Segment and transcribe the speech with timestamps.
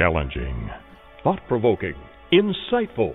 [0.00, 0.70] Challenging,
[1.22, 1.92] thought provoking,
[2.32, 3.14] insightful.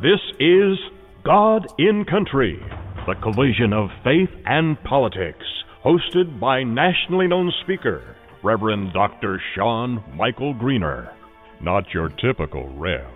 [0.00, 0.78] This is
[1.26, 2.58] God and Country,
[3.06, 5.44] the collision of faith and politics,
[5.84, 9.42] hosted by nationally known speaker, Reverend Dr.
[9.54, 11.12] Sean Michael Greener.
[11.60, 13.10] Not your typical Rev.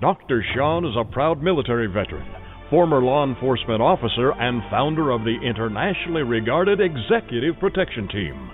[0.00, 0.44] Dr.
[0.54, 2.32] Sean is a proud military veteran,
[2.70, 8.52] former law enforcement officer, and founder of the internationally regarded Executive Protection Team.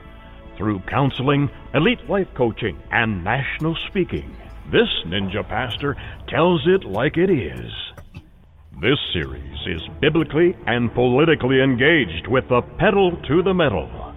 [0.57, 4.35] Through counseling, elite life coaching, and national speaking,
[4.73, 5.97] this ninja pastor
[6.29, 7.71] tells it like it is.
[8.81, 14.15] This series is biblically and politically engaged with the pedal to the metal.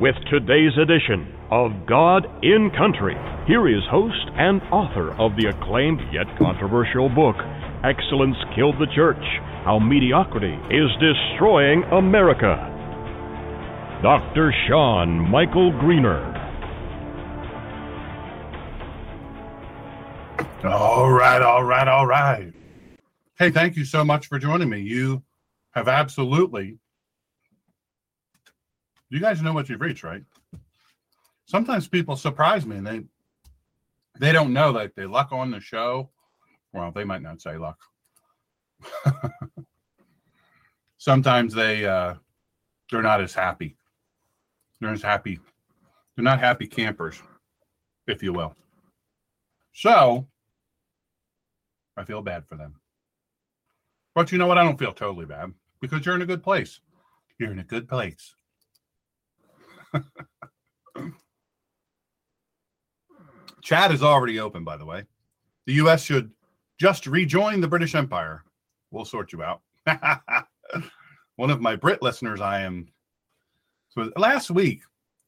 [0.00, 3.16] With today's edition of God and Country,
[3.46, 7.36] here is host and author of the acclaimed yet controversial book,
[7.84, 9.22] Excellence Killed the Church
[9.64, 12.73] How Mediocrity is Destroying America.
[14.04, 14.52] Dr.
[14.68, 16.20] Sean Michael Greener.
[20.62, 22.52] All right, all right, all right.
[23.38, 24.82] Hey, thank you so much for joining me.
[24.82, 25.22] You
[25.70, 26.76] have absolutely.
[29.08, 30.22] You guys know what you've reached, right?
[31.46, 33.04] Sometimes people surprise me and they
[34.20, 36.10] they don't know that they luck on the show.
[36.74, 37.78] Well, they might not say luck.
[40.98, 42.16] Sometimes they uh
[42.90, 43.78] they're not as happy
[44.84, 45.40] they're happy.
[46.16, 47.20] They're not happy campers,
[48.06, 48.54] if you will.
[49.72, 50.26] So
[51.96, 52.76] I feel bad for them.
[54.14, 54.58] But you know what?
[54.58, 56.80] I don't feel totally bad because you're in a good place.
[57.38, 58.34] You're in a good place.
[63.62, 65.04] Chat is already open, by the way.
[65.66, 66.04] The U.S.
[66.04, 66.30] should
[66.78, 68.44] just rejoin the British Empire.
[68.90, 69.62] We'll sort you out.
[71.36, 72.86] One of my Brit listeners, I am
[73.94, 74.82] so last week,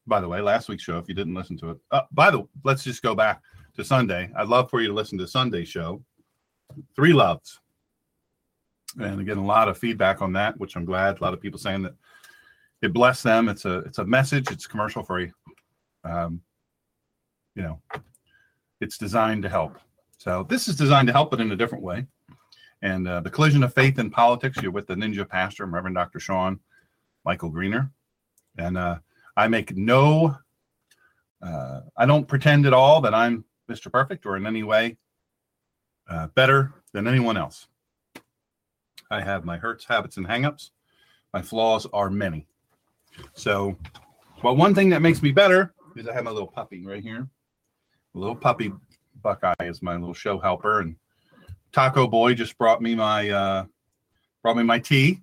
[0.06, 2.46] by the way, last week's show, if you didn't listen to it, uh, by the
[2.64, 3.40] let's just go back
[3.76, 4.30] to Sunday.
[4.36, 6.02] I'd love for you to listen to Sunday's show,
[6.94, 7.60] Three Loves.
[8.98, 11.18] And again, a lot of feedback on that, which I'm glad.
[11.18, 11.94] A lot of people saying that
[12.82, 13.48] it blessed them.
[13.48, 14.50] It's a it's a message.
[14.50, 15.32] It's commercial free.
[16.04, 16.40] Um,
[17.54, 17.80] you know,
[18.80, 19.78] it's designed to help.
[20.18, 22.06] So this is designed to help, but in a different way.
[22.82, 24.58] And uh, the collision of faith and politics.
[24.62, 26.20] You're with the Ninja Pastor, Reverend Dr.
[26.20, 26.60] Sean
[27.24, 27.90] Michael Greener.
[28.58, 28.98] And uh,
[29.36, 30.36] I make no,
[31.42, 33.90] uh, I don't pretend at all that I'm Mr.
[33.90, 34.96] Perfect or in any way
[36.08, 37.66] uh, better than anyone else.
[39.10, 40.70] I have my hurts, habits, and hangups.
[41.32, 42.46] My flaws are many.
[43.34, 43.76] So,
[44.42, 47.28] well, one thing that makes me better is I have my little puppy right here.
[48.14, 48.72] A little puppy
[49.22, 50.96] Buckeye is my little show helper, and
[51.72, 53.64] Taco Boy just brought me my uh,
[54.42, 55.20] brought me my tea.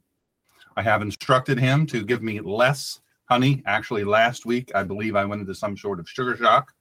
[0.76, 3.64] I have instructed him to give me less honey.
[3.66, 6.74] Actually, last week, I believe I went into some sort of sugar shock.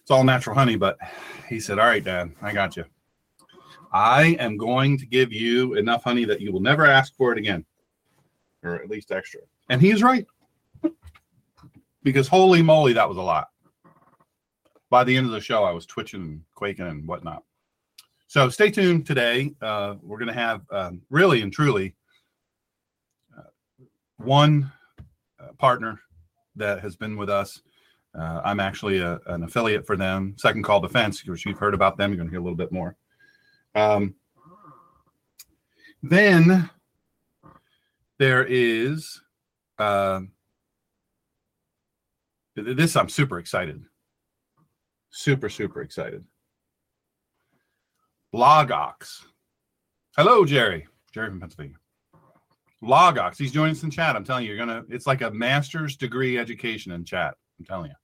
[0.00, 0.98] It's all natural honey, but
[1.48, 2.84] he said, All right, Dad, I got you.
[3.92, 7.38] I am going to give you enough honey that you will never ask for it
[7.38, 7.64] again,
[8.62, 9.40] or at least extra.
[9.68, 10.26] And he's right.
[12.02, 13.48] because holy moly, that was a lot.
[14.90, 17.44] By the end of the show, I was twitching and quaking and whatnot.
[18.26, 19.54] So stay tuned today.
[19.60, 21.94] Uh, we're going to have um, really and truly
[23.38, 23.42] uh,
[24.16, 24.72] one
[25.58, 26.00] partner
[26.56, 27.60] that has been with us.
[28.18, 31.96] Uh, I'm actually a, an affiliate for them, Second Call Defense, which you've heard about
[31.96, 32.10] them.
[32.10, 32.96] You're going to hear a little bit more.
[33.74, 34.14] Um,
[36.02, 36.68] then
[38.18, 39.20] there is
[39.78, 40.20] uh,
[42.54, 42.96] this.
[42.96, 43.82] I'm super excited.
[45.10, 46.24] Super, super excited.
[48.34, 49.24] Logox.
[50.16, 50.86] Hello, Jerry.
[51.12, 51.76] Jerry from Pennsylvania.
[52.82, 53.38] Logox.
[53.38, 54.16] He's joining us in chat.
[54.16, 54.84] I'm telling you, you're gonna.
[54.88, 57.34] It's like a master's degree education in chat.
[57.58, 57.96] I'm telling you.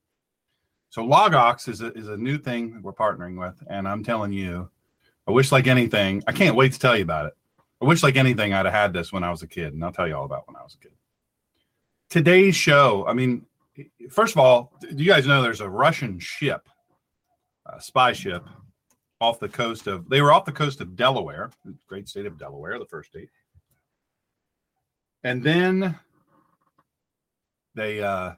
[0.91, 4.71] So Logox is a is a new thing we're partnering with, and I'm telling you,
[5.27, 6.22] I wish like anything.
[6.27, 7.34] I can't wait to tell you about it.
[7.83, 9.93] I wish like anything I'd have had this when I was a kid, and I'll
[9.93, 10.93] tell you all about when I was a kid.
[12.09, 13.05] Today's show.
[13.06, 13.44] I mean,
[14.11, 16.69] first of all, do you guys know there's a Russian ship,
[17.67, 18.44] a spy ship,
[19.20, 20.08] off the coast of?
[20.08, 21.50] They were off the coast of Delaware,
[21.87, 23.29] great state of Delaware, the first state
[25.28, 25.94] and then
[27.75, 28.32] they uh,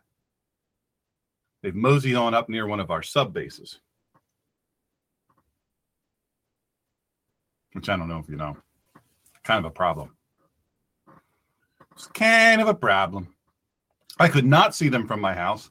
[1.63, 3.79] they've moseyed on up near one of our sub bases,
[7.75, 8.57] which I don't know if you know,
[9.45, 10.17] kind of a problem.
[11.93, 13.37] It's kind of a problem.
[14.19, 15.71] I could not see them from my house,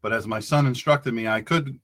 [0.00, 1.76] but as my son instructed me, I could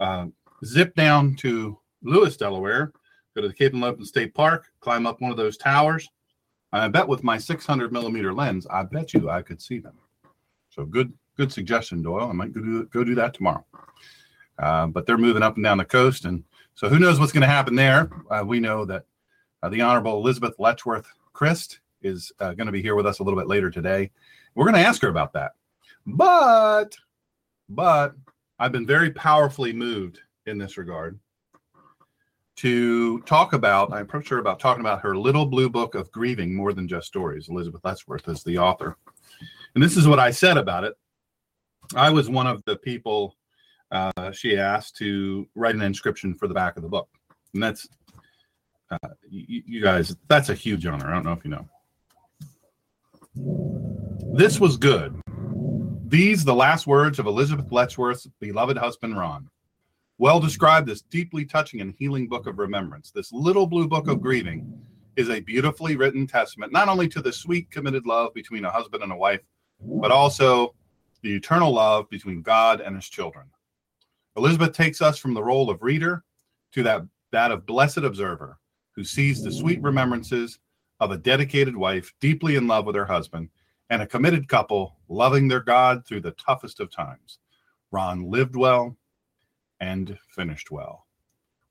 [0.00, 0.26] uh,
[0.64, 2.90] zip down to Lewes, Delaware,
[3.36, 6.08] go to the Cape Henlopen State Park, climb up one of those towers,
[6.72, 9.94] I bet with my 600 millimeter lens, I bet you I could see them.
[10.70, 12.28] So good, good suggestion, Doyle.
[12.28, 13.64] I might go do, go do that tomorrow.
[14.58, 16.44] uh, but they're moving up and down the coast, and
[16.74, 18.10] so who knows what's going to happen there?
[18.30, 19.04] Uh, we know that
[19.62, 23.22] uh, the Honorable Elizabeth Letchworth Chryst is uh, going to be here with us a
[23.22, 24.10] little bit later today.
[24.54, 25.52] We're going to ask her about that,
[26.06, 26.96] but
[27.68, 28.14] but
[28.58, 31.18] I've been very powerfully moved in this regard
[32.58, 33.92] to talk about.
[33.92, 37.06] I approached her about talking about her little blue book of grieving more than just
[37.06, 37.48] stories.
[37.48, 38.96] Elizabeth Letchworth is the author.
[39.74, 40.94] And this is what I said about it.
[41.94, 43.36] I was one of the people
[43.90, 47.08] uh, she asked to write an inscription for the back of the book.
[47.54, 47.88] And that's,
[48.90, 51.08] uh, you, you guys, that's a huge honor.
[51.08, 51.68] I don't know if you know.
[54.34, 55.20] This was good.
[56.06, 59.48] These, the last words of Elizabeth Letchworth's beloved husband, Ron.
[60.20, 63.12] Well described this deeply touching and healing book of remembrance.
[63.12, 64.82] This little blue book of grieving
[65.14, 69.04] is a beautifully written testament, not only to the sweet, committed love between a husband
[69.04, 69.42] and a wife,
[69.80, 70.74] but also
[71.22, 73.46] the eternal love between God and his children.
[74.36, 76.24] Elizabeth takes us from the role of reader
[76.72, 78.58] to that, that of blessed observer
[78.96, 80.58] who sees the sweet remembrances
[80.98, 83.50] of a dedicated wife deeply in love with her husband
[83.90, 87.38] and a committed couple loving their God through the toughest of times.
[87.92, 88.96] Ron lived well
[89.80, 91.06] and finished well.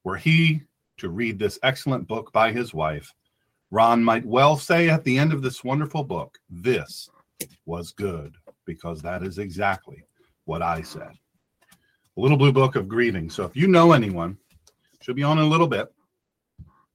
[0.03, 0.63] Were he
[0.97, 3.13] to read this excellent book by his wife,
[3.71, 7.09] Ron might well say at the end of this wonderful book, This
[7.65, 10.03] was good, because that is exactly
[10.45, 11.11] what I said.
[12.17, 13.29] A little blue book of grieving.
[13.29, 14.37] So if you know anyone,
[15.01, 15.87] she'll be on in a little bit.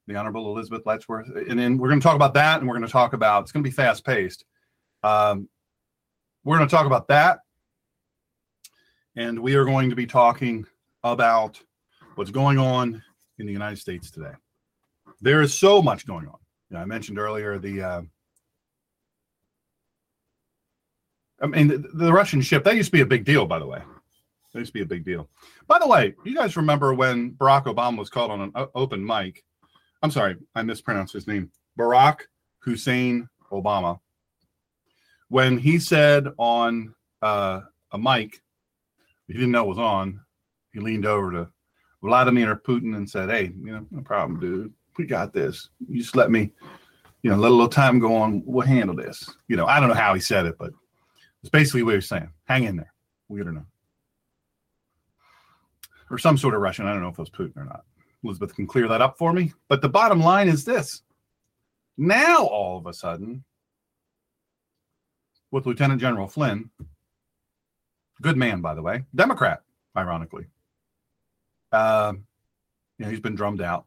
[0.09, 1.29] The Honorable Elizabeth Letchworth.
[1.49, 3.53] And then we're going to talk about that, and we're going to talk about it's
[3.53, 4.44] going to be fast paced.
[5.05, 5.49] Um,
[6.44, 7.41] we're going to talk about that.
[9.14, 10.67] And we are going to be talking
[11.04, 11.60] about
[12.14, 13.02] what's going on
[13.38, 14.32] in the United States today.
[15.20, 16.38] There is so much going on.
[16.70, 17.82] You know, I mentioned earlier the.
[17.82, 18.02] Uh,
[21.40, 23.66] I mean, the, the, Russian ship that used to be a big deal, by the
[23.66, 23.82] way.
[24.52, 25.28] That used to be a big deal.
[25.66, 29.43] By the way, you guys remember when Barack Obama was called on an open mic?
[30.02, 31.50] I'm sorry, I mispronounced his name.
[31.78, 32.20] Barack
[32.60, 33.99] Hussein Obama.
[35.28, 37.60] When he said on uh,
[37.90, 38.40] a mic,
[39.26, 40.20] he didn't know it was on,
[40.73, 41.49] he leaned over to
[42.03, 44.73] Vladimir Putin and said, Hey, you know, no problem, dude.
[44.99, 45.71] We got this.
[45.89, 46.51] You just let me,
[47.23, 48.43] you know, let a little time go on.
[48.45, 49.29] We'll handle this.
[49.49, 50.71] You know, I don't know how he said it, but
[51.43, 52.31] it's basically what he was saying.
[52.45, 52.93] Hang in there.
[53.29, 53.67] We don't know.
[56.11, 56.87] Or some sort of Russian.
[56.87, 57.85] I don't know if it was Putin or not.
[58.23, 59.53] Elizabeth can clear that up for me.
[59.69, 61.03] But the bottom line is this.
[61.97, 63.45] Now, all of a sudden,
[65.51, 66.71] with Lieutenant General Flynn,
[68.21, 69.63] good man, by the way, Democrat,
[69.97, 70.47] ironically,
[71.73, 72.13] uh,
[72.99, 73.87] you know, he's been drummed out,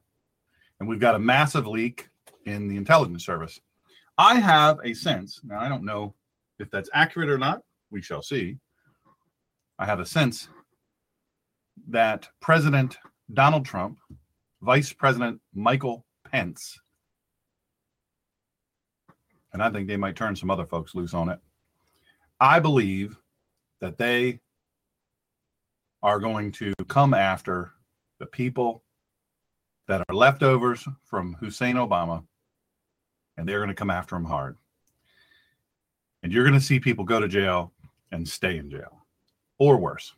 [0.79, 2.09] and we've got a massive leak
[2.45, 3.59] in the intelligence service.
[4.17, 5.59] I have a sense now.
[5.59, 6.15] I don't know
[6.59, 7.61] if that's accurate or not.
[7.91, 8.57] We shall see.
[9.77, 10.47] I have a sense
[11.89, 12.97] that President
[13.33, 13.99] Donald Trump,
[14.61, 16.79] Vice President Michael Pence,
[19.53, 21.39] and I think they might turn some other folks loose on it.
[22.39, 23.17] I believe
[23.79, 24.39] that they
[26.03, 27.71] are going to come after
[28.19, 28.83] the people
[29.87, 32.23] that are leftovers from Hussein Obama,
[33.37, 34.57] and they're going to come after him hard.
[36.23, 37.71] And you're going to see people go to jail
[38.11, 39.05] and stay in jail,
[39.59, 40.13] or worse.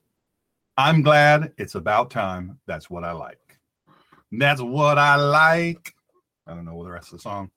[0.77, 2.59] I'm glad it's about time.
[2.67, 3.57] That's what I like.
[4.31, 5.93] That's what I like.
[6.45, 7.49] I don't know the rest of the song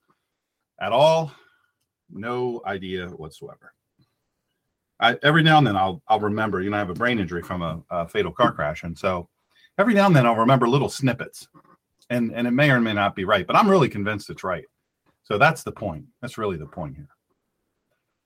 [0.81, 1.31] at all.
[2.09, 3.73] No idea whatsoever.
[4.99, 6.61] I, every now and then I'll I'll remember.
[6.61, 9.29] You know, I have a brain injury from a, a fatal car crash, and so
[9.77, 11.47] every now and then I'll remember little snippets,
[12.09, 14.65] and and it may or may not be right, but I'm really convinced it's right.
[15.23, 16.05] So that's the point.
[16.21, 17.09] That's really the point here.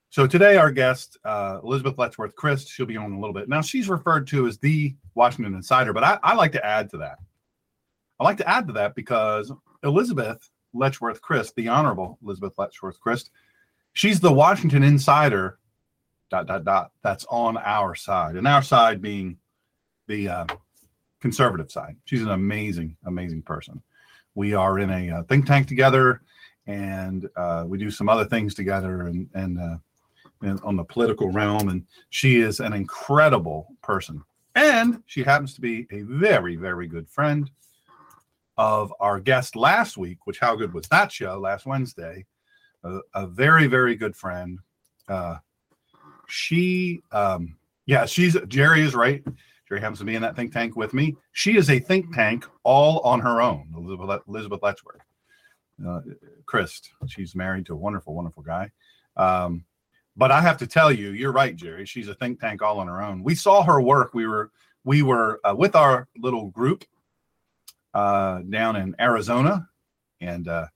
[0.10, 3.50] So today, our guest, uh, Elizabeth Letchworth Chryst, she'll be on a little bit.
[3.50, 6.98] Now, she's referred to as the Washington Insider, but I, I like to add to
[6.98, 7.18] that.
[8.20, 9.52] I like to add to that because
[9.84, 13.30] Elizabeth Letchworth Chryst, the Honorable Elizabeth Letchworth Chryst,
[13.94, 15.60] she's the Washington Insider.
[16.32, 16.92] Dot dot dot.
[17.04, 19.38] That's on our side, and our side being
[20.08, 20.46] the uh,
[21.26, 21.96] conservative side.
[22.06, 23.82] She's an amazing, amazing person.
[24.36, 26.22] We are in a uh, think tank together,
[26.68, 29.78] and uh, we do some other things together, and and, uh,
[30.44, 31.70] and on the political realm.
[31.70, 34.22] And she is an incredible person,
[34.54, 37.50] and she happens to be a very, very good friend
[38.56, 40.20] of our guest last week.
[40.28, 42.28] Which how good was that show last Wednesday?
[42.84, 44.60] A, a very, very good friend.
[45.08, 45.38] Uh,
[46.28, 49.24] she, um, yeah, she's Jerry is right
[49.68, 51.16] Jerry happens to be in that think tank with me.
[51.32, 55.02] She is a think tank all on her own, Elizabeth, Elizabeth Letchworth.
[55.86, 56.02] Uh,
[56.46, 58.72] Chryst, she's married to a wonderful, wonderful guy.
[59.18, 59.66] Um,
[60.16, 61.86] but I have to tell you, you're right, Jerry.
[61.86, 63.24] She's a think tank all on her own.
[63.24, 64.14] We saw her work.
[64.14, 64.52] We were
[64.84, 66.86] we were uh, with our little group
[67.94, 69.68] uh, down in Arizona
[70.22, 70.68] and uh,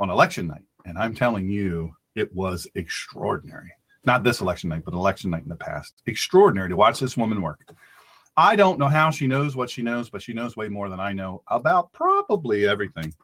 [0.00, 0.64] on election night.
[0.84, 3.70] And I'm telling you, it was extraordinary.
[4.04, 5.94] Not this election night, but election night in the past.
[6.06, 7.60] Extraordinary to watch this woman work.
[8.36, 11.00] I don't know how she knows what she knows, but she knows way more than
[11.00, 13.14] I know about probably everything.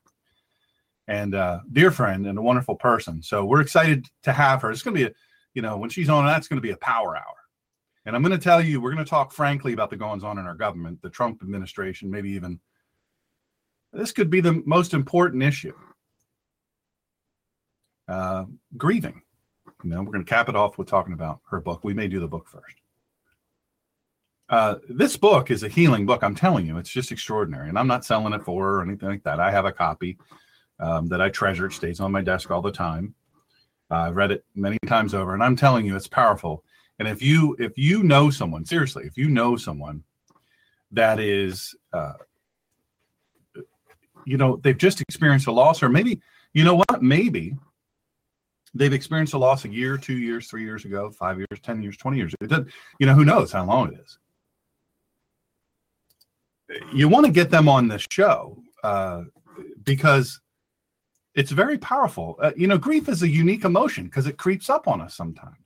[1.08, 3.20] And uh, dear friend and a wonderful person.
[3.22, 4.70] So we're excited to have her.
[4.70, 5.14] It's going to be a,
[5.54, 7.34] you know, when she's on, that's going to be a power hour.
[8.06, 10.38] And I'm going to tell you, we're going to talk frankly about the goings on
[10.38, 12.60] in our government, the Trump administration, maybe even
[13.92, 15.74] this could be the most important issue.
[18.08, 18.44] Uh,
[18.76, 19.22] grieving.
[19.82, 21.84] You know, we're going to cap it off with talking about her book.
[21.84, 22.79] We may do the book first.
[24.50, 26.24] Uh, this book is a healing book.
[26.24, 27.68] I'm telling you, it's just extraordinary.
[27.68, 29.38] And I'm not selling it for or anything like that.
[29.38, 30.18] I have a copy
[30.80, 31.66] um, that I treasure.
[31.66, 33.14] It stays on my desk all the time.
[33.92, 36.64] Uh, I've read it many times over, and I'm telling you, it's powerful.
[36.98, 40.02] And if you if you know someone, seriously, if you know someone
[40.92, 42.14] that is, uh,
[44.24, 46.20] you know, they've just experienced a loss, or maybe
[46.54, 47.56] you know what, maybe
[48.74, 51.96] they've experienced a loss a year, two years, three years ago, five years, ten years,
[51.96, 52.34] twenty years.
[52.40, 52.50] It
[52.98, 54.18] you know, who knows how long it is
[56.92, 59.22] you want to get them on the show uh,
[59.82, 60.40] because
[61.34, 62.38] it's very powerful.
[62.42, 65.56] Uh, you know, grief is a unique emotion because it creeps up on us sometimes.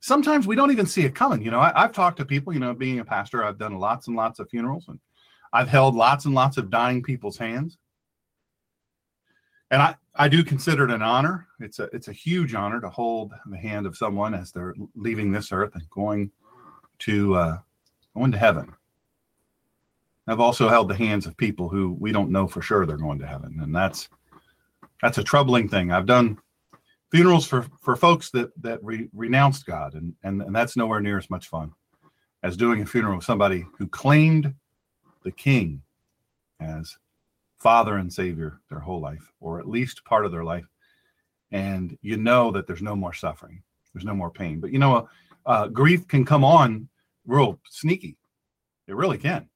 [0.00, 1.42] Sometimes we don't even see it coming.
[1.42, 4.06] You know, I, have talked to people, you know, being a pastor, I've done lots
[4.06, 5.00] and lots of funerals and
[5.52, 7.78] I've held lots and lots of dying people's hands.
[9.70, 11.48] And I, I do consider it an honor.
[11.58, 15.32] It's a it's a huge honor to hold the hand of someone as they're leaving
[15.32, 16.30] this earth and going
[17.00, 17.58] to uh,
[18.14, 18.72] going to heaven.
[20.28, 23.18] I've also held the hands of people who we don't know for sure they're going
[23.20, 24.08] to heaven, and that's
[25.02, 25.92] that's a troubling thing.
[25.92, 26.38] I've done
[27.10, 31.18] funerals for for folks that that re, renounced God, and, and and that's nowhere near
[31.18, 31.72] as much fun
[32.42, 34.54] as doing a funeral with somebody who claimed
[35.24, 35.82] the King
[36.60, 36.96] as
[37.58, 40.66] Father and Savior their whole life, or at least part of their life,
[41.52, 44.60] and you know that there's no more suffering, there's no more pain.
[44.60, 45.08] But you know,
[45.44, 46.88] uh, grief can come on
[47.26, 48.16] real sneaky.
[48.88, 49.48] It really can.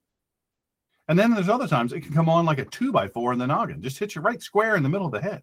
[1.10, 3.38] And then there's other times it can come on like a two by four in
[3.40, 5.42] the noggin, just hit you right square in the middle of the head.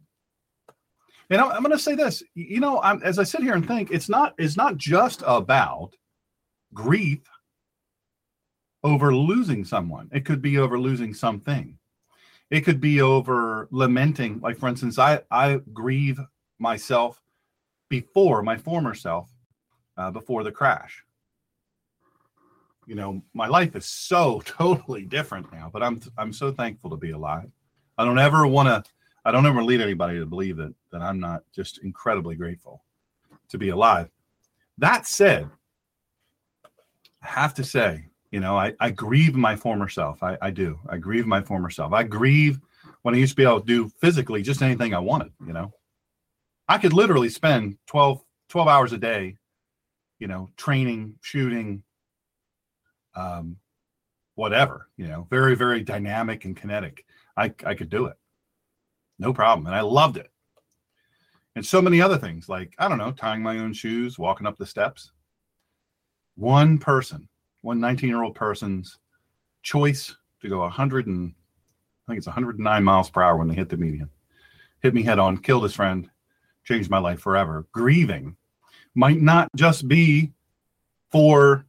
[1.30, 3.68] And I'm, I'm going to say this, you know, I'm, as I sit here and
[3.68, 5.94] think, it's not it's not just about
[6.74, 7.20] grief
[8.82, 10.08] over losing someone.
[10.14, 11.78] It could be over losing something.
[12.50, 14.40] It could be over lamenting.
[14.40, 16.18] Like for instance, I I grieve
[16.60, 17.22] myself
[17.90, 19.30] before my former self,
[19.98, 21.04] uh, before the crash
[22.88, 26.96] you know my life is so totally different now but i'm i'm so thankful to
[26.96, 27.52] be alive.
[28.00, 28.90] I don't ever want to
[29.26, 32.84] i don't ever lead anybody to believe that that i'm not just incredibly grateful
[33.50, 34.10] to be alive.
[34.80, 35.50] That said
[37.22, 40.24] i have to say you know i, I grieve my former self.
[40.24, 40.80] I, I do.
[40.90, 41.94] I grieve my former self.
[41.94, 42.60] I grieve
[43.02, 45.74] when i used to be able to do physically just anything i wanted you know?
[46.70, 49.36] I could literally spend 12 12 hours a day
[50.20, 51.84] you know training shooting
[53.18, 53.58] um,
[54.36, 57.04] whatever, you know, very, very dynamic and kinetic.
[57.36, 58.16] I, I could do it.
[59.20, 59.66] No problem.
[59.66, 60.32] And I loved it.
[61.56, 64.58] And so many other things like, I don't know, tying my own shoes, walking up
[64.58, 65.12] the steps.
[66.36, 67.28] One person,
[67.62, 69.00] one 19 year old person's
[69.64, 71.34] choice to go 100 and
[72.08, 74.10] I think it's 109 miles per hour when they hit the median,
[74.82, 76.10] hit me head on, killed his friend,
[76.64, 77.66] changed my life forever.
[77.72, 78.38] Grieving
[78.94, 80.32] might not just be
[81.12, 81.66] for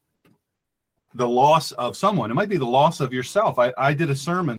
[1.19, 2.31] the loss of someone.
[2.31, 3.59] It might be the loss of yourself.
[3.59, 4.57] I, I did a sermon.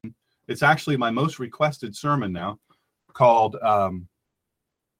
[0.49, 2.59] It's actually my most requested sermon now
[3.13, 4.07] called um,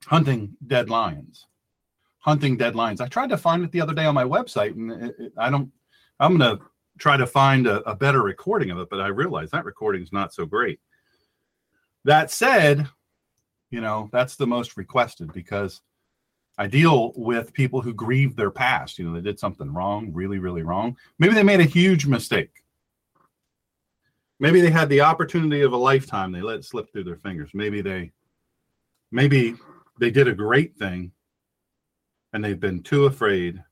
[0.06, 1.46] Hunting Dead Lions.
[2.20, 3.02] Hunting Dead Lions.
[3.02, 5.50] I tried to find it the other day on my website and it, it, I
[5.50, 5.70] don't,
[6.18, 6.64] I'm going to
[6.98, 10.12] try to find a, a better recording of it, but I realize that recording is
[10.12, 10.80] not so great.
[12.04, 12.88] That said,
[13.70, 15.82] you know, that's the most requested because
[16.60, 18.98] I deal with people who grieve their past.
[18.98, 20.94] You know, they did something wrong, really, really wrong.
[21.18, 22.50] Maybe they made a huge mistake.
[24.38, 26.32] Maybe they had the opportunity of a lifetime.
[26.32, 27.48] They let it slip through their fingers.
[27.54, 28.12] Maybe they,
[29.10, 29.54] maybe
[29.98, 31.12] they did a great thing,
[32.34, 33.64] and they've been too afraid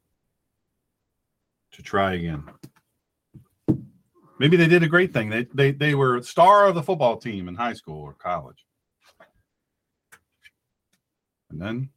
[1.73, 2.45] to try again.
[4.38, 5.28] Maybe they did a great thing.
[5.28, 8.64] They they they were star of the football team in high school or college.
[11.50, 11.90] And then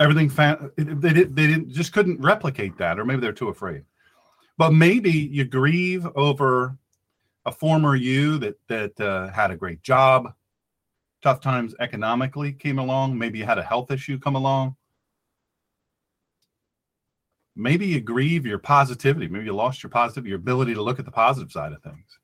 [0.00, 3.84] everything fa- they did they didn't just couldn't replicate that or maybe they're too afraid
[4.56, 6.76] but maybe you grieve over
[7.46, 10.32] a former you that that uh, had a great job
[11.22, 14.76] tough times economically came along maybe you had a health issue come along
[17.56, 19.28] maybe you grieve your positivity.
[19.28, 22.18] Maybe you lost your positive your ability to look at the positive side of things.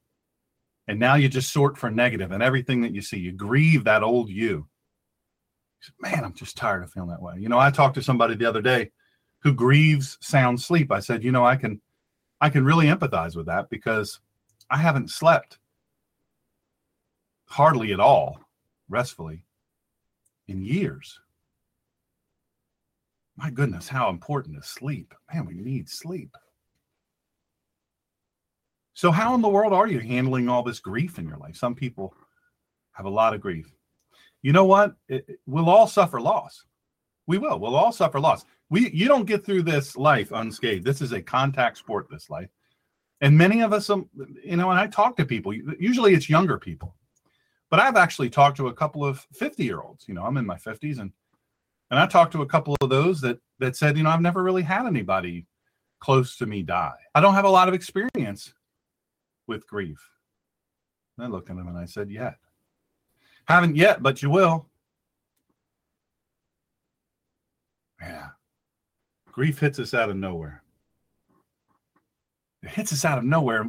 [0.88, 3.18] And now you just sort for negative and everything that you see.
[3.18, 4.66] You grieve that old you.
[5.98, 7.34] Man, I'm just tired of feeling that way.
[7.38, 8.90] You know, I talked to somebody the other day
[9.42, 10.92] who grieves sound sleep.
[10.92, 11.80] I said, you know, I can
[12.40, 14.20] I can really empathize with that because
[14.70, 15.58] I haven't slept
[17.46, 18.40] hardly at all
[18.88, 19.44] restfully
[20.48, 21.18] in years.
[23.36, 25.14] My goodness, how important is sleep?
[25.32, 26.36] Man, we need sleep.
[28.94, 31.56] So, how in the world are you handling all this grief in your life?
[31.56, 32.14] Some people
[32.92, 33.72] have a lot of grief.
[34.42, 34.94] You know what?
[35.08, 36.64] It, it, we'll all suffer loss.
[37.26, 37.58] We will.
[37.58, 38.44] We'll all suffer loss.
[38.70, 40.84] We you don't get through this life unscathed.
[40.84, 42.08] This is a contact sport.
[42.10, 42.48] This life,
[43.20, 44.08] and many of us, um,
[44.44, 45.52] you know, and I talk to people.
[45.52, 46.94] Usually, it's younger people,
[47.68, 50.06] but I've actually talked to a couple of fifty-year-olds.
[50.08, 51.12] You know, I'm in my fifties, and
[51.90, 54.42] and I talked to a couple of those that that said, you know, I've never
[54.42, 55.46] really had anybody
[56.00, 56.96] close to me die.
[57.14, 58.54] I don't have a lot of experience
[59.46, 60.10] with grief.
[61.18, 62.36] And I looked at him and I said, Yet.
[63.50, 64.66] Haven't yet, but you will.
[68.00, 68.28] Yeah.
[69.32, 70.62] Grief hits us out of nowhere.
[72.62, 73.68] It hits us out of nowhere.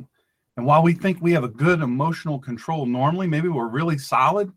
[0.56, 4.52] And while we think we have a good emotional control normally, maybe we're really solid,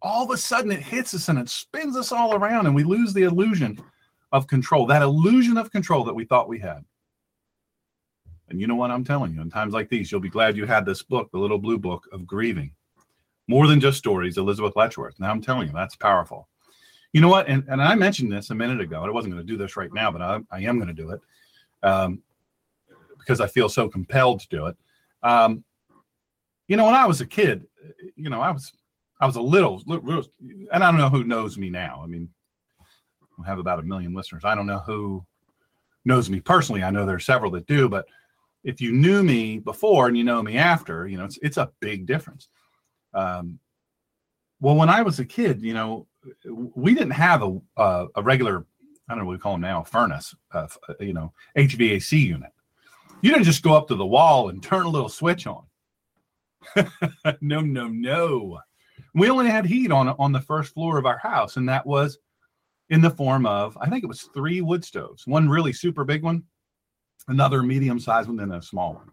[0.00, 2.84] all of a sudden it hits us and it spins us all around and we
[2.84, 3.78] lose the illusion
[4.32, 6.82] of control, that illusion of control that we thought we had.
[8.48, 10.64] And you know what I'm telling you, in times like these, you'll be glad you
[10.64, 12.72] had this book, the little blue book of grieving.
[13.48, 15.18] More than just stories, Elizabeth Letchworth.
[15.18, 16.48] Now I'm telling you, that's powerful.
[17.12, 17.48] You know what?
[17.48, 19.02] And, and I mentioned this a minute ago.
[19.02, 21.10] I wasn't going to do this right now, but I, I am going to do
[21.10, 21.20] it
[21.82, 22.22] um,
[23.18, 24.76] because I feel so compelled to do it.
[25.22, 25.64] Um,
[26.68, 27.66] you know, when I was a kid,
[28.14, 28.72] you know, I was
[29.20, 30.24] I was a little, little,
[30.72, 32.00] and I don't know who knows me now.
[32.04, 32.28] I mean,
[33.42, 34.44] I have about a million listeners.
[34.44, 35.24] I don't know who
[36.04, 36.84] knows me personally.
[36.84, 38.06] I know there are several that do, but
[38.62, 41.70] if you knew me before and you know me after, you know, it's it's a
[41.80, 42.48] big difference.
[43.14, 43.58] Um,
[44.60, 46.06] well, when I was a kid, you know,
[46.74, 47.60] we didn't have a
[48.14, 48.66] a, regular,
[49.08, 50.66] I don't know what we call them now, furnace, uh,
[51.00, 52.50] you know, HVAC unit.
[53.22, 55.64] You didn't just go up to the wall and turn a little switch on.
[57.40, 58.60] no, no, no.
[59.14, 62.18] We only had heat on on the first floor of our house, and that was
[62.90, 66.22] in the form of I think it was three wood stoves, one really super big
[66.22, 66.44] one,
[67.28, 69.10] another medium sized one, and a small one.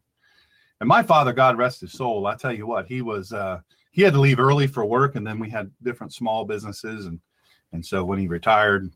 [0.82, 3.60] And my father, God rest his soul, I tell you what, he was uh,
[3.96, 7.18] he had to leave early for work, and then we had different small businesses, and
[7.72, 8.92] and so when he retired,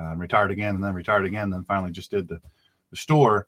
[0.00, 2.40] uh, retired again, and then retired again, and then finally just did the,
[2.90, 3.46] the store.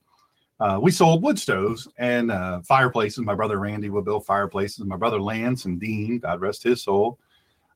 [0.61, 3.25] Uh, we sold wood stoves and uh, fireplaces.
[3.25, 4.85] My brother Randy would build fireplaces.
[4.85, 7.19] My brother Lance and Dean, God rest his soul,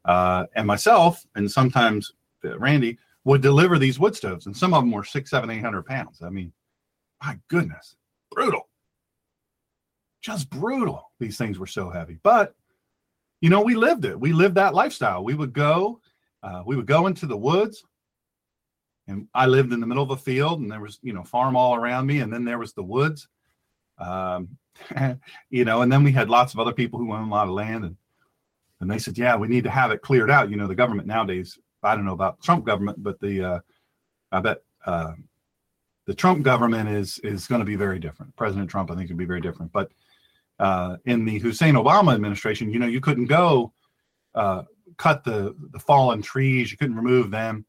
[0.05, 2.13] uh, and myself, and sometimes
[2.45, 5.63] uh, Randy would deliver these wood stoves, and some of them were six, seven, eight
[5.63, 6.21] hundred pounds.
[6.23, 6.53] I mean,
[7.25, 7.97] my goodness,
[8.31, 8.69] brutal.
[10.21, 11.11] Just brutal.
[11.19, 12.19] These things were so heavy.
[12.23, 12.55] But,
[13.45, 14.19] you know, we lived it.
[14.19, 15.23] We lived that lifestyle.
[15.23, 16.01] We would go,
[16.43, 17.85] uh, we would go into the woods.
[19.07, 21.55] And I lived in the middle of a field and there was, you know, farm
[21.55, 22.21] all around me.
[22.21, 23.29] And then there was the woods.
[23.99, 24.57] Um,
[25.51, 27.53] you know, and then we had lots of other people who owned a lot of
[27.53, 27.85] land.
[27.85, 27.97] And,
[28.81, 30.49] and they said, yeah, we need to have it cleared out.
[30.49, 33.61] You know, the government nowadays, I don't know about Trump government, but the, uh,
[34.33, 35.13] I bet, uh,
[36.07, 38.35] the Trump government is is going to be very different.
[38.37, 39.71] President Trump, I think, will be very different.
[39.71, 39.91] But
[40.59, 43.73] uh, in the Hussein Obama administration, you know, you couldn't go
[44.35, 44.63] uh,
[44.97, 47.65] cut the the fallen trees, you couldn't remove them,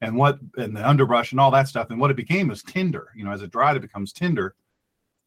[0.00, 1.90] and what and the underbrush and all that stuff.
[1.90, 3.08] And what it became was tinder.
[3.16, 4.54] You know, as it dried, it becomes tinder.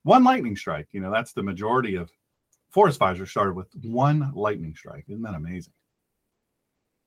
[0.04, 0.88] One lightning strike.
[0.92, 2.12] You know, that's the majority of
[2.72, 5.06] forest fires are started with one lightning strike.
[5.08, 5.74] Isn't that amazing?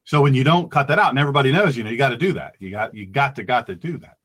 [0.05, 2.17] So when you don't cut that out, and everybody knows, you know, you got to
[2.17, 2.55] do that.
[2.59, 4.17] You got you got to got to do that.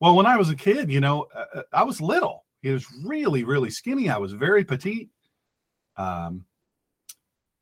[0.00, 2.44] Well, when I was a kid, you know, uh, uh, I was little.
[2.62, 4.08] He was really, really skinny.
[4.08, 5.10] I was very petite.
[5.96, 6.46] Um,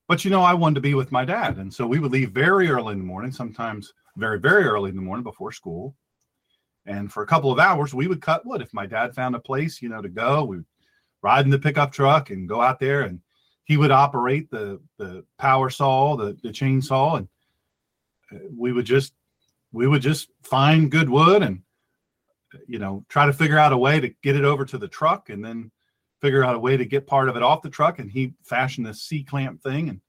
[0.06, 2.32] but you know, I wanted to be with my dad, and so we would leave
[2.32, 5.96] very early in the morning, sometimes very, very early in the morning before school.
[6.84, 8.60] And for a couple of hours, we would cut wood.
[8.60, 10.66] If my dad found a place, you know, to go, we would
[11.22, 13.20] ride in the pickup truck and go out there, and
[13.64, 17.28] he would operate the the power saw, the the chainsaw, and
[18.34, 19.14] uh, we would just
[19.72, 21.62] we would just find good wood and
[22.66, 25.30] you know, try to figure out a way to get it over to the truck
[25.30, 25.70] and then
[26.20, 27.98] figure out a way to get part of it off the truck.
[27.98, 30.00] And he fashioned this C clamp thing and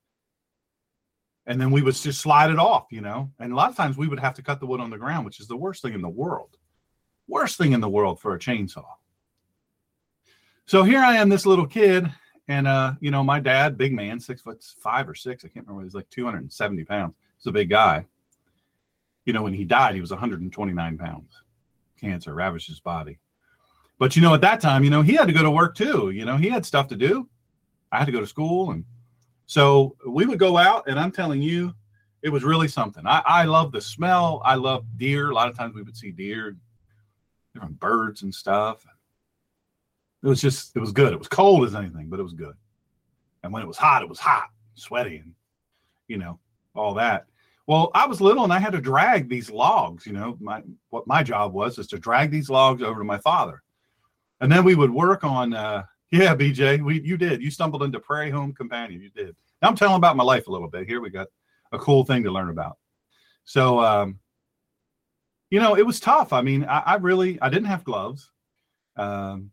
[1.47, 3.31] and then we would just slide it off, you know.
[3.39, 5.25] And a lot of times we would have to cut the wood on the ground,
[5.25, 6.55] which is the worst thing in the world.
[7.27, 8.85] Worst thing in the world for a chainsaw.
[10.65, 12.11] So here I am, this little kid,
[12.47, 15.65] and uh, you know, my dad, big man, six foot five or six, I can't
[15.65, 17.15] remember, he was like 270 pounds.
[17.37, 18.05] He's a big guy.
[19.25, 21.43] You know, when he died, he was 129 pounds.
[22.01, 23.19] Cancer ravaged his body.
[23.99, 26.09] But you know, at that time, you know, he had to go to work too.
[26.09, 27.29] You know, he had stuff to do.
[27.91, 28.85] I had to go to school, and
[29.45, 30.87] so we would go out.
[30.87, 31.73] And I'm telling you,
[32.21, 33.05] it was really something.
[33.05, 34.41] I, I love the smell.
[34.45, 35.29] I love deer.
[35.29, 36.55] A lot of times we would see deer,
[37.53, 38.85] different birds and stuff.
[40.23, 41.13] It was just, it was good.
[41.13, 42.53] It was cold as anything, but it was good.
[43.43, 45.33] And when it was hot, it was hot, sweaty, and
[46.07, 46.39] you know
[46.75, 47.25] all that.
[47.67, 50.05] Well, I was little and I had to drag these logs.
[50.05, 53.19] You know, my what my job was is to drag these logs over to my
[53.19, 53.61] father,
[54.39, 55.53] and then we would work on.
[55.53, 57.41] uh Yeah, BJ, we you did.
[57.41, 59.01] You stumbled into Prairie Home Companion.
[59.01, 59.33] You did.
[59.61, 60.85] Now I'm telling about my life a little bit.
[60.85, 61.27] Here we got
[61.71, 62.77] a cool thing to learn about.
[63.45, 64.19] So, um,
[65.49, 66.33] you know, it was tough.
[66.33, 68.29] I mean, I, I really I didn't have gloves.
[68.97, 69.51] Um,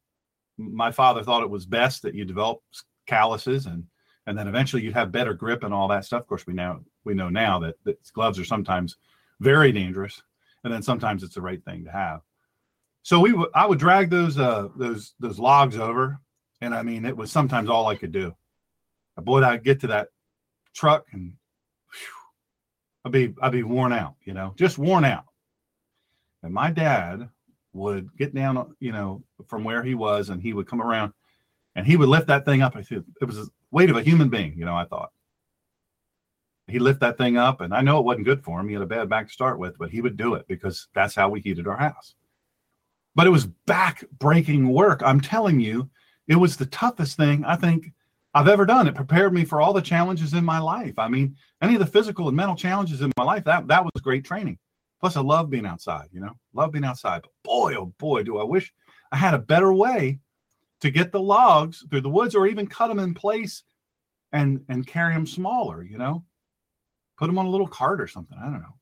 [0.56, 2.60] my father thought it was best that you develop
[3.06, 3.84] calluses and
[4.28, 6.20] and then eventually you'd have better grip and all that stuff.
[6.20, 8.96] Of course, we now we know now that, that gloves are sometimes
[9.40, 10.22] very dangerous,
[10.64, 12.20] and then sometimes it's the right thing to have.
[13.02, 16.20] So we would I would drag those uh those those logs over,
[16.60, 18.36] and I mean it was sometimes all I could do.
[19.16, 20.08] Boy, I'd get to that
[20.74, 21.32] truck and
[21.90, 25.24] whew, I'd be I'd be worn out, you know, just worn out.
[26.42, 27.30] And my dad
[27.72, 31.14] would get down, you know, from where he was, and he would come around,
[31.74, 32.76] and he would lift that thing up.
[32.76, 34.76] I said it was weight of a human being, you know.
[34.76, 35.10] I thought
[36.66, 38.68] he lift that thing up, and I know it wasn't good for him.
[38.68, 41.14] He had a bad back to start with, but he would do it because that's
[41.14, 42.14] how we heated our house.
[43.14, 45.02] But it was back breaking work.
[45.04, 45.90] I'm telling you,
[46.28, 47.92] it was the toughest thing I think
[48.34, 48.86] I've ever done.
[48.86, 50.98] It prepared me for all the challenges in my life.
[50.98, 54.02] I mean, any of the physical and mental challenges in my life, that that was
[54.02, 54.58] great training.
[55.00, 57.22] Plus, I love being outside, you know, love being outside.
[57.22, 58.72] But boy, oh boy, do I wish
[59.10, 60.18] I had a better way
[60.80, 63.62] to get the logs through the woods or even cut them in place
[64.32, 66.24] and and carry them smaller, you know,
[67.16, 68.38] put them on a little cart or something.
[68.38, 68.78] I don't know.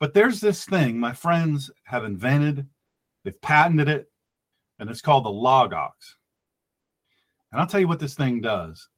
[0.00, 2.66] But there's this thing my friends have invented,
[3.24, 4.10] they've patented it,
[4.78, 5.90] and it's called the Logox.
[7.50, 8.88] And I'll tell you what this thing does.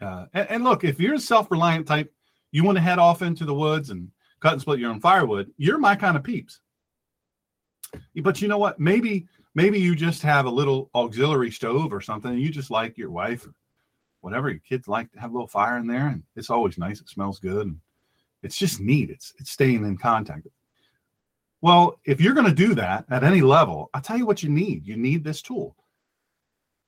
[0.00, 2.12] Uh, and, and look, if you're a self reliant type,
[2.52, 4.08] you want to head off into the woods and
[4.40, 6.60] cut and split your own firewood, you're my kind of peeps.
[8.22, 8.78] But you know what?
[8.78, 9.26] Maybe
[9.56, 13.10] maybe you just have a little auxiliary stove or something, and you just like your
[13.10, 13.52] wife or
[14.20, 17.00] whatever your kids like to have a little fire in there, and it's always nice.
[17.00, 17.80] It smells good, and
[18.44, 19.10] it's just neat.
[19.10, 20.46] It's it's staying in contact.
[21.60, 24.50] Well, if you're going to do that at any level, I'll tell you what you
[24.50, 24.86] need.
[24.86, 25.74] You need this tool.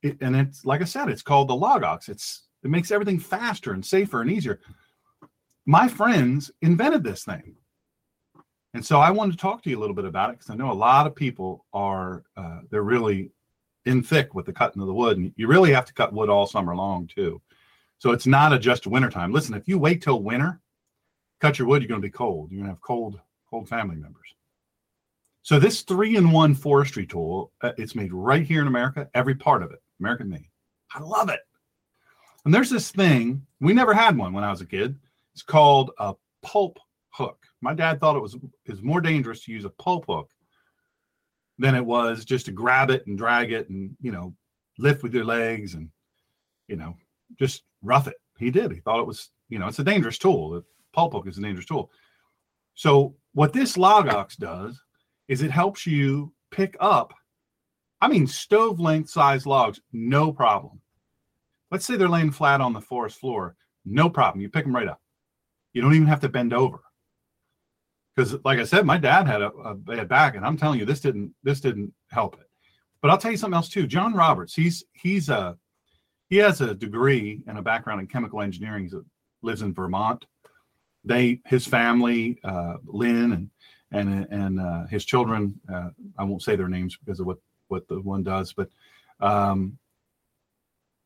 [0.02, 2.08] It, and it's like I said, it's called the Logox.
[2.08, 4.60] It's it makes everything faster and safer and easier
[5.68, 7.54] my friends invented this thing.
[8.74, 10.54] And so I wanted to talk to you a little bit about it because I
[10.54, 13.30] know a lot of people are uh, they're really
[13.86, 16.28] in thick with the cutting of the wood, and you really have to cut wood
[16.28, 17.40] all summer long too.
[17.98, 19.32] So it's not a just wintertime.
[19.32, 20.60] Listen, if you wait till winter,
[21.40, 22.50] cut your wood, you're going to be cold.
[22.50, 24.34] You're going to have cold, cold family members.
[25.42, 29.08] So this three-in-one forestry tool, uh, it's made right here in America.
[29.14, 30.48] Every part of it, American made.
[30.94, 31.40] I love it.
[32.44, 34.96] And there's this thing we never had one when I was a kid
[35.38, 37.38] it's called a pulp hook.
[37.60, 40.30] My dad thought it was is more dangerous to use a pulp hook
[41.58, 44.34] than it was just to grab it and drag it and you know
[44.78, 45.90] lift with your legs and
[46.68, 46.96] you know
[47.38, 48.16] just rough it.
[48.38, 48.72] He did.
[48.72, 50.50] He thought it was you know it's a dangerous tool.
[50.50, 51.90] The pulp hook is a dangerous tool.
[52.74, 54.80] So what this Logox does
[55.26, 57.12] is it helps you pick up,
[58.00, 60.80] I mean, stove length size logs, no problem.
[61.70, 64.40] Let's say they're laying flat on the forest floor, no problem.
[64.40, 65.00] You pick them right up.
[65.72, 66.80] You don't even have to bend over.
[68.18, 70.84] Because, like I said, my dad had a, a bad back, and I'm telling you,
[70.84, 72.50] this didn't this didn't help it.
[73.00, 73.86] But I'll tell you something else too.
[73.86, 75.56] John Roberts, he's he's a
[76.28, 78.90] he has a degree and a background in chemical engineering.
[78.90, 78.96] He
[79.40, 80.26] lives in Vermont.
[81.04, 83.50] They his family, uh, Lynn and
[83.92, 85.54] and and uh, his children.
[85.72, 88.68] Uh, I won't say their names because of what what the one does, but
[89.20, 89.78] um,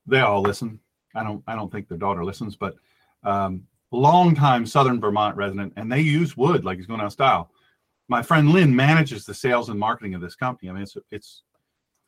[0.07, 0.81] they all listen.
[1.14, 2.75] I don't I don't think their daughter listens, but
[3.22, 7.50] um, longtime Southern Vermont resident, and they use wood like he's going out of style.
[8.09, 10.68] My friend Lynn manages the sales and marketing of this company.
[10.68, 11.42] I mean, it's it's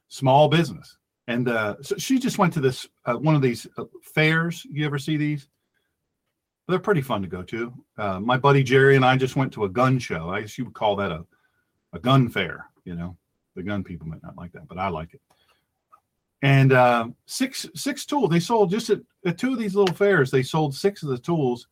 [0.08, 0.96] small business,
[1.28, 4.66] and uh, so she just went to this uh, one of these uh, fairs.
[4.70, 5.48] You ever see these?
[6.66, 7.72] They're pretty fun to go to.
[7.98, 10.30] Uh, my buddy Jerry and I just went to a gun show.
[10.30, 11.24] I guess you would call that a
[11.92, 12.66] a gun fair.
[12.84, 13.16] You know,
[13.54, 15.20] the gun people might not like that, but I like it.
[16.44, 18.28] And uh, six six tools.
[18.28, 20.30] They sold just at, at two of these little fairs.
[20.30, 21.68] They sold six of the tools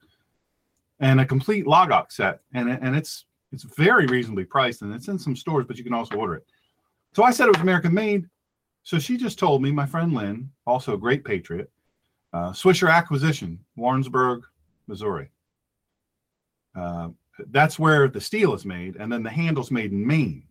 [0.98, 5.18] and a complete Logox set, and and it's it's very reasonably priced, and it's in
[5.18, 6.46] some stores, but you can also order it.
[7.12, 8.26] So I said it was American made.
[8.82, 11.70] So she just told me, my friend Lynn, also a great patriot,
[12.32, 14.44] uh, Swisher Acquisition, Warrensburg,
[14.86, 15.30] Missouri.
[16.74, 17.10] Uh,
[17.50, 20.44] that's where the steel is made, and then the handle's made in Maine.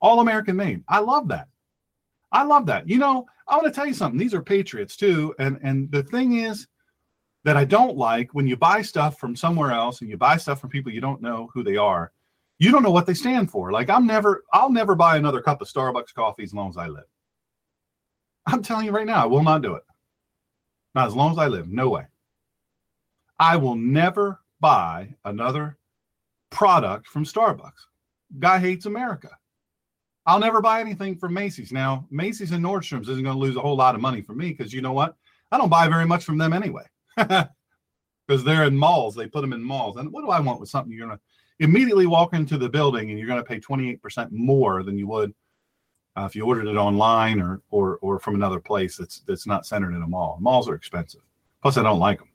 [0.00, 0.82] All American made.
[0.88, 1.46] I love that.
[2.32, 2.88] I love that.
[2.88, 4.18] You know, I want to tell you something.
[4.18, 6.66] These are patriots too, and and the thing is
[7.44, 10.60] that I don't like when you buy stuff from somewhere else and you buy stuff
[10.60, 12.12] from people you don't know who they are.
[12.58, 13.72] You don't know what they stand for.
[13.72, 16.86] Like I'm never, I'll never buy another cup of Starbucks coffee as long as I
[16.86, 17.04] live.
[18.46, 19.82] I'm telling you right now, I will not do it.
[20.94, 21.68] Not as long as I live.
[21.68, 22.06] No way.
[23.38, 25.78] I will never buy another
[26.50, 27.72] product from Starbucks.
[28.38, 29.30] Guy hates America.
[30.26, 31.72] I'll never buy anything from Macy's.
[31.72, 34.50] Now, Macy's and Nordstrom's isn't going to lose a whole lot of money for me
[34.50, 35.16] because you know what?
[35.50, 36.84] I don't buy very much from them anyway.
[38.28, 39.96] Because they're in malls, they put them in malls.
[39.96, 43.10] And what do I want with something you're going to immediately walk into the building
[43.10, 45.34] and you're going to pay 28% more than you would
[46.16, 49.66] uh, if you ordered it online or or or from another place that's that's not
[49.66, 50.38] centered in a mall.
[50.40, 51.22] Malls are expensive.
[51.62, 52.28] Plus, I don't like them.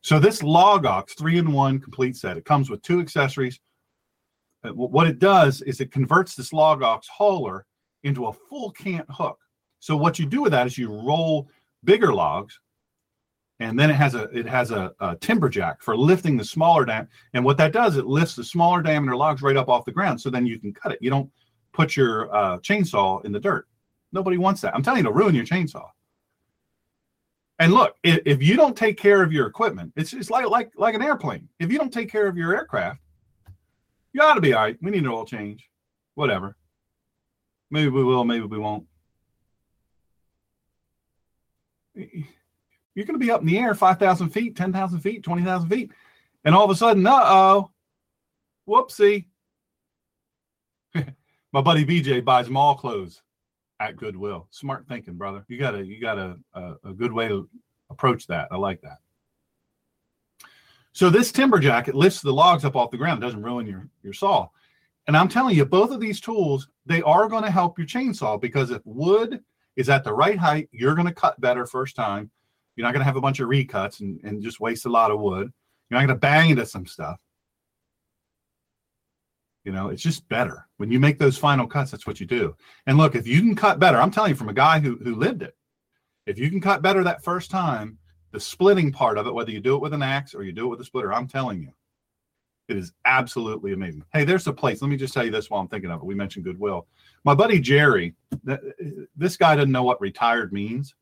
[0.00, 2.36] So this Logox three-in-one complete set.
[2.36, 3.60] It comes with two accessories.
[4.62, 7.64] What it does is it converts this Logox hauler
[8.02, 9.38] into a full cant hook.
[9.78, 11.48] So what you do with that is you roll
[11.84, 12.58] bigger logs,
[13.60, 16.84] and then it has a it has a, a timber jack for lifting the smaller
[16.84, 17.08] dam.
[17.34, 20.20] And what that does, it lifts the smaller diameter logs right up off the ground.
[20.20, 20.98] So then you can cut it.
[21.00, 21.30] You don't
[21.72, 23.66] put your uh, chainsaw in the dirt.
[24.12, 24.74] Nobody wants that.
[24.74, 25.88] I'm telling you to ruin your chainsaw.
[27.60, 30.70] And look, if, if you don't take care of your equipment, it's it's like like
[30.76, 31.48] like an airplane.
[31.58, 33.00] If you don't take care of your aircraft,
[34.18, 34.76] you ought to be all right.
[34.82, 35.68] We need an oil change,
[36.16, 36.56] whatever.
[37.70, 38.84] Maybe we will, maybe we won't.
[41.94, 45.92] You're going to be up in the air 5,000 feet, 10,000 feet, 20,000 feet.
[46.44, 47.70] And all of a sudden, uh oh,
[48.68, 49.26] whoopsie.
[51.52, 53.22] My buddy BJ buys mall clothes
[53.78, 54.48] at Goodwill.
[54.50, 55.44] Smart thinking, brother.
[55.48, 57.48] You got a you got a, a, a good way to
[57.90, 58.48] approach that.
[58.50, 58.98] I like that.
[60.92, 63.20] So this timber jacket lifts the logs up off the ground.
[63.20, 64.48] Doesn't ruin your your saw.
[65.06, 68.40] And I'm telling you, both of these tools they are going to help your chainsaw
[68.40, 69.40] because if wood
[69.76, 72.30] is at the right height, you're going to cut better first time.
[72.76, 75.10] You're not going to have a bunch of recuts and, and just waste a lot
[75.10, 75.52] of wood.
[75.88, 77.18] You're not going to bang into some stuff.
[79.64, 80.66] You know, it's just better.
[80.78, 82.56] When you make those final cuts, that's what you do.
[82.86, 85.14] And look, if you can cut better, I'm telling you from a guy who who
[85.14, 85.56] lived it.
[86.26, 87.97] If you can cut better that first time,
[88.30, 90.66] the splitting part of it, whether you do it with an axe or you do
[90.66, 91.72] it with a splitter, I'm telling you,
[92.68, 94.04] it is absolutely amazing.
[94.12, 94.82] Hey, there's a place.
[94.82, 96.04] Let me just tell you this while I'm thinking of it.
[96.04, 96.86] We mentioned Goodwill.
[97.24, 98.14] My buddy Jerry,
[99.16, 100.94] this guy doesn't know what retired means.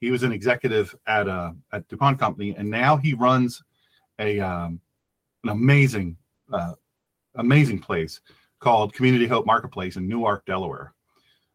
[0.00, 3.62] He was an executive at a uh, at DuPont Company, and now he runs
[4.18, 4.80] a um,
[5.44, 6.16] an amazing
[6.52, 6.74] uh,
[7.36, 8.20] amazing place
[8.58, 10.92] called Community Hope Marketplace in Newark, Delaware.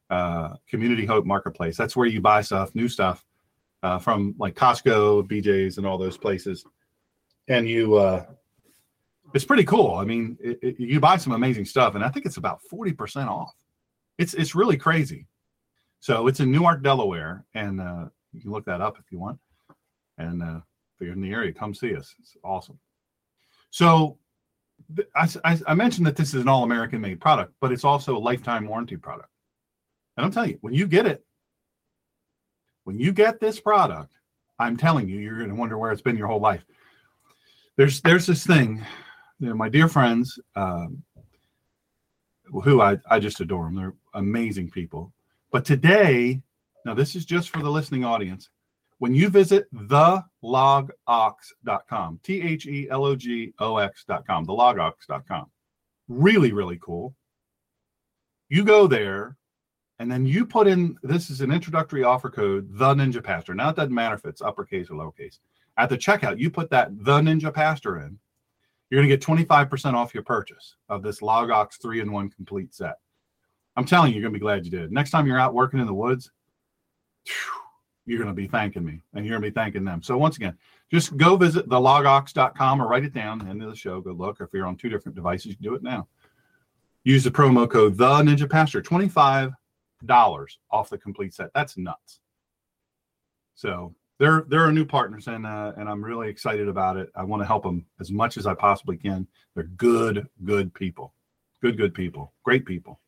[0.09, 1.77] Uh, Community Hope Marketplace.
[1.77, 3.25] That's where you buy stuff, new stuff
[3.83, 6.65] uh, from like Costco, BJ's, and all those places.
[7.47, 8.25] And you, uh,
[9.33, 9.95] it's pretty cool.
[9.95, 12.93] I mean, it, it, you buy some amazing stuff, and I think it's about forty
[12.93, 13.53] percent off.
[14.17, 15.27] It's it's really crazy.
[15.99, 19.39] So it's in Newark, Delaware, and uh, you can look that up if you want.
[20.17, 20.61] And uh,
[20.95, 22.15] if you're in the area, come see us.
[22.19, 22.79] It's awesome.
[23.69, 24.17] So
[25.15, 28.17] I, I, I mentioned that this is an all American made product, but it's also
[28.17, 29.29] a lifetime warranty product.
[30.17, 31.25] And I'm telling you, when you get it,
[32.83, 34.13] when you get this product,
[34.59, 36.63] I'm telling you, you're going to wonder where it's been your whole life.
[37.77, 38.85] There's there's this thing,
[39.39, 41.03] you know, my dear friends, um,
[42.45, 43.75] who I, I just adore them.
[43.75, 45.13] They're amazing people.
[45.51, 46.41] But today,
[46.85, 48.49] now this is just for the listening audience
[49.01, 50.99] when you visit thelogox.com,
[52.21, 55.47] T H E L O G O X.com, thelogox.com,
[56.07, 57.15] really, really cool.
[58.49, 59.37] You go there
[60.01, 63.53] and then you put in this is an introductory offer code, the Ninja Pastor.
[63.53, 65.37] Now it doesn't matter if it's uppercase or lowercase.
[65.77, 68.17] At the checkout, you put that the Ninja Pastor in.
[68.89, 72.73] You're going to get 25% off your purchase of this Logox three in one complete
[72.73, 72.95] set.
[73.77, 74.91] I'm telling you, you're going to be glad you did.
[74.91, 76.31] Next time you're out working in the woods,
[78.07, 80.01] you're going to be thanking me and you're going to be thanking them.
[80.01, 80.57] So once again,
[80.91, 84.01] just go visit thelogox.com or write it down end of the show.
[84.01, 84.37] Good luck.
[84.41, 86.07] If you're on two different devices, you can do it now.
[87.03, 89.53] Use the promo code the Ninja Pastor, $25
[90.69, 91.51] off the complete set.
[91.53, 92.19] That's nuts.
[93.55, 97.09] So they're they're a new partners and uh, and I'm really excited about it.
[97.15, 99.27] I want to help them as much as I possibly can.
[99.55, 101.13] They're good, good people.
[101.61, 102.33] Good, good people.
[102.43, 102.99] Great people.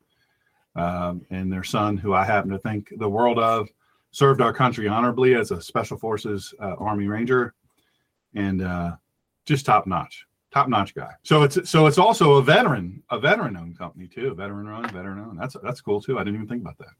[0.76, 3.70] Um, and their son, who I happen to think the world of,
[4.12, 7.54] served our country honorably as a Special Forces uh, Army Ranger,
[8.36, 8.92] and uh,
[9.46, 11.12] just top notch, top notch guy.
[11.24, 15.20] So it's so it's also a veteran, a veteran owned company too, veteran run, veteran
[15.20, 15.40] owned.
[15.40, 16.20] That's that's cool too.
[16.20, 16.94] I didn't even think about that.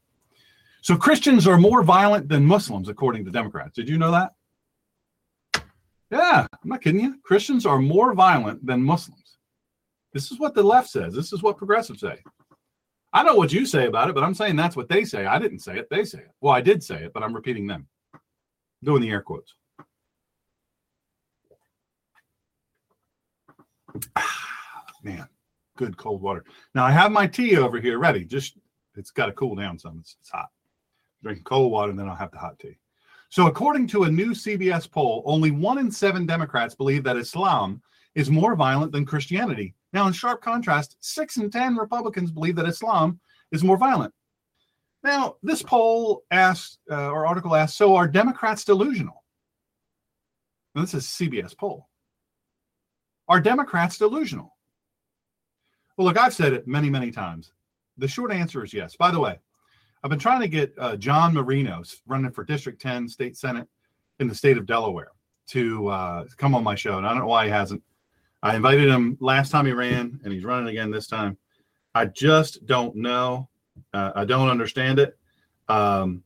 [0.82, 3.74] So Christians are more violent than Muslims, according to Democrats.
[3.74, 4.32] Did you know that?
[6.10, 7.16] Yeah, I'm not kidding you.
[7.22, 9.38] Christians are more violent than Muslims.
[10.12, 11.14] This is what the left says.
[11.14, 12.18] This is what progressives say.
[13.12, 15.24] I know what you say about it, but I'm saying that's what they say.
[15.24, 15.88] I didn't say it.
[15.88, 16.30] They say it.
[16.40, 17.88] Well, I did say it, but I'm repeating them.
[18.82, 19.54] Doing the air quotes.
[25.02, 25.28] Man,
[25.76, 26.44] good cold water.
[26.74, 28.24] Now I have my tea over here ready.
[28.24, 28.56] Just
[28.96, 29.98] it's got to cool down some.
[30.00, 30.48] It's, it's hot.
[31.22, 32.78] Drink cold water and then I'll have the hot tea.
[33.30, 37.82] So, according to a new CBS poll, only one in seven Democrats believe that Islam
[38.14, 39.74] is more violent than Christianity.
[39.92, 43.18] Now, in sharp contrast, six in 10 Republicans believe that Islam
[43.50, 44.14] is more violent.
[45.02, 49.24] Now, this poll asked, uh, or article asked, so are Democrats delusional?
[50.74, 51.88] Now, this is CBS poll.
[53.28, 54.54] Are Democrats delusional?
[55.96, 57.52] Well, look, I've said it many, many times.
[57.98, 58.96] The short answer is yes.
[58.96, 59.38] By the way,
[60.02, 63.68] I've been trying to get uh, John Marino, running for District 10 State Senate
[64.18, 65.12] in the state of Delaware,
[65.48, 66.98] to uh, come on my show.
[66.98, 67.82] And I don't know why he hasn't.
[68.42, 71.38] I invited him last time he ran, and he's running again this time.
[71.94, 73.48] I just don't know.
[73.94, 75.16] Uh, I don't understand it.
[75.68, 76.22] Um,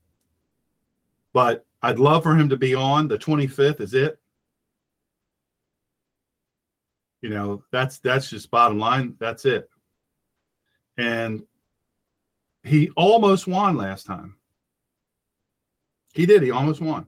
[1.32, 3.06] but I'd love for him to be on.
[3.06, 4.18] The 25th is it.
[7.20, 9.16] You know, that's that's just bottom line.
[9.18, 9.68] That's it.
[10.96, 11.42] And
[12.62, 14.36] he almost won last time.
[16.12, 16.42] He did.
[16.42, 17.06] He almost won.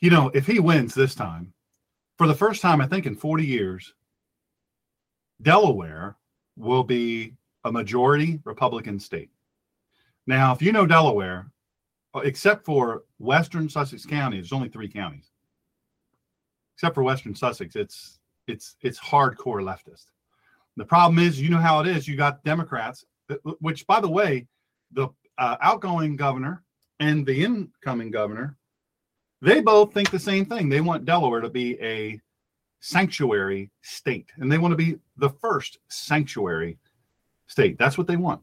[0.00, 1.52] You know, if he wins this time,
[2.18, 3.94] for the first time, I think in 40 years,
[5.40, 6.16] Delaware
[6.56, 9.30] will be a majority Republican state.
[10.26, 11.51] Now, if you know Delaware,
[12.20, 15.30] except for Western Sussex County, there's only three counties.
[16.74, 20.06] Except for Western Sussex, it's it's it's hardcore leftist.
[20.76, 22.08] The problem is, you know how it is.
[22.08, 24.46] You got Democrats, uh, which, by the way,
[24.92, 26.62] the uh, outgoing governor
[27.00, 28.56] and the incoming governor,
[29.40, 30.68] they both think the same thing.
[30.68, 32.20] They want Delaware to be a
[32.80, 36.78] sanctuary state, and they want to be the first sanctuary
[37.46, 37.78] state.
[37.78, 38.40] That's what they want.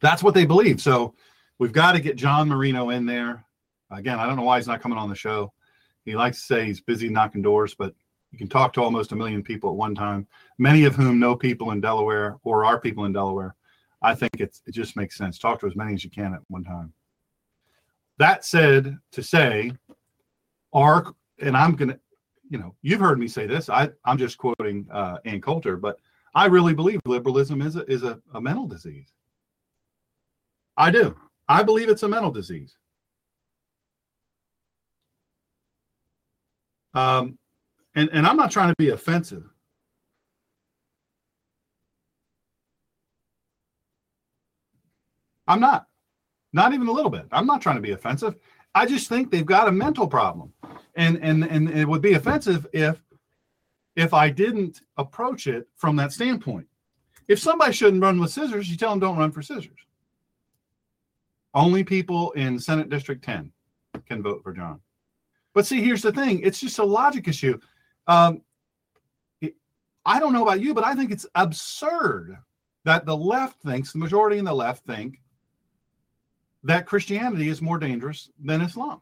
[0.00, 0.80] That's what they believe.
[0.80, 1.14] So
[1.60, 3.44] we've got to get John Marino in there.
[3.92, 5.52] Again, I don't know why he's not coming on the show.
[6.04, 7.94] He likes to say he's busy knocking doors, but
[8.32, 10.26] you can talk to almost a million people at one time,
[10.58, 13.54] many of whom know people in Delaware or are people in Delaware.
[14.02, 15.38] I think it's, it just makes sense.
[15.38, 16.92] Talk to as many as you can at one time.
[18.18, 19.72] That said, to say,
[20.72, 22.00] are, and I'm going to,
[22.48, 23.68] you know, you've heard me say this.
[23.68, 25.98] I, I'm just quoting uh, Ann Coulter, but
[26.34, 29.12] I really believe liberalism is a, is a, a mental disease.
[30.76, 31.16] I do.
[31.50, 32.76] I believe it's a mental disease.
[36.94, 37.38] Um,
[37.96, 39.42] and, and I'm not trying to be offensive.
[45.48, 45.88] I'm not.
[46.52, 47.26] Not even a little bit.
[47.32, 48.36] I'm not trying to be offensive.
[48.76, 50.52] I just think they've got a mental problem.
[50.94, 53.02] And and and it would be offensive if
[53.96, 56.68] if I didn't approach it from that standpoint.
[57.26, 59.78] If somebody shouldn't run with scissors, you tell them don't run for scissors.
[61.54, 63.52] Only people in Senate District 10
[64.06, 64.80] can vote for John.
[65.54, 67.58] But see, here's the thing it's just a logic issue.
[68.06, 68.42] Um,
[70.06, 72.36] I don't know about you, but I think it's absurd
[72.84, 75.20] that the left thinks, the majority in the left think,
[76.62, 79.00] that Christianity is more dangerous than Islam.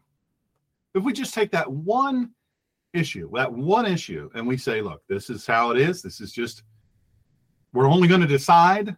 [0.94, 2.30] If we just take that one
[2.92, 6.32] issue, that one issue, and we say, look, this is how it is, this is
[6.32, 6.62] just,
[7.72, 8.96] we're only going to decide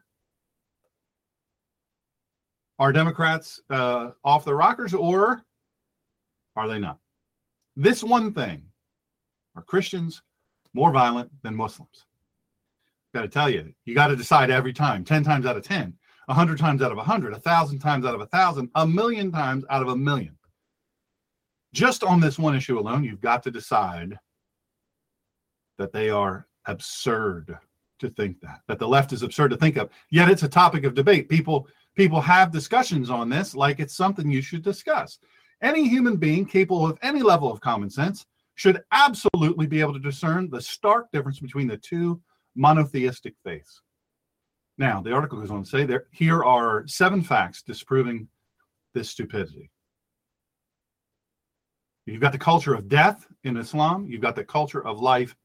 [2.80, 5.42] are Democrats uh, off the rockers or
[6.56, 6.98] are they not?
[7.76, 8.62] This one thing
[9.54, 10.22] are Christians
[10.72, 12.06] more violent than Muslims?
[13.12, 15.92] Got to tell you, you got to decide every time 10 times out of 10,
[16.26, 19.88] 100 times out of 100, 1,000 times out of 1,000, a million times out of
[19.88, 20.36] a million.
[21.74, 24.18] Just on this one issue alone, you've got to decide
[25.76, 27.58] that they are absurd
[28.00, 30.84] to think that that the left is absurd to think of yet it's a topic
[30.84, 35.18] of debate people people have discussions on this like it's something you should discuss
[35.62, 39.98] any human being capable of any level of common sense should absolutely be able to
[39.98, 42.20] discern the stark difference between the two
[42.56, 43.80] monotheistic faiths.
[44.78, 48.28] Now, the article goes on to say there here are seven facts disproving
[48.94, 49.70] this stupidity.
[52.06, 55.36] You've got the culture of death in Islam, you've got the culture of life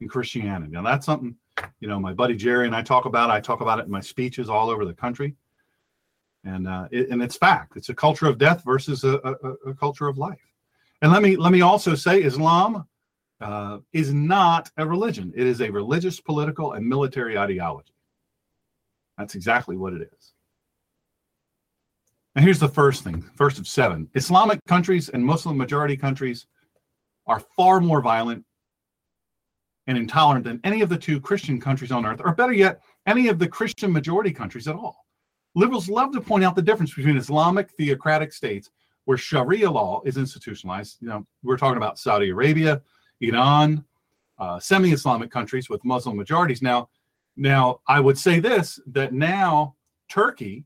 [0.00, 0.72] in Christianity.
[0.72, 1.34] Now, that's something,
[1.80, 3.30] you know, my buddy Jerry and I talk about.
[3.30, 5.34] I talk about it in my speeches all over the country.
[6.44, 7.76] And uh, it, and it's fact.
[7.76, 10.40] It's a culture of death versus a, a, a culture of life.
[11.02, 12.86] And let me let me also say, Islam
[13.40, 15.32] uh, is not a religion.
[15.36, 17.94] It is a religious, political, and military ideology.
[19.18, 20.32] That's exactly what it is.
[22.34, 24.08] And here's the first thing, first of seven.
[24.14, 26.46] Islamic countries and Muslim majority countries
[27.26, 28.44] are far more violent
[29.86, 33.28] and intolerant than any of the two Christian countries on earth, or better yet, any
[33.28, 35.04] of the Christian majority countries at all.
[35.54, 38.70] Liberals love to point out the difference between Islamic theocratic states
[39.04, 40.98] where Sharia law is institutionalized.
[41.00, 42.82] You know, we're talking about Saudi Arabia,
[43.20, 43.84] Iran,
[44.38, 46.62] uh, semi-Islamic countries with Muslim majorities.
[46.62, 46.88] Now,
[47.36, 49.74] now I would say this that now
[50.08, 50.64] Turkey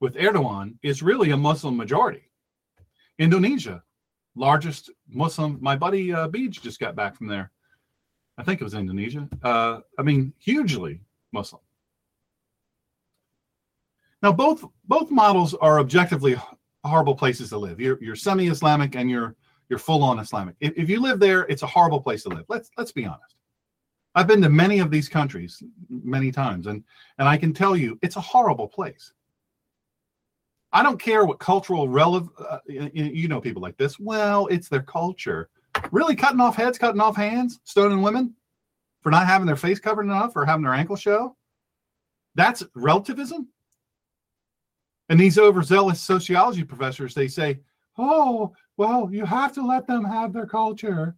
[0.00, 2.30] with Erdogan is really a Muslim majority.
[3.18, 3.82] Indonesia,
[4.34, 5.58] largest Muslim.
[5.60, 7.50] My buddy uh, Beach just got back from there.
[8.36, 9.28] I think it was Indonesia.
[9.42, 11.00] Uh, I mean, hugely
[11.32, 11.62] Muslim.
[14.24, 16.34] Now, both both models are objectively
[16.82, 17.78] horrible places to live.
[17.78, 19.36] You're, you're semi-Islamic and you're
[19.68, 20.56] you're full-on Islamic.
[20.60, 22.46] If, if you live there, it's a horrible place to live.
[22.48, 23.36] Let's let's be honest.
[24.14, 26.82] I've been to many of these countries many times, and
[27.18, 29.12] and I can tell you it's a horrible place.
[30.72, 32.32] I don't care what cultural relevant.
[32.38, 34.00] Uh, you know people like this.
[34.00, 35.50] Well, it's their culture.
[35.90, 38.34] Really cutting off heads, cutting off hands, stoning women
[39.02, 41.36] for not having their face covered enough or having their ankle show.
[42.36, 43.48] That's relativism.
[45.08, 47.60] And these overzealous sociology professors, they say,
[47.98, 51.14] oh, well, you have to let them have their culture.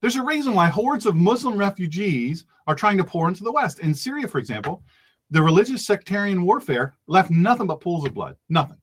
[0.00, 3.80] There's a reason why hordes of Muslim refugees are trying to pour into the West.
[3.80, 4.82] In Syria, for example,
[5.30, 8.36] the religious sectarian warfare left nothing but pools of blood.
[8.48, 8.76] Nothing.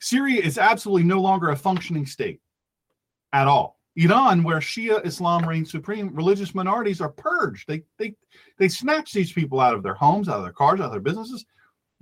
[0.00, 2.40] Syria is absolutely no longer a functioning state
[3.32, 3.78] at all.
[3.94, 7.68] Iran, where Shia Islam reigns supreme, religious minorities are purged.
[7.68, 8.14] They they
[8.58, 11.00] they snatch these people out of their homes, out of their cars, out of their
[11.00, 11.44] businesses.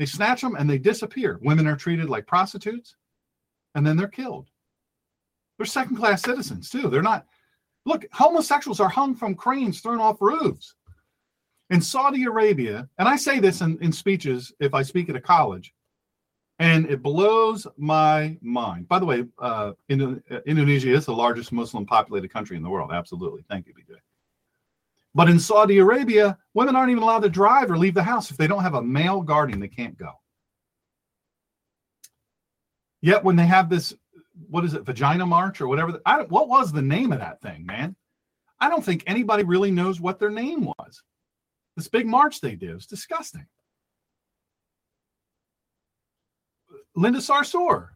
[0.00, 1.38] They snatch them and they disappear.
[1.42, 2.96] Women are treated like prostitutes
[3.74, 4.48] and then they're killed.
[5.58, 6.88] They're second class citizens too.
[6.88, 7.26] They're not,
[7.84, 10.74] look, homosexuals are hung from cranes thrown off roofs.
[11.68, 15.20] In Saudi Arabia, and I say this in, in speeches if I speak at a
[15.20, 15.74] college,
[16.58, 18.88] and it blows my mind.
[18.88, 22.90] By the way, uh, Indonesia is the largest Muslim populated country in the world.
[22.90, 23.44] Absolutely.
[23.50, 23.96] Thank you, BJ.
[25.14, 28.30] But in Saudi Arabia, women aren't even allowed to drive or leave the house.
[28.30, 30.12] If they don't have a male guardian, they can't go.
[33.02, 33.94] Yet when they have this,
[34.48, 37.66] what is it, vagina march or whatever, I, what was the name of that thing,
[37.66, 37.96] man?
[38.60, 41.02] I don't think anybody really knows what their name was.
[41.76, 43.46] This big march they did was disgusting.
[46.94, 47.88] Linda Sarsour,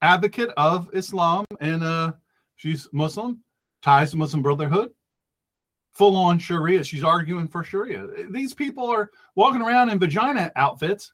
[0.00, 2.12] advocate of Islam, and uh,
[2.56, 3.42] she's Muslim,
[3.82, 4.90] ties to Muslim Brotherhood
[5.94, 6.84] full on Sharia.
[6.84, 8.06] She's arguing for Sharia.
[8.30, 11.12] These people are walking around in vagina outfits.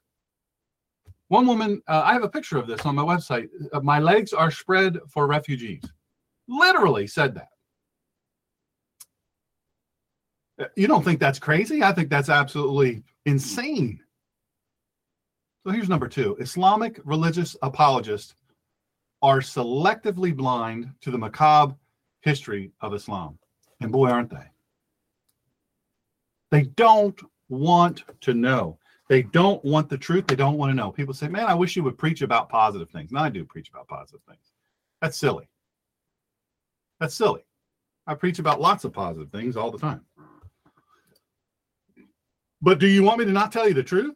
[1.27, 3.47] One woman, uh, I have a picture of this on my website.
[3.71, 5.83] Uh, my legs are spread for refugees.
[6.47, 7.47] Literally said that.
[10.59, 11.83] Uh, you don't think that's crazy?
[11.83, 14.01] I think that's absolutely insane.
[15.65, 18.35] So here's number two Islamic religious apologists
[19.21, 21.75] are selectively blind to the macabre
[22.21, 23.37] history of Islam.
[23.79, 24.50] And boy, aren't they?
[26.51, 28.77] They don't want to know.
[29.09, 30.27] They don't want the truth.
[30.27, 30.91] They don't want to know.
[30.91, 33.11] People say, man, I wish you would preach about positive things.
[33.11, 34.51] Now I do preach about positive things.
[35.01, 35.49] That's silly.
[36.99, 37.43] That's silly.
[38.07, 40.01] I preach about lots of positive things all the time.
[42.61, 44.15] But do you want me to not tell you the truth?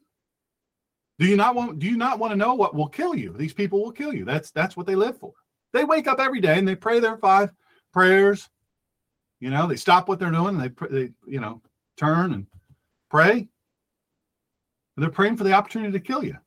[1.17, 3.33] Do you not want do you not want to know what will kill you?
[3.33, 4.25] These people will kill you.
[4.25, 5.33] That's that's what they live for.
[5.73, 7.51] They wake up every day and they pray their five
[7.93, 8.49] prayers.
[9.39, 10.57] You know, they stop what they're doing.
[10.57, 11.61] They, they you know,
[11.97, 12.47] turn and
[13.09, 13.47] pray.
[14.97, 16.37] They're praying for the opportunity to kill you.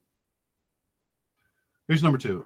[1.87, 2.45] Here's number two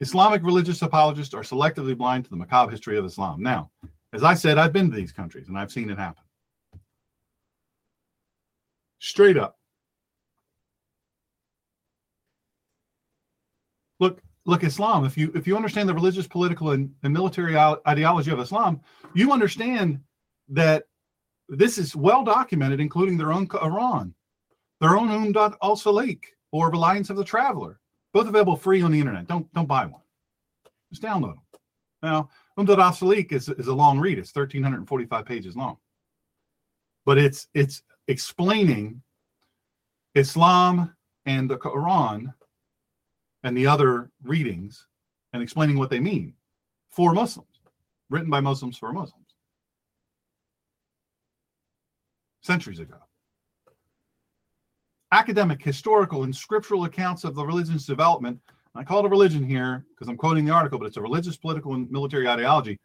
[0.00, 3.42] Islamic religious apologists are selectively blind to the macabre history of Islam.
[3.42, 3.70] Now,
[4.12, 6.22] as I said, I've been to these countries and I've seen it happen.
[8.98, 9.58] Straight up.
[14.00, 18.30] Look, look, Islam, if you if you understand the religious, political, and, and military ideology
[18.30, 18.80] of Islam,
[19.14, 20.00] you understand
[20.48, 20.84] that
[21.48, 24.12] this is well documented, including their own Quran,
[24.80, 26.20] their own Umdat al Salik
[26.52, 27.80] or Reliance of the Traveler,
[28.12, 29.26] both available free on the internet.
[29.26, 30.02] Don't don't buy one.
[30.90, 31.42] Just download them.
[32.02, 34.18] Now, Umdat al Salik is, is a long read.
[34.18, 35.78] It's 1,345 pages long.
[37.04, 39.02] But it's it's explaining
[40.14, 40.94] Islam
[41.26, 42.32] and the Quran
[43.42, 44.86] and the other readings
[45.32, 46.34] and explaining what they mean
[46.90, 47.48] for Muslims,
[48.08, 49.23] written by Muslims for Muslims.
[52.44, 52.96] Centuries ago.
[55.12, 58.38] Academic, historical, and scriptural accounts of the religion's development.
[58.74, 61.36] I call it a religion here because I'm quoting the article, but it's a religious,
[61.36, 62.78] political, and military ideology.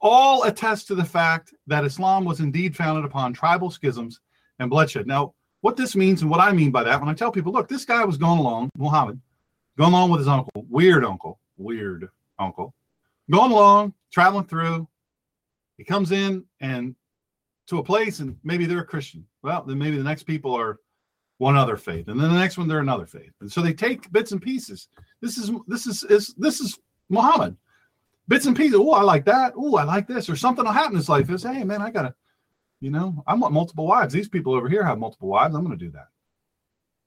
[0.00, 4.20] All attest to the fact that Islam was indeed founded upon tribal schisms
[4.58, 5.06] and bloodshed.
[5.06, 7.68] Now, what this means and what I mean by that, when I tell people, look,
[7.68, 9.20] this guy was going along, Muhammad,
[9.76, 12.08] going along with his uncle, weird uncle, weird
[12.38, 12.74] uncle,
[13.30, 14.88] going along, traveling through,
[15.76, 16.94] He comes in and
[17.68, 19.26] to a place and maybe they're a Christian.
[19.42, 20.78] Well, then maybe the next people are
[21.38, 23.32] one other faith, and then the next one they're another faith.
[23.40, 24.88] And so they take bits and pieces.
[25.22, 27.56] This is this is, is this is Muhammad.
[28.26, 28.78] Bits and pieces.
[28.78, 29.52] Oh, I like that.
[29.56, 30.28] Oh, I like this.
[30.28, 31.30] Or something will happen in his life.
[31.30, 32.14] Is hey man, I gotta,
[32.80, 34.12] you know, I want multiple wives.
[34.12, 35.54] These people over here have multiple wives.
[35.54, 36.08] I'm gonna do that.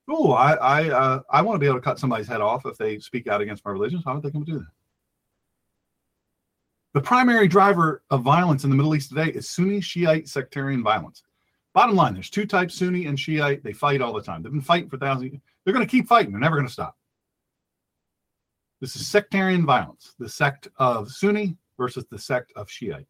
[0.10, 2.78] Oh, I I uh, I want to be able to cut somebody's head off if
[2.78, 4.02] they speak out against my religion.
[4.02, 4.72] So I don't think I'm gonna do that.
[6.94, 11.24] The primary driver of violence in the Middle East today is Sunni Shiite sectarian violence.
[11.74, 13.64] Bottom line, there's two types, Sunni and Shiite.
[13.64, 14.44] They fight all the time.
[14.44, 15.40] They've been fighting for thousands.
[15.64, 16.32] They're going to keep fighting.
[16.32, 16.98] They're never going to stop.
[18.82, 23.08] This is sectarian violence, the sect of Sunni versus the sect of Shiite.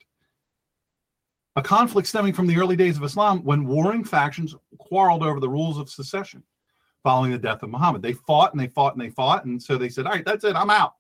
[1.56, 5.50] A conflict stemming from the early days of Islam when warring factions quarreled over the
[5.50, 6.44] rules of secession
[7.02, 8.04] following the death of Muhammad.
[8.04, 9.46] They fought and they fought and they fought.
[9.46, 10.94] And so they said, All right, that's it, I'm out.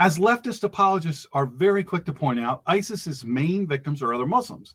[0.00, 4.74] As leftist apologists are very quick to point out, ISIS's main victims are other Muslims.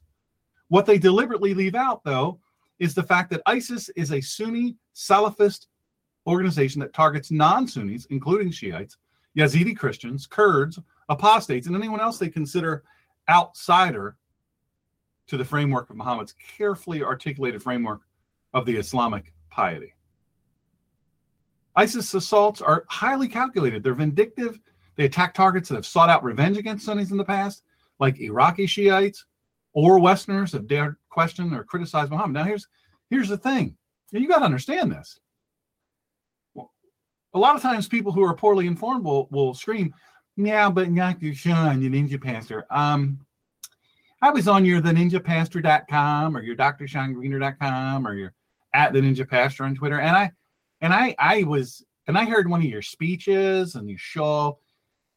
[0.67, 2.39] What they deliberately leave out, though,
[2.77, 5.65] is the fact that ISIS is a Sunni Salafist
[6.27, 8.97] organization that targets non Sunnis, including Shiites,
[9.35, 10.77] Yazidi Christians, Kurds,
[11.09, 12.83] apostates, and anyone else they consider
[13.27, 14.17] outsider
[15.25, 18.01] to the framework of Muhammad's carefully articulated framework
[18.53, 19.95] of the Islamic piety.
[21.75, 24.59] ISIS assaults are highly calculated, they're vindictive
[24.95, 27.63] they attack targets that have sought out revenge against Sunnis in the past,
[27.99, 29.25] like Iraqi Shiites
[29.73, 32.33] or Westerners have dared question or criticize Muhammad.
[32.33, 32.67] Now, here's
[33.09, 33.75] here's the thing.
[34.11, 35.19] You got to understand this.
[36.57, 39.93] A lot of times, people who are poorly informed will, will scream,
[40.37, 41.33] "Yeah, but Dr.
[41.33, 43.19] Sean, the Ninja Pastor, um,
[44.21, 48.33] I was on your theninjapastor.com or your drshawngreener.com or your
[48.73, 50.31] at the Ninja Pastor on Twitter, and I
[50.79, 54.59] and I I was and I heard one of your speeches and your show,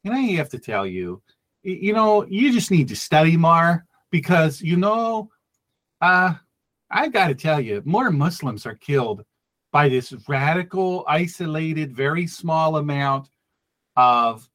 [0.09, 1.22] and I have to tell you,
[1.62, 5.30] you know, you just need to study more because, you know,
[6.00, 6.34] uh,
[6.90, 9.24] I got to tell you, more Muslims are killed
[9.70, 13.28] by this radical, isolated, very small amount
[13.96, 14.48] of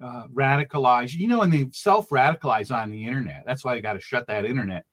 [0.00, 1.14] uh, radicalized.
[1.14, 3.42] You know, and they self radicalize on the internet.
[3.44, 4.84] That's why I got to shut that internet.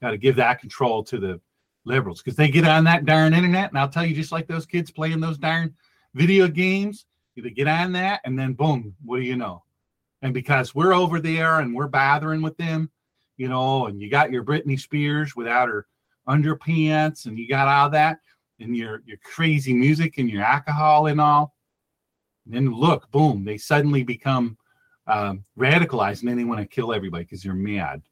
[0.00, 1.40] Got to give that control to the
[1.84, 3.70] liberals because they get on that darn internet.
[3.70, 5.74] And I'll tell you, just like those kids playing those darn
[6.14, 7.06] video games,
[7.40, 9.62] they get on that, and then boom, what do you know?
[10.22, 12.90] And because we're over there and we're bothering with them,
[13.36, 15.86] you know, and you got your Britney Spears without her
[16.28, 18.18] underpants, and you got all that,
[18.58, 21.54] and your your crazy music and your alcohol and all.
[22.44, 24.58] And then look, boom, they suddenly become
[25.06, 28.02] um, radicalized, and then they want to kill everybody because you're mad.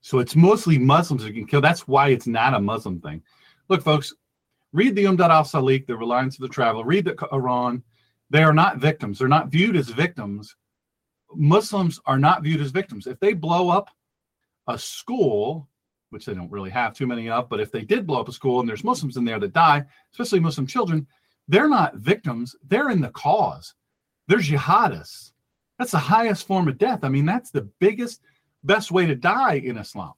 [0.00, 1.60] So it's mostly Muslims that can kill.
[1.60, 3.22] That's why it's not a Muslim thing.
[3.68, 4.14] Look, folks,
[4.72, 6.84] Read the Umdat al Salik, the Reliance of the Traveler.
[6.84, 7.82] Read the Quran.
[8.30, 9.18] They are not victims.
[9.18, 10.56] They're not viewed as victims.
[11.34, 13.06] Muslims are not viewed as victims.
[13.06, 13.90] If they blow up
[14.66, 15.68] a school,
[16.10, 18.32] which they don't really have too many of, but if they did blow up a
[18.32, 21.06] school and there's Muslims in there that die, especially Muslim children,
[21.48, 22.56] they're not victims.
[22.66, 23.74] They're in the cause.
[24.28, 25.32] They're jihadists.
[25.78, 27.00] That's the highest form of death.
[27.02, 28.22] I mean, that's the biggest,
[28.64, 30.14] best way to die in Islam.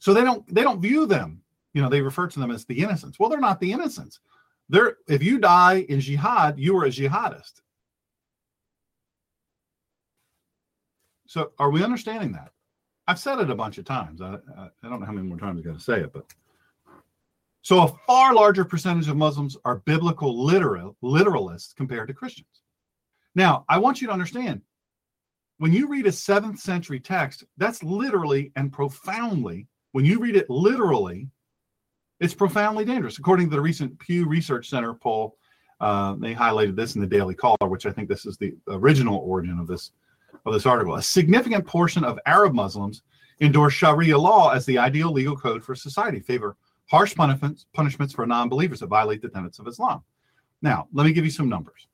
[0.00, 1.42] So they don't they don't view them
[1.74, 3.18] you know, they refer to them as the innocents.
[3.18, 4.20] Well, they're not the innocents.
[4.68, 7.60] They're if you die in jihad, you are a jihadist.
[11.26, 12.52] So are we understanding that?
[13.06, 14.20] I've said it a bunch of times.
[14.20, 16.26] I, I, I don't know how many more times I got to say it, but
[17.62, 22.62] so a far larger percentage of Muslims are biblical literal literalists compared to Christians.
[23.34, 24.62] Now, I want you to understand
[25.58, 30.48] when you read a seventh century text, that's literally and profoundly, when you read it
[30.48, 31.28] literally,
[32.20, 33.18] it's profoundly dangerous.
[33.18, 35.36] According to the recent Pew Research Center poll,
[35.80, 39.18] uh, they highlighted this in the Daily Caller, which I think this is the original
[39.18, 39.92] origin of this
[40.44, 40.96] of this article.
[40.96, 43.02] A significant portion of Arab Muslims
[43.40, 46.56] endorse Sharia law as the ideal legal code for society, favor
[46.86, 50.02] harsh punishments punishments for non-believers that violate the tenets of Islam.
[50.62, 51.86] Now, let me give you some numbers.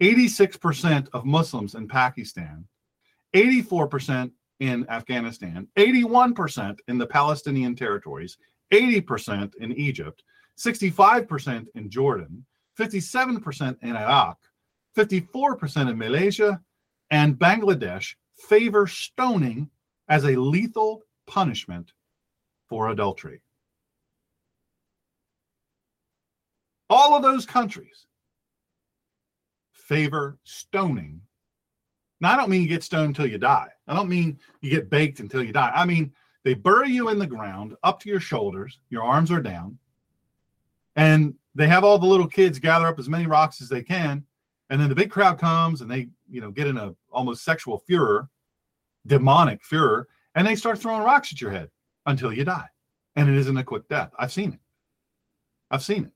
[0.00, 2.64] 86% of Muslims in Pakistan,
[3.34, 4.30] 84%
[4.60, 8.38] in Afghanistan, 81% in the Palestinian territories,
[8.72, 10.22] 80% in Egypt,
[10.58, 12.44] 65% in Jordan,
[12.78, 14.38] 57% in Iraq,
[14.96, 16.60] 54% in Malaysia,
[17.10, 19.70] and Bangladesh favor stoning
[20.08, 21.92] as a lethal punishment
[22.68, 23.40] for adultery.
[26.88, 28.06] All of those countries
[29.72, 31.20] favor stoning.
[32.20, 33.68] Now, I don't mean you get stoned until you die.
[33.88, 35.72] I don't mean you get baked until you die.
[35.74, 36.12] I mean,
[36.44, 39.78] they bury you in the ground up to your shoulders, your arms are down,
[40.96, 44.24] and they have all the little kids gather up as many rocks as they can,
[44.70, 47.78] And then the big crowd comes and they, you know, get in a almost sexual
[47.78, 48.28] furor,
[49.06, 51.68] demonic furor, and they start throwing rocks at your head
[52.06, 52.68] until you die.
[53.16, 54.12] And it isn't a quick death.
[54.18, 54.60] I've seen it.
[55.72, 56.12] I've seen it.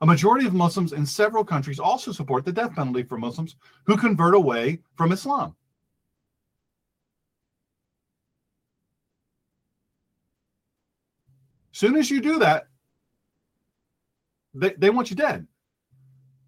[0.00, 3.54] A majority of Muslims in several countries also support the death penalty for Muslims
[3.86, 5.54] who convert away from Islam.
[11.82, 12.68] As soon as you do that,
[14.54, 15.48] they, they want you dead.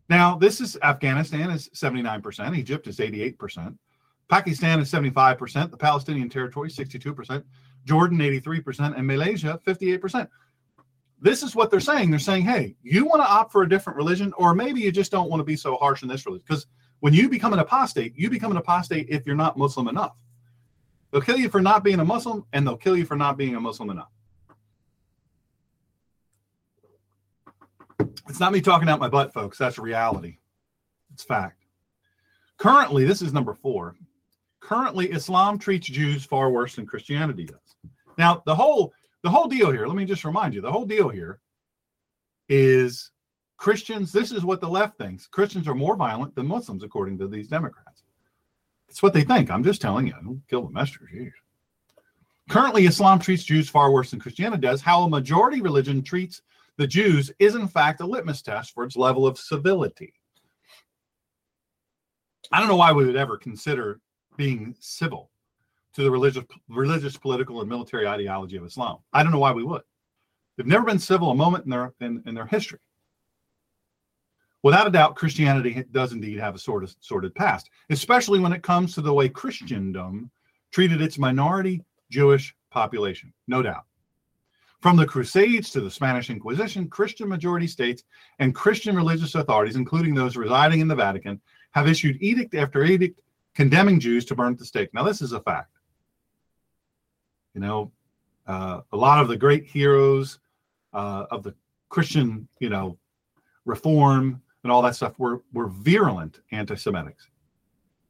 [0.09, 3.77] Now, this is Afghanistan is 79%, Egypt is 88%,
[4.29, 7.43] Pakistan is 75%, the Palestinian territory 62%,
[7.85, 10.29] Jordan 83%, and Malaysia 58%.
[11.21, 12.13] This is what they're saying.
[12.13, 15.11] They're saying, hey, you want to opt for a different religion, or maybe you just
[15.11, 16.45] don't want to be so harsh in this religion.
[16.47, 16.69] Because
[17.01, 20.15] when you become an apostate, you become an apostate if you're not Muslim enough.
[21.11, 23.57] They'll kill you for not being a Muslim, and they'll kill you for not being
[23.57, 24.14] a Muslim enough.
[28.29, 29.59] It's not me talking out my butt, folks.
[29.59, 30.39] That's reality.
[31.13, 31.65] It's fact.
[32.59, 33.97] Currently, this is number four.
[34.61, 37.93] Currently, Islam treats Jews far worse than Christianity does.
[38.17, 38.93] Now, the whole
[39.23, 41.41] the whole deal here, let me just remind you, the whole deal here
[42.51, 43.11] is
[43.57, 45.27] Christians, this is what the left thinks.
[45.27, 48.03] Christians are more violent than Muslims, according to these Democrats.
[48.89, 49.51] It's what they think.
[49.51, 50.13] I'm just telling you.
[50.23, 51.33] Don't kill the messenger.
[52.51, 54.83] Currently, Islam treats Jews far worse than Christianity does.
[54.83, 56.43] How a majority religion treats
[56.77, 60.15] the Jews is in fact a litmus test for its level of civility.
[62.53, 64.01] I don't know why we would ever consider
[64.37, 65.31] being civil
[65.95, 68.99] to the religious, religious, political, and military ideology of Islam.
[69.13, 69.83] I don't know why we would.
[70.57, 72.81] They've never been civil a moment in their in, in their history.
[74.63, 78.63] Without a doubt, Christianity does indeed have a sort of sordid past, especially when it
[78.63, 80.31] comes to the way Christendom
[80.73, 83.33] treated its minority Jewish population.
[83.47, 83.85] No doubt.
[84.85, 88.05] From the Crusades to the Spanish Inquisition, Christian majority states
[88.39, 93.19] and Christian religious authorities, including those residing in the Vatican, have issued edict after edict
[93.55, 94.93] condemning Jews to burn at the stake.
[94.93, 95.79] Now, this is a fact.
[97.55, 97.93] You know,
[98.47, 100.39] uh, a lot of the great heroes
[100.93, 101.55] uh, of the
[101.89, 102.99] Christian, you know,
[103.65, 107.29] reform and all that stuff were, were virulent anti Semitics.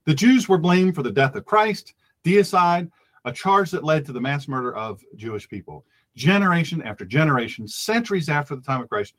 [0.06, 1.94] The Jews were blamed for the death of Christ,
[2.24, 2.90] deicide,
[3.24, 5.86] a charge that led to the mass murder of Jewish people
[6.16, 9.14] generation after generation, centuries after the time of Christ.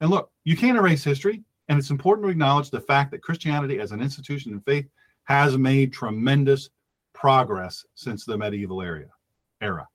[0.00, 3.80] And look, you can't erase history, and it's important to acknowledge the fact that Christianity
[3.80, 4.86] as an institution and faith
[5.24, 6.70] has made tremendous
[7.12, 9.06] progress since the medieval era.
[9.60, 9.86] era.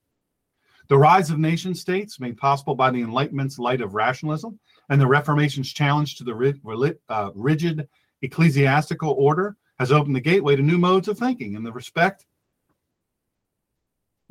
[0.89, 4.59] The rise of nation states, made possible by the Enlightenment's light of rationalism
[4.89, 7.87] and the Reformation's challenge to the uh, rigid
[8.21, 12.25] ecclesiastical order, has opened the gateway to new modes of thinking and the respect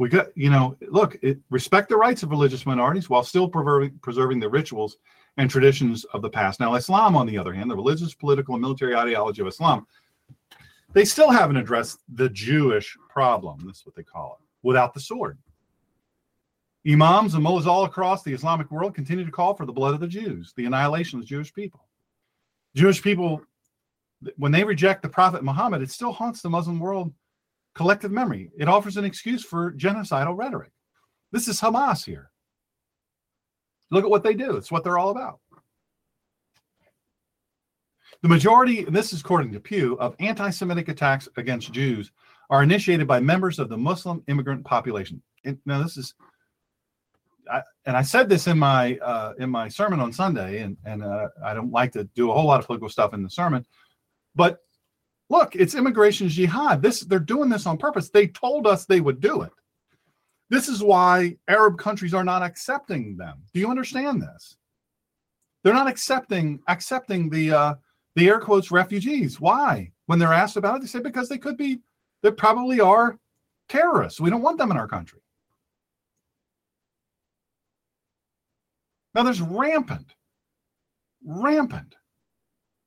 [0.03, 4.40] we got you know look it, respect the rights of religious minorities while still preserving,
[4.40, 4.96] the rituals
[5.36, 6.59] and traditions of the past.
[6.59, 9.86] Now islam on the other hand the religious political and military ideology of islam
[10.92, 15.38] they still haven't addressed the jewish problem that's what they call it without the sword.
[16.84, 20.00] Imams and mullahs all across the islamic world continue to call for the blood of
[20.00, 21.86] the jews the annihilation of the jewish people.
[22.74, 23.40] Jewish people
[24.36, 27.12] when they reject the prophet muhammad it still haunts the muslim world
[27.75, 28.51] collective memory.
[28.59, 30.73] It offers an excuse for genocidal rhetoric.
[31.31, 32.31] This is Hamas here.
[33.91, 34.57] Look at what they do.
[34.57, 35.41] It's what they're all about.
[38.23, 42.12] The majority, and this is according to Pew, of anti Semitic attacks against Jews
[42.51, 45.20] are initiated by members of the Muslim immigrant population.
[45.45, 46.14] And now, this is,
[47.51, 51.03] I, and I said this in my uh, in my sermon on Sunday, and and
[51.03, 53.66] uh, I don't like to do a whole lot of political stuff in the sermon,
[54.37, 54.61] but
[55.33, 56.83] Look, it's immigration jihad.
[56.83, 58.11] This they're doing this on purpose.
[58.11, 59.53] They told us they would do it.
[60.51, 63.39] This is why Arab countries are not accepting them.
[63.55, 64.59] Do you understand this?
[65.64, 67.74] They're not accepting accepting the uh,
[68.14, 69.41] the air quotes refugees.
[69.41, 69.91] Why?
[70.05, 71.80] When they're asked about it, they say because they could be,
[72.22, 73.18] they probably are
[73.70, 74.20] terrorists.
[74.20, 75.20] We don't want them in our country.
[79.14, 80.14] Now there's rampant,
[81.24, 81.95] rampant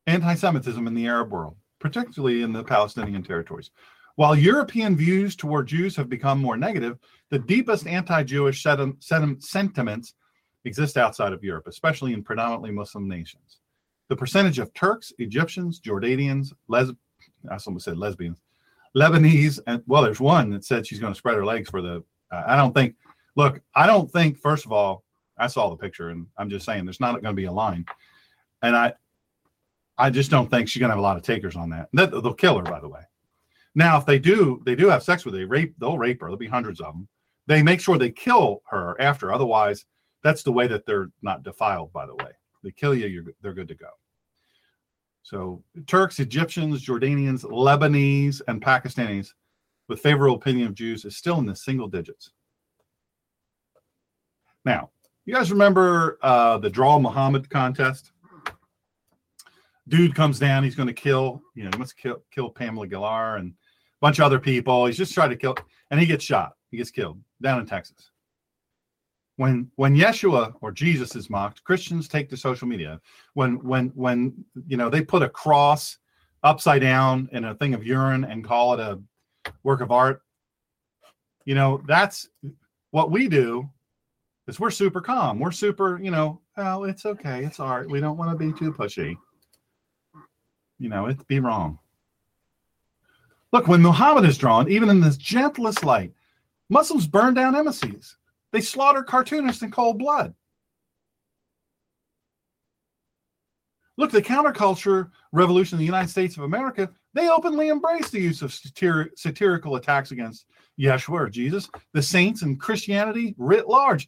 [0.05, 3.69] anti-Semitism in the Arab world particularly in the Palestinian territories.
[4.15, 6.97] While European views toward Jews have become more negative,
[7.29, 10.15] the deepest anti Jewish sentiments
[10.63, 13.59] exist outside of Europe, especially in predominantly Muslim nations.
[14.09, 16.89] The percentage of Turks, Egyptians, Jordanians, les-
[17.51, 18.41] I almost said lesbians,
[18.97, 22.03] Lebanese, and well, there's one that said she's going to spread her legs for the.
[22.31, 22.95] Uh, I don't think,
[23.35, 25.03] look, I don't think, first of all,
[25.37, 27.85] I saw the picture and I'm just saying there's not going to be a line.
[28.63, 28.93] And I,
[29.97, 31.89] I just don't think she's gonna have a lot of takers on that.
[31.93, 33.01] They'll kill her, by the way.
[33.75, 35.39] Now, if they do, they do have sex with her.
[35.39, 35.75] They rape.
[35.79, 36.27] They'll rape her.
[36.27, 37.07] There'll be hundreds of them.
[37.47, 39.33] They make sure they kill her after.
[39.33, 39.85] Otherwise,
[40.23, 41.93] that's the way that they're not defiled.
[41.93, 42.31] By the way,
[42.63, 43.33] they kill you.
[43.41, 43.89] They're good to go.
[45.23, 49.33] So Turks, Egyptians, Jordanians, Lebanese, and Pakistanis
[49.87, 52.31] with favorable opinion of Jews is still in the single digits.
[54.63, 54.89] Now,
[55.25, 58.11] you guys remember uh, the Draw Muhammad contest?
[59.87, 62.87] Dude comes down, he's going to kill, you know, he wants to kill, kill Pamela
[62.87, 63.53] Geller and a
[64.01, 64.85] bunch of other people.
[64.85, 65.55] He's just trying to kill,
[65.91, 66.53] and he gets shot.
[66.71, 68.09] He gets killed down in Texas
[69.37, 73.01] when when Yeshua or Jesus is mocked, Christians take to social media.
[73.33, 74.33] When when when
[74.67, 75.97] you know they put a cross
[76.43, 79.01] upside down in a thing of urine and call it a
[79.63, 80.21] work of art,
[81.45, 82.29] you know that's
[82.91, 83.69] what we do.
[84.47, 85.39] Is we're super calm.
[85.39, 86.39] We're super, you know.
[86.55, 87.43] Well, it's okay.
[87.43, 87.89] It's art.
[87.89, 89.17] We don't want to be too pushy.
[90.79, 91.79] You know, it'd be wrong.
[93.51, 96.13] Look, when Muhammad is drawn, even in this gentlest light,
[96.69, 98.17] Muslims burn down embassies
[98.55, 100.33] they slaughter cartoonists in cold blood.
[103.97, 108.41] Look, the counterculture revolution in the United States of America, they openly embrace the use
[108.41, 110.45] of satir- satirical attacks against
[110.79, 114.07] Yeshua Jesus, the saints and Christianity writ large.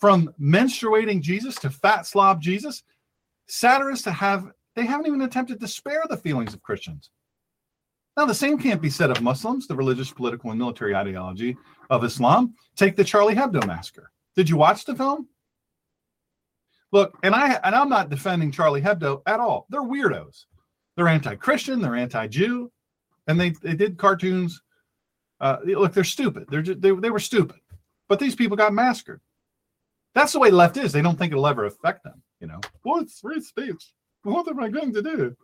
[0.00, 2.84] From menstruating Jesus to fat slob Jesus,
[3.48, 7.10] satirists have they haven't even attempted to spare the feelings of Christians.
[8.16, 11.54] Now, the same can't be said of Muslims, the religious, political, and military ideology
[11.90, 12.54] of Islam.
[12.76, 14.10] Take the Charlie Hebdo massacre.
[14.36, 15.28] Did you watch the film?
[16.92, 19.66] Look, and I and I'm not defending Charlie Hebdo at all.
[19.68, 20.46] They're weirdos.
[20.96, 21.82] They're anti-Christian.
[21.82, 22.72] They're anti-Jew,
[23.26, 24.62] and they they did cartoons.
[25.40, 26.46] Uh, look, they're stupid.
[26.48, 27.60] They're just, they they were stupid,
[28.08, 29.20] but these people got massacred.
[30.14, 30.90] That's the way left is.
[30.90, 32.22] They don't think it'll ever affect them.
[32.40, 33.92] You know, well, it's free speech.
[34.22, 35.36] What am I going to do?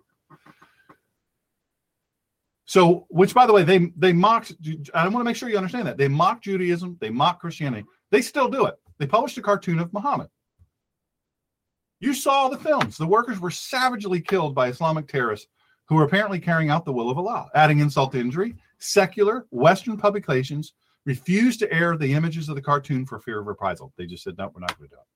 [2.67, 4.55] So, which by the way, they they mocked.
[4.93, 7.87] I want to make sure you understand that they mock Judaism, they mock Christianity.
[8.11, 8.75] They still do it.
[8.99, 10.29] They published a cartoon of Muhammad.
[12.01, 12.97] You saw the films.
[12.97, 15.49] The workers were savagely killed by Islamic terrorists
[15.89, 17.49] who were apparently carrying out the will of Allah.
[17.55, 20.75] Adding insult to injury, secular Western publications
[21.05, 23.93] refused to air the images of the cartoon for fear of reprisal.
[23.97, 25.16] They just said, no, we're not going to do it.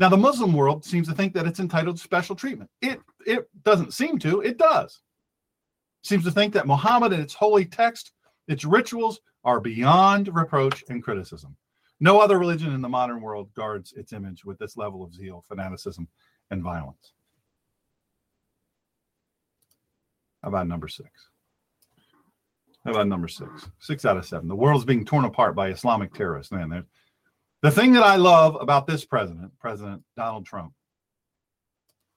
[0.00, 2.70] Now, the Muslim world seems to think that it's entitled to special treatment.
[2.80, 4.40] It it doesn't seem to.
[4.40, 5.02] It does
[6.02, 8.12] seems to think that Muhammad and its holy text,
[8.48, 11.56] its rituals, are beyond reproach and criticism.
[12.00, 15.44] No other religion in the modern world guards its image with this level of zeal,
[15.46, 16.08] fanaticism,
[16.50, 17.12] and violence.
[20.42, 21.10] How about number six?
[22.84, 23.68] How about number six?
[23.78, 24.48] Six out of seven.
[24.48, 26.50] The world's being torn apart by Islamic terrorists.
[26.50, 26.70] Man,
[27.62, 30.72] the thing that I love about this president, President Donald Trump,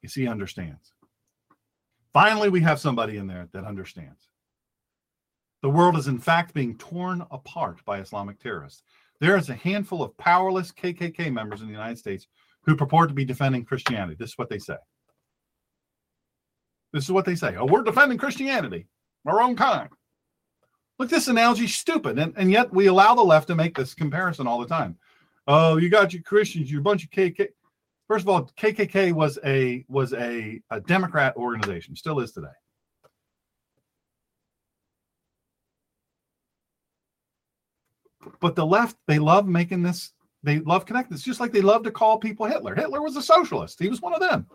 [0.02, 0.94] is he understands.
[2.14, 4.28] Finally, we have somebody in there that understands.
[5.62, 8.84] The world is, in fact, being torn apart by Islamic terrorists.
[9.20, 12.28] There is a handful of powerless KKK members in the United States
[12.66, 14.16] who purport to be defending Christianity.
[14.20, 14.78] This is what they say.
[16.92, 17.56] This is what they say.
[17.56, 18.88] Oh, we're defending Christianity,
[19.26, 19.90] our own kind.
[21.00, 22.20] Look, this analogy is stupid.
[22.20, 24.98] And, and yet we allow the left to make this comparison all the time.
[25.48, 27.48] Oh, you got your Christians, you're a bunch of KK.
[28.08, 32.48] First of all, KKK was a was a, a Democrat organization, still is today.
[38.40, 40.14] But the left, they love making this,
[40.44, 42.76] they love connecting this, just like they love to call people Hitler.
[42.76, 43.80] Hitler was a socialist.
[43.80, 44.48] He was one of them.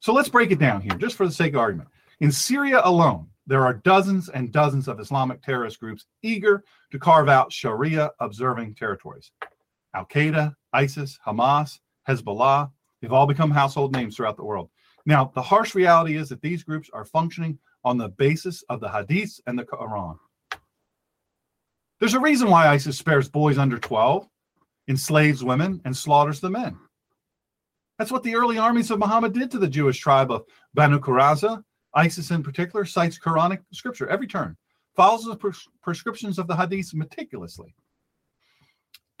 [0.00, 1.88] So let's break it down here, just for the sake of argument.
[2.20, 7.28] In Syria alone, there are dozens and dozens of Islamic terrorist groups eager to carve
[7.28, 9.30] out Sharia observing territories.
[9.98, 12.70] Al Qaeda, ISIS, Hamas, Hezbollah,
[13.00, 14.70] they've all become household names throughout the world.
[15.06, 18.88] Now, the harsh reality is that these groups are functioning on the basis of the
[18.88, 20.16] Hadiths and the Quran.
[21.98, 24.28] There's a reason why ISIS spares boys under 12,
[24.86, 26.78] enslaves women, and slaughters the men.
[27.98, 30.44] That's what the early armies of Muhammad did to the Jewish tribe of
[30.74, 31.64] Banu Qurayza.
[31.94, 34.56] ISIS, in particular, cites Quranic scripture every turn,
[34.94, 37.74] follows the pres- prescriptions of the Hadiths meticulously,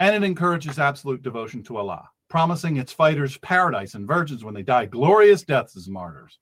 [0.00, 4.62] and it encourages absolute devotion to Allah promising its fighters paradise and virgins when they
[4.62, 6.38] die glorious deaths as martyrs.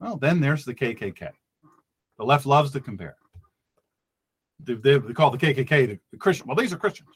[0.00, 1.30] Well, then there's the KKK.
[2.18, 3.16] The left loves to compare.
[4.60, 6.46] They, they, they call the KKK the Christian.
[6.46, 7.10] Well, these are Christians.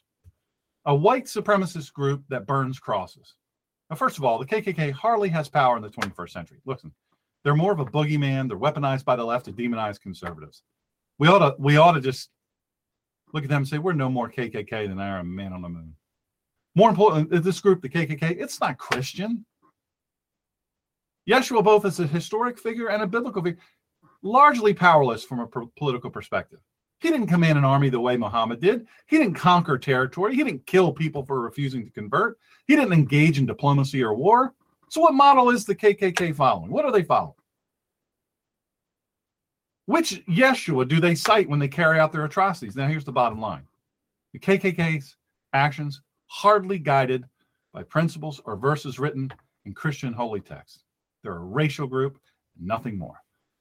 [0.84, 3.34] A white supremacist group that burns crosses.
[3.91, 6.59] Now, first of all, the KKK hardly has power in the 21st century.
[6.64, 6.93] Listen,
[7.45, 8.49] they're more of a boogeyman.
[8.49, 10.62] They're weaponized by the left to demonize conservatives.
[11.18, 12.30] We ought to we ought to just
[13.32, 15.94] look at them and say we're no more KKK than our man on the moon.
[16.74, 19.44] More important, uh, this group, the KKK, it's not Christian.
[21.28, 23.60] Yeshua both is a historic figure and a biblical figure,
[24.22, 26.60] largely powerless from a political perspective.
[27.00, 28.86] He didn't command an army the way Muhammad did.
[29.06, 30.34] He didn't conquer territory.
[30.34, 32.38] He didn't kill people for refusing to convert.
[32.66, 34.54] He didn't engage in diplomacy or war.
[34.88, 36.70] So, what model is the KKK following?
[36.70, 37.34] What are they following?
[39.89, 42.76] Which Yeshua do they cite when they carry out their atrocities?
[42.76, 43.66] Now, here's the bottom line
[44.34, 45.16] the KKK's
[45.55, 47.24] actions hardly guided
[47.72, 49.32] by principles or verses written
[49.64, 50.84] in Christian holy texts.
[51.22, 52.18] They're a racial group,
[52.61, 53.16] nothing more.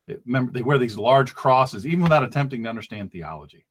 [0.10, 3.66] It, remember, they wear these large crosses, even without attempting to understand theology.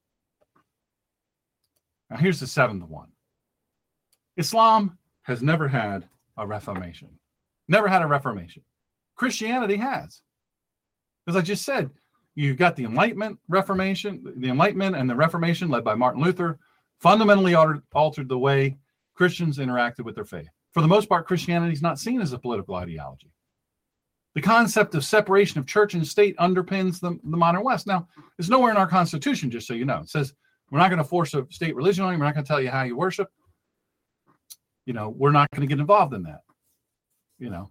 [2.08, 3.12] Now, here's the seventh one
[4.38, 7.10] Islam has never had a reformation,
[7.68, 8.62] never had a reformation.
[9.14, 10.22] Christianity has.
[11.28, 11.90] As I just said,
[12.36, 16.60] you've got the Enlightenment Reformation, the Enlightenment and the Reformation led by Martin Luther
[17.00, 18.76] fundamentally altered, the way
[19.14, 20.48] Christians interacted with their faith.
[20.72, 23.30] For the most part, Christianity is not seen as a political ideology.
[24.34, 27.86] The concept of separation of church and state underpins the, the modern West.
[27.86, 28.06] Now,
[28.38, 30.00] it's nowhere in our Constitution, just so you know.
[30.00, 30.34] It says
[30.70, 32.18] we're not going to force a state religion on you.
[32.18, 33.28] We're not going to tell you how you worship.
[34.84, 36.40] You know, we're not going to get involved in that.
[37.38, 37.70] You know,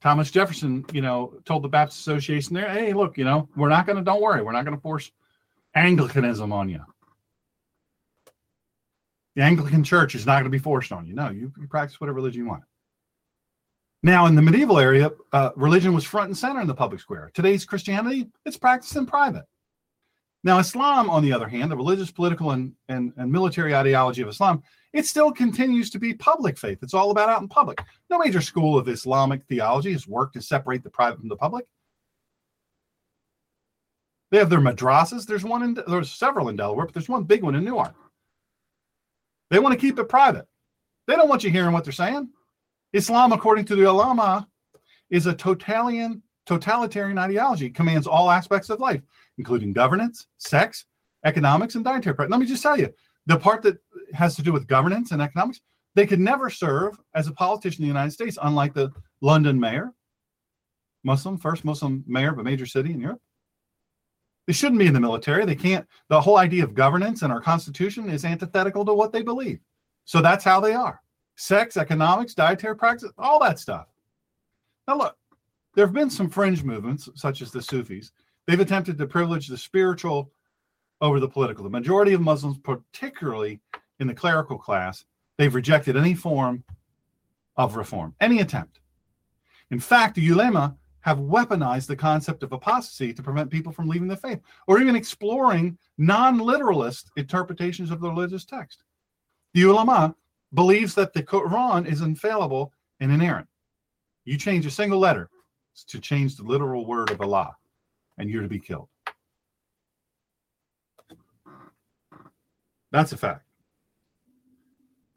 [0.00, 3.86] Thomas Jefferson, you know, told the Baptist Association there, hey, look, you know, we're not
[3.86, 5.10] going to, don't worry, we're not going to force
[5.74, 6.80] Anglicanism on you.
[9.36, 11.14] The Anglican Church is not going to be forced on you.
[11.14, 12.64] No, you, can practice whatever religion you want.
[14.02, 17.30] Now, in the medieval area, uh, religion was front and center in the public square.
[17.34, 19.44] Today's Christianity, it's practiced in private.
[20.42, 24.28] Now, Islam, on the other hand, the religious, political, and, and, and military ideology of
[24.28, 24.62] Islam,
[24.92, 26.78] it still continues to be public faith.
[26.82, 27.80] It's all about out in public.
[28.08, 31.66] No major school of Islamic theology has worked to separate the private from the public.
[34.30, 35.26] They have their madrasas.
[35.26, 37.94] There's one in there's several in Delaware, but there's one big one in Newark.
[39.50, 40.46] They want to keep it private.
[41.06, 42.30] They don't want you hearing what they're saying.
[42.92, 44.48] Islam, according to the ulama,
[45.10, 47.70] is a totalitarian totalitarian ideology.
[47.70, 49.02] Commands all aspects of life,
[49.38, 50.86] including governance, sex,
[51.24, 52.30] economics, and dietary practice.
[52.30, 52.92] Let me just tell you,
[53.26, 53.78] the part that
[54.12, 55.60] has to do with governance and economics,
[55.94, 59.92] they could never serve as a politician in the United States, unlike the London mayor,
[61.04, 63.20] Muslim, first Muslim mayor of a major city in Europe.
[64.46, 65.44] They shouldn't be in the military.
[65.44, 65.86] They can't.
[66.08, 69.60] The whole idea of governance and our Constitution is antithetical to what they believe.
[70.04, 71.00] So that's how they are
[71.36, 73.86] sex, economics, dietary practice, all that stuff.
[74.86, 75.16] Now, look,
[75.74, 78.12] there have been some fringe movements, such as the Sufis.
[78.50, 80.32] They've attempted to privilege the spiritual
[81.00, 81.62] over the political.
[81.62, 83.60] The majority of Muslims, particularly
[84.00, 85.04] in the clerical class,
[85.38, 86.64] they've rejected any form
[87.56, 88.80] of reform, any attempt.
[89.70, 94.08] In fact, the ulema have weaponized the concept of apostasy to prevent people from leaving
[94.08, 98.82] the faith or even exploring non literalist interpretations of the religious text.
[99.54, 100.16] The ulama
[100.54, 103.46] believes that the Quran is infallible and inerrant.
[104.24, 105.30] You change a single letter
[105.86, 107.54] to change the literal word of Allah,
[108.20, 108.88] and you're to be killed.
[112.92, 113.46] That's a fact.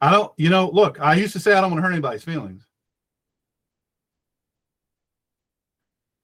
[0.00, 2.24] I don't, you know, look, I used to say I don't want to hurt anybody's
[2.24, 2.66] feelings.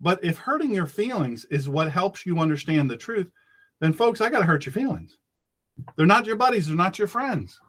[0.01, 3.31] But if hurting your feelings is what helps you understand the truth,
[3.81, 5.18] then folks, I got to hurt your feelings.
[5.97, 7.61] They're not your buddies, they're not your friends.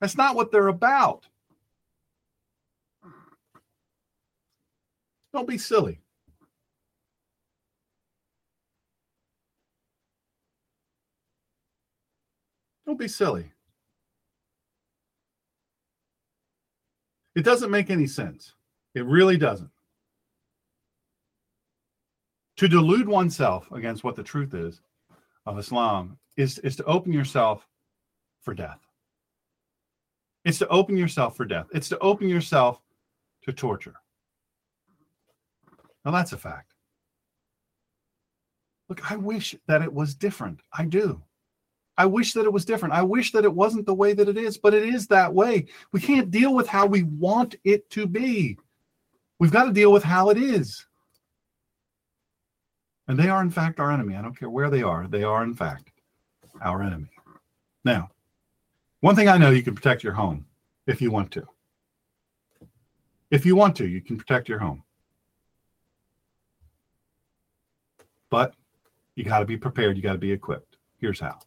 [0.00, 1.26] That's not what they're about.
[5.34, 6.00] Don't be silly.
[12.86, 13.50] Don't be silly.
[17.34, 18.54] It doesn't make any sense.
[18.94, 19.70] It really doesn't.
[22.56, 24.80] To delude oneself against what the truth is
[25.44, 27.68] of Islam is, is to open yourself
[28.40, 28.80] for death.
[30.46, 31.66] It's to open yourself for death.
[31.74, 32.80] It's to open yourself
[33.42, 33.96] to torture.
[36.04, 36.72] Now, that's a fact.
[38.88, 40.60] Look, I wish that it was different.
[40.72, 41.20] I do.
[41.98, 42.94] I wish that it was different.
[42.94, 45.66] I wish that it wasn't the way that it is, but it is that way.
[45.92, 48.58] We can't deal with how we want it to be.
[49.38, 50.86] We've got to deal with how it is.
[53.08, 54.16] And they are, in fact, our enemy.
[54.16, 55.90] I don't care where they are, they are, in fact,
[56.60, 57.10] our enemy.
[57.84, 58.10] Now,
[59.00, 60.44] one thing I know you can protect your home
[60.86, 61.46] if you want to.
[63.30, 64.82] If you want to, you can protect your home.
[68.28, 68.54] But
[69.14, 70.76] you got to be prepared, you got to be equipped.
[70.98, 71.38] Here's how.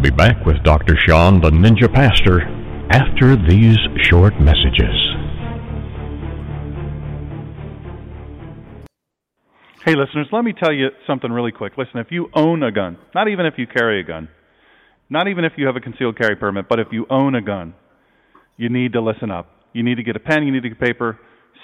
[0.00, 0.96] We will be back with Dr.
[0.96, 2.40] Sean, the Ninja Pastor,
[2.90, 4.96] after these short messages.
[9.84, 11.76] Hey, listeners, let me tell you something really quick.
[11.76, 14.28] Listen, if you own a gun, not even if you carry a gun,
[15.10, 17.74] not even if you have a concealed carry permit, but if you own a gun,
[18.56, 19.50] you need to listen up.
[19.74, 21.18] You need to get a pen, you need to get paper,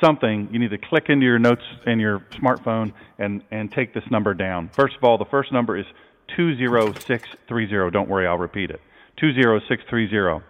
[0.05, 0.51] something.
[0.53, 4.35] You need to click into your notes in your smartphone and, and take this number
[4.35, 4.69] down.
[4.75, 5.87] First of all, the first number is
[6.37, 7.91] 20630.
[7.91, 8.81] Don't worry, I'll repeat it.
[9.21, 10.45] 20630.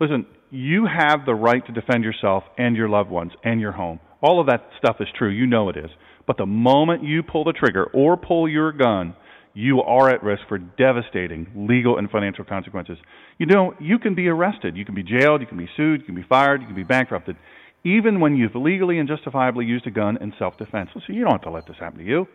[0.00, 4.00] Listen, you have the right to defend yourself and your loved ones and your home.
[4.20, 5.30] All of that stuff is true.
[5.30, 5.90] You know it is.
[6.26, 9.14] But the moment you pull the trigger or pull your gun,
[9.54, 12.98] you are at risk for devastating legal and financial consequences.
[13.38, 16.06] You know, you can be arrested, you can be jailed, you can be sued, you
[16.06, 17.36] can be fired, you can be bankrupted,
[17.84, 20.90] even when you've legally and justifiably used a gun in self defense.
[20.94, 22.26] So you don't have to let this happen to you.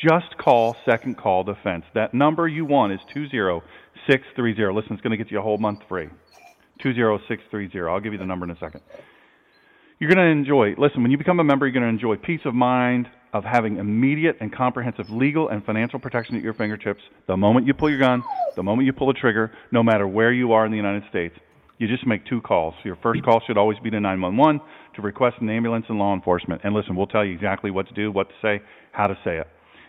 [0.00, 1.84] Just call Second Call Defense.
[1.94, 4.74] That number you want is 20630.
[4.74, 6.08] Listen, it's going to get you a whole month free.
[6.82, 7.80] 20630.
[7.80, 8.80] I'll give you the number in a second.
[9.98, 12.40] You're going to enjoy, listen, when you become a member, you're going to enjoy peace
[12.46, 17.36] of mind of having immediate and comprehensive legal and financial protection at your fingertips the
[17.36, 18.24] moment you pull your gun,
[18.56, 21.34] the moment you pull the trigger, no matter where you are in the United States.
[21.76, 22.74] You just make two calls.
[22.84, 24.60] Your first call should always be to 911
[24.96, 26.62] to request an ambulance and law enforcement.
[26.64, 29.36] And listen, we'll tell you exactly what to do, what to say, how to say
[29.38, 29.46] it.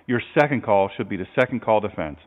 [0.07, 2.17] Your second call should be the second call defense.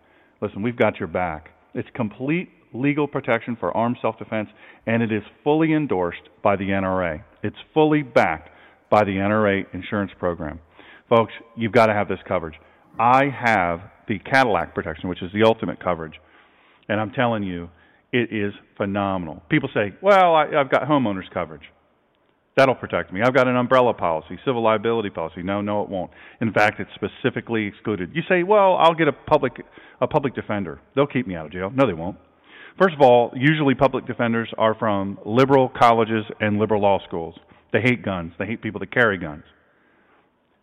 [0.40, 1.50] Listen, we've got your back.
[1.74, 4.48] It's complete legal protection for armed self defense,
[4.86, 7.22] and it is fully endorsed by the NRA.
[7.42, 8.50] It's fully backed
[8.90, 10.60] by the NRA insurance program.
[11.08, 12.54] Folks, you've got to have this coverage.
[12.98, 16.14] I have the Cadillac protection, which is the ultimate coverage,
[16.88, 17.70] and I'm telling you,
[18.12, 19.42] it is phenomenal.
[19.48, 21.64] People say, well, I, have got homeowners coverage.
[22.56, 23.20] That'll protect me.
[23.20, 25.42] I've got an umbrella policy, civil liability policy.
[25.42, 26.12] No, no, it won't.
[26.40, 28.10] In fact, it's specifically excluded.
[28.14, 29.54] You say, well, I'll get a public
[30.00, 30.80] a public defender.
[30.94, 31.70] They'll keep me out of jail.
[31.74, 32.16] No, they won't.
[32.78, 37.34] First of all, usually public defenders are from liberal colleges and liberal law schools.
[37.72, 38.32] They hate guns.
[38.38, 39.42] They hate people that carry guns,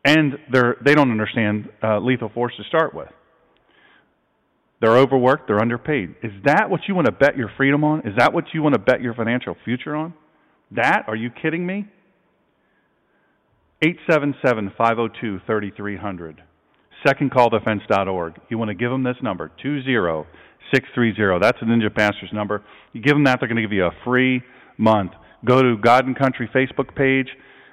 [0.05, 3.09] and they're they don't understand uh, lethal force to start with.
[4.79, 5.47] They're overworked.
[5.47, 6.15] They're underpaid.
[6.23, 7.99] Is that what you want to bet your freedom on?
[8.07, 10.13] Is that what you want to bet your financial future on?
[10.71, 11.03] That?
[11.07, 11.87] Are you kidding me?
[13.83, 16.43] 877 502 3300.
[17.05, 18.39] SecondCallDefense.org.
[18.49, 21.39] You want to give them this number, 20630.
[21.41, 22.63] That's the Ninja Pastor's number.
[22.93, 24.41] You give them that, they're going to give you a free
[24.77, 25.13] month.
[25.43, 27.27] Go to God and Country Facebook page.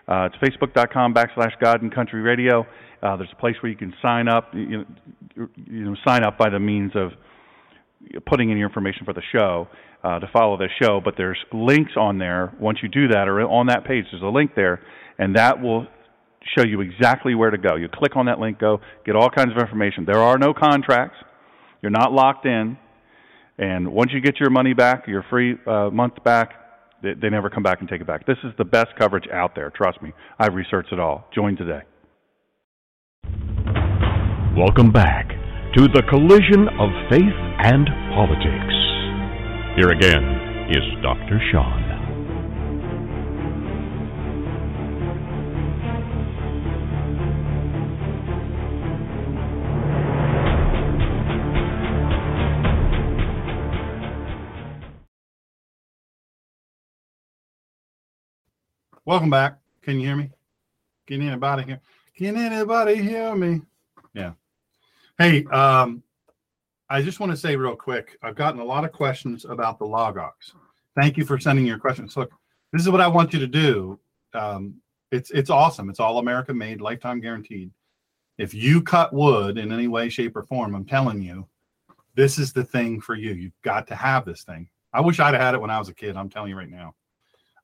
[0.09, 2.67] Uh, it's facebook.com backslash God and Country Radio.
[3.03, 4.51] Uh, there's a place where you can sign up.
[4.55, 4.87] You
[5.37, 7.13] you know, sign up by the means of
[8.27, 9.69] putting in your information for the show
[10.03, 11.01] uh, to follow the show.
[11.05, 12.55] But there's links on there.
[12.61, 14.81] Once you do that, or on that page, there's a link there,
[15.19, 15.87] and that will
[16.57, 17.77] show you exactly where to go.
[17.77, 20.05] You click on that link, go get all kinds of information.
[20.07, 21.17] There are no contracts.
[21.83, 22.79] You're not locked in.
[23.59, 26.53] And once you get your money back, your free uh, month back,
[27.03, 28.27] they, they never come back and take it back.
[28.27, 29.71] This is the best coverage out there.
[29.71, 30.13] Trust me.
[30.39, 31.27] I've researched it all.
[31.35, 31.81] Join today.
[34.57, 35.29] Welcome back
[35.75, 38.75] to the collision of faith and politics.
[39.77, 40.25] Here again
[40.71, 41.41] is Dr.
[41.51, 41.89] Sean.
[59.05, 59.59] Welcome back.
[59.83, 60.31] Can you hear me?
[61.07, 61.81] Can anybody hear?
[62.17, 63.63] Can anybody hear me?
[64.13, 64.33] Yeah.
[65.19, 66.03] Hey, um,
[66.91, 69.84] I just want to say real quick, I've gotten a lot of questions about the
[69.84, 70.32] logox.
[70.99, 72.16] Thank you for sending your questions.
[72.16, 72.32] Look,
[72.72, 74.01] this is what I want you to do.
[74.34, 74.74] Um,
[75.11, 75.91] it's it's awesome.
[75.91, 77.70] It's all American made, lifetime guaranteed.
[78.39, 81.47] If you cut wood in any way, shape, or form, I'm telling you,
[82.14, 83.32] this is the thing for you.
[83.32, 84.68] You've got to have this thing.
[84.93, 86.16] I wish I'd have had it when I was a kid.
[86.16, 86.95] I'm telling you right now.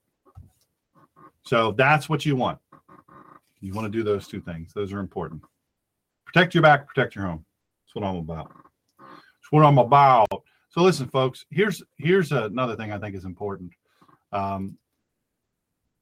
[1.44, 2.58] So that's what you want.
[3.60, 4.72] You want to do those two things.
[4.72, 5.42] Those are important.
[6.26, 7.44] Protect your back, protect your home.
[7.84, 8.50] That's what I'm about.
[8.98, 10.28] That's what I'm about.
[10.72, 11.44] So listen, folks.
[11.50, 13.72] Here's here's another thing I think is important.
[14.32, 14.78] Um,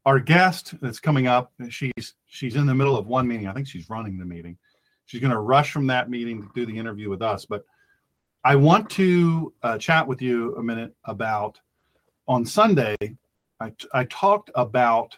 [0.07, 3.49] our guest that's coming up, she's she's in the middle of one meeting.
[3.49, 4.57] I think she's running the meeting.
[5.07, 7.45] She's going to rush from that meeting to do the interview with us.
[7.45, 7.64] But
[8.45, 11.59] I want to uh, chat with you a minute about
[12.29, 12.97] on Sunday.
[13.59, 15.16] I, I talked about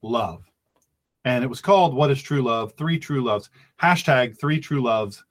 [0.00, 0.42] love.
[1.26, 2.72] And it was called What is True Love?
[2.78, 3.50] Three True Loves.
[3.80, 5.22] Hashtag Three True Loves.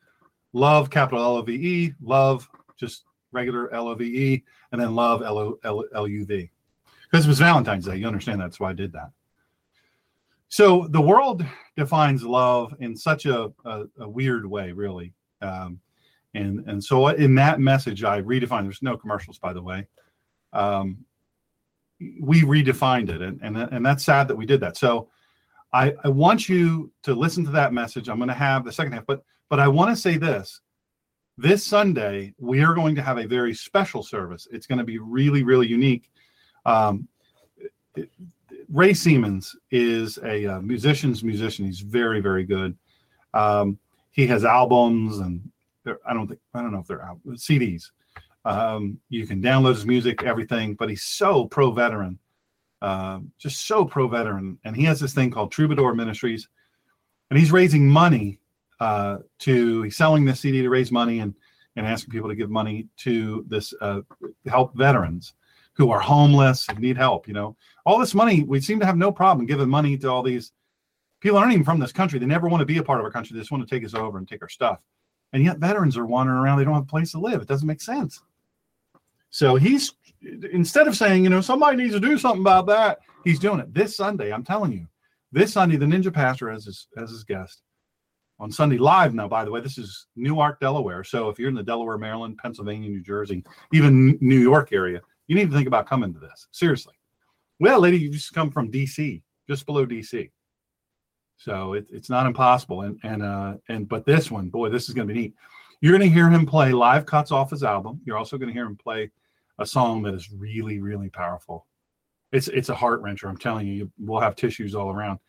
[0.54, 1.94] Love, capital L O V E.
[2.00, 2.48] Love,
[2.78, 3.06] just
[3.36, 4.44] regular L O V E.
[4.72, 6.50] And then love, L O L U V.
[7.04, 7.98] Because it was Valentine's Day.
[7.98, 9.12] You understand that's why I did that.
[10.48, 15.14] So the world defines love in such a, a, a weird way, really.
[15.42, 15.80] Um,
[16.34, 18.64] and and so in that message, I redefined.
[18.64, 19.88] There's no commercials, by the way.
[20.54, 21.06] Um,
[22.22, 24.78] we redefined it, and and and that's sad that we did that.
[24.78, 25.10] So
[25.74, 28.10] I I want you to listen to that message.
[28.10, 30.62] I'm going to have the second half, but but I want to say this.
[31.38, 34.48] This Sunday, we are going to have a very special service.
[34.52, 36.10] It's going to be really, really unique.
[36.66, 37.10] Um,
[38.70, 41.66] Ray Siemens is a uh, musician's musician.
[41.66, 42.78] He's very, very good.
[43.34, 43.78] Um,
[44.12, 45.52] he has albums, and
[46.08, 47.92] I don't think I don't know if they're out CDs.
[48.46, 50.76] Um, you can download his music, everything.
[50.76, 52.18] But he's so pro veteran,
[52.82, 56.48] uh, just so pro veteran, and he has this thing called Troubadour Ministries,
[57.30, 58.40] and he's raising money
[58.80, 59.90] uh, to.
[59.92, 61.34] Selling this CD to raise money and
[61.76, 64.02] and asking people to give money to this uh,
[64.48, 65.34] help veterans
[65.74, 67.28] who are homeless and need help.
[67.28, 70.24] You know, all this money, we seem to have no problem giving money to all
[70.24, 70.52] these
[71.20, 72.20] people aren't even from this country.
[72.20, 73.34] They never want to be a part of our country.
[73.34, 74.80] They just want to take us over and take our stuff.
[75.34, 76.58] And yet veterans are wandering around.
[76.58, 77.42] They don't have a place to live.
[77.42, 78.22] It doesn't make sense.
[79.32, 79.94] So he's
[80.54, 83.74] instead of saying, you know, somebody needs to do something about that, he's doing it
[83.74, 84.32] this Sunday.
[84.32, 84.88] I'm telling you,
[85.32, 87.62] this Sunday, the Ninja Pastor has his as his guest
[88.40, 89.14] on Sunday live.
[89.14, 91.04] Now, by the way, this is Newark, Delaware.
[91.04, 95.36] So if you're in the Delaware, Maryland, Pennsylvania, New Jersey, even New York area, you
[95.36, 96.48] need to think about coming to this.
[96.52, 96.94] Seriously.
[97.60, 100.30] Well, lady, you just come from DC, just below DC.
[101.38, 102.82] So it, it's not impossible.
[102.82, 105.36] And and uh and but this one, boy, this is gonna be neat.
[105.82, 108.02] You're gonna hear him play live cuts off his album.
[108.06, 109.12] You're also gonna hear him play
[109.60, 111.66] a song that is really, really powerful.
[112.32, 113.30] It's it's a heart wrencher.
[113.30, 115.20] I'm telling you, we'll have tissues all around.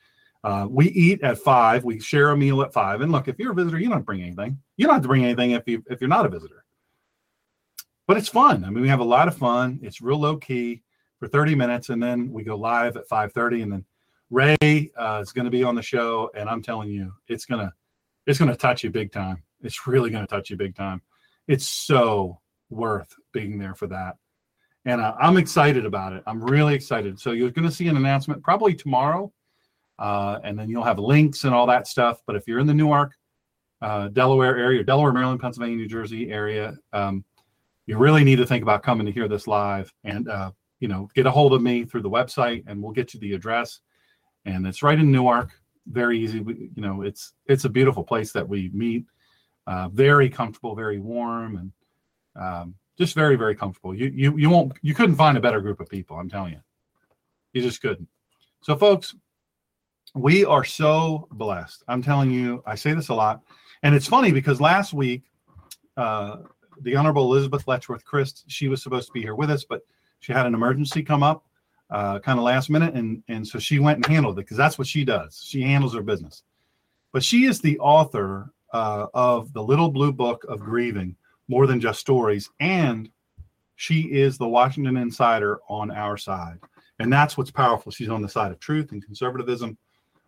[0.45, 1.85] Uh, we eat at five.
[1.85, 3.01] We share a meal at five.
[3.01, 4.59] And look, if you're a visitor, you don't bring anything.
[4.77, 6.65] You don't have to bring anything if you if you're not a visitor
[8.07, 8.65] but it's fun.
[8.65, 9.81] I mean, we have a lot of fun.
[9.83, 10.83] It's real low key
[11.19, 13.85] for 30 minutes, and then we go live at 5:30, and then
[14.31, 17.73] Ray uh, is going to be on the show, and I'm telling you, it's gonna
[18.27, 19.43] it's gonna touch you big time.
[19.63, 21.03] It's really gonna touch you big time.
[21.49, 24.17] It's so worth being there for that,
[24.85, 26.23] and uh, I'm excited about it.
[26.27, 27.19] I'm really excited.
[27.19, 29.33] So you're going to see an announcement probably tomorrow,
[29.99, 32.21] uh, and then you'll have links and all that stuff.
[32.27, 33.13] But if you're in the Newark,
[33.83, 36.77] uh, Delaware area, Delaware, Maryland, Pennsylvania, New Jersey area.
[36.93, 37.25] Um,
[37.87, 41.09] you really need to think about coming to hear this live and uh, you know
[41.15, 43.81] get a hold of me through the website and we'll get you the address.
[44.45, 45.53] And it's right in newark.
[45.87, 46.41] Very easy.
[46.41, 49.05] We, you know it's it's a beautiful place that we meet.
[49.67, 51.73] Uh, very comfortable very warm and
[52.43, 53.95] um, just very very comfortable.
[53.95, 56.61] You you you won't you couldn't find a better group of people i'm telling you.
[57.53, 58.09] You just couldn't.
[58.63, 59.15] So folks
[60.17, 63.43] we are so blessed i'm telling you i say this a lot
[63.83, 65.23] and it's funny because last week
[65.97, 66.39] uh,
[66.81, 68.45] the Honorable Elizabeth Letchworth Chryst.
[68.49, 69.83] She was supposed to be here with us, but
[70.21, 71.45] she had an emergency come up
[71.91, 72.95] uh, kind of last minute.
[72.95, 75.43] And, and so she went and handled it because that's what she does.
[75.45, 76.43] She handles her business.
[77.13, 81.17] But she is the author uh, of the Little Blue Book of Grieving,
[81.49, 82.51] More Than Just Stories.
[82.61, 83.11] And
[83.77, 86.59] she is the Washington Insider on our side.
[86.99, 87.93] And that's what's powerful.
[87.93, 89.77] She's on the side of truth and conservatism.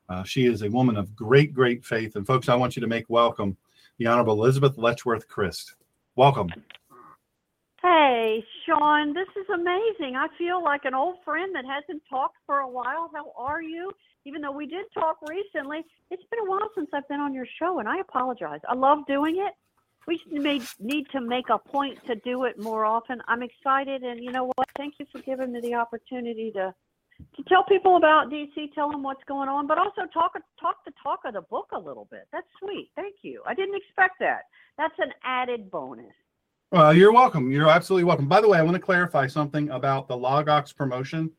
[0.09, 2.17] Uh, she is a woman of great, great faith.
[2.17, 3.57] And folks, I want you to make welcome
[3.99, 5.75] the Honorable Elizabeth Letchworth Chryst.
[6.17, 6.49] Welcome.
[7.83, 10.17] Hey, Sean, this is amazing.
[10.17, 13.11] I feel like an old friend that hasn't talked for a while.
[13.15, 13.93] How are you?
[14.25, 17.47] Even though we did talk recently, it's been a while since I've been on your
[17.59, 18.61] show, and I apologize.
[18.69, 19.55] I love doing it.
[20.07, 23.21] We may need to make a point to do it more often.
[23.29, 24.69] I'm excited, and you know what?
[24.77, 26.75] Thank you for giving me the opportunity to
[27.37, 30.93] to tell people about DC, tell them what's going on, but also talk talk the
[31.03, 32.27] talk of the book a little bit.
[32.33, 32.91] That's sweet.
[32.97, 33.43] Thank you.
[33.47, 34.43] I didn't expect that.
[34.77, 36.13] That's an added bonus.
[36.71, 37.51] Well, you're welcome.
[37.51, 38.29] You're absolutely welcome.
[38.29, 41.31] By the way, I want to clarify something about the Logox promotion.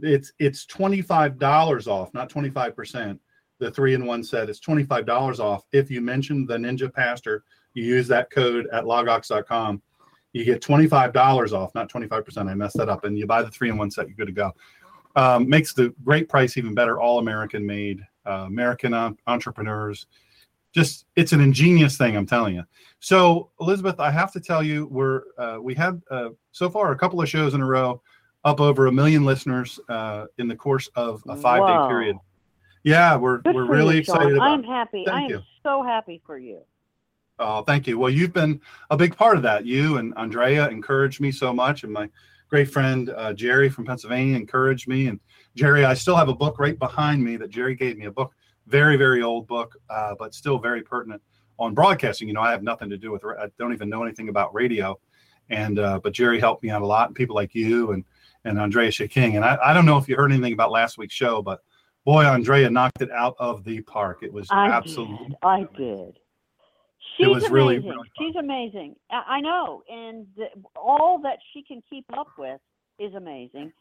[0.00, 3.20] It's it's twenty five dollars off, not twenty five percent.
[3.58, 6.92] The three in one set is twenty five dollars off if you mention the Ninja
[6.92, 7.42] Pastor.
[7.74, 9.82] You use that code at logox.com.
[10.32, 12.48] You get twenty five dollars off, not twenty five percent.
[12.48, 13.04] I messed that up.
[13.04, 14.52] And you buy the three in one set, you're good to go.
[15.18, 17.00] Um, makes the great price even better.
[17.00, 18.94] All American made, uh, American
[19.26, 20.06] entrepreneurs.
[20.72, 22.62] Just it's an ingenious thing i'm telling you.
[23.00, 26.96] So elizabeth i have to tell you we're uh, we had uh, so far a
[26.96, 28.00] couple of shows in a row
[28.44, 31.66] up over a million listeners uh, in the course of a five Whoa.
[31.66, 32.16] day period.
[32.84, 35.04] Yeah we're Good we're really you, excited about i'm happy.
[35.08, 36.60] I am so happy for you.
[37.40, 37.98] Oh thank you.
[37.98, 39.66] Well you've been a big part of that.
[39.66, 42.08] You and andrea encouraged me so much and my
[42.48, 45.08] great friend uh, Jerry from Pennsylvania encouraged me.
[45.08, 45.20] And
[45.54, 48.32] Jerry, I still have a book right behind me that Jerry gave me a book,
[48.66, 51.22] very very old book, uh, but still very pertinent
[51.58, 52.28] on broadcasting.
[52.28, 53.24] You know, I have nothing to do with.
[53.24, 54.98] I don't even know anything about radio,
[55.50, 58.04] and uh, but Jerry helped me out a lot, and people like you and
[58.44, 59.36] and Andrea King.
[59.36, 61.60] And I, I don't know if you heard anything about last week's show, but
[62.04, 64.20] boy, Andrea knocked it out of the park.
[64.22, 65.28] It was I absolutely.
[65.28, 65.36] did.
[65.42, 66.18] I did.
[67.18, 67.52] She's was amazing.
[67.54, 68.08] really, really.
[68.18, 68.96] She's amazing.
[69.10, 70.26] I, I know, and
[70.76, 72.60] all that she can keep up with
[72.98, 73.72] is amazing.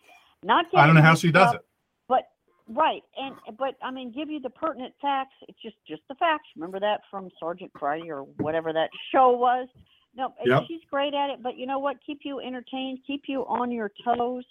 [0.43, 1.61] Not I don't know how she does up, it.
[2.07, 2.23] But
[2.69, 5.34] right, and but I mean, give you the pertinent facts.
[5.47, 6.47] It's just just the facts.
[6.55, 9.68] Remember that from Sergeant Friday or whatever that show was.
[10.15, 10.64] No, Yep.
[10.68, 11.43] she's great at it.
[11.43, 11.97] But you know what?
[12.05, 12.99] Keep you entertained.
[13.05, 14.43] Keep you on your toes.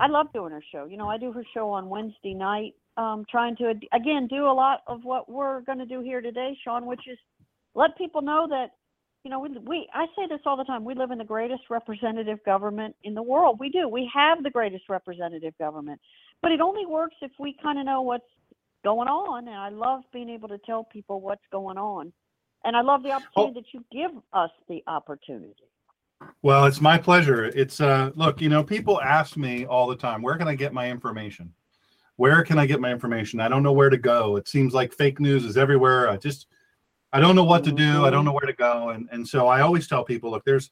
[0.00, 0.84] I love doing her show.
[0.84, 2.74] You know, I do her show on Wednesday night.
[2.96, 6.56] Um, trying to again do a lot of what we're going to do here today,
[6.64, 7.18] Sean, which is
[7.78, 8.72] let people know that
[9.24, 10.84] you know we, we I say this all the time.
[10.84, 13.58] We live in the greatest representative government in the world.
[13.60, 13.88] We do.
[13.88, 16.00] We have the greatest representative government,
[16.42, 18.24] but it only works if we kind of know what's
[18.84, 19.46] going on.
[19.46, 22.12] And I love being able to tell people what's going on,
[22.64, 25.54] and I love the opportunity that you give us the opportunity.
[26.42, 27.44] Well, it's my pleasure.
[27.44, 30.72] It's uh look, you know, people ask me all the time, where can I get
[30.72, 31.54] my information?
[32.16, 33.38] Where can I get my information?
[33.38, 34.34] I don't know where to go.
[34.34, 36.10] It seems like fake news is everywhere.
[36.10, 36.48] I just
[37.12, 38.04] I don't know what to do.
[38.04, 38.90] I don't know where to go.
[38.90, 40.70] And and so I always tell people, look, there's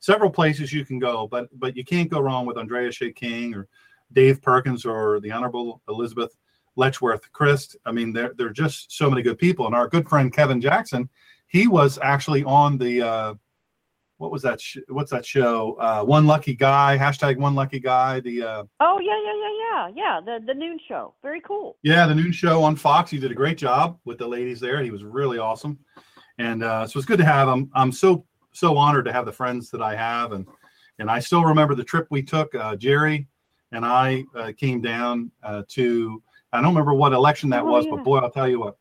[0.00, 3.54] several places you can go, but but you can't go wrong with Andrea Shea King
[3.54, 3.68] or
[4.12, 6.36] Dave Perkins or the Honorable Elizabeth
[6.76, 7.76] Letchworth Chryst.
[7.84, 9.66] I mean, they're they're just so many good people.
[9.66, 11.08] And our good friend Kevin Jackson,
[11.48, 13.34] he was actually on the uh
[14.18, 14.60] what was that?
[14.60, 15.76] Sh- what's that show?
[15.80, 16.98] Uh, one lucky guy.
[16.98, 18.20] Hashtag one lucky guy.
[18.20, 20.38] The uh, Oh yeah, yeah, yeah, yeah, yeah.
[20.38, 21.76] The the noon show, very cool.
[21.82, 23.10] yeah, the noon show on Fox.
[23.10, 24.82] He did a great job with the ladies there.
[24.82, 25.78] He was really awesome,
[26.38, 27.70] and uh, so it's good to have him.
[27.74, 30.46] I'm so so honored to have the friends that I have, and
[30.98, 32.54] and I still remember the trip we took.
[32.54, 33.28] Uh, Jerry
[33.72, 36.22] and I uh, came down uh, to.
[36.52, 37.90] I don't remember what election that Oh, was, yeah.
[37.94, 38.76] but boy, I'll tell you what.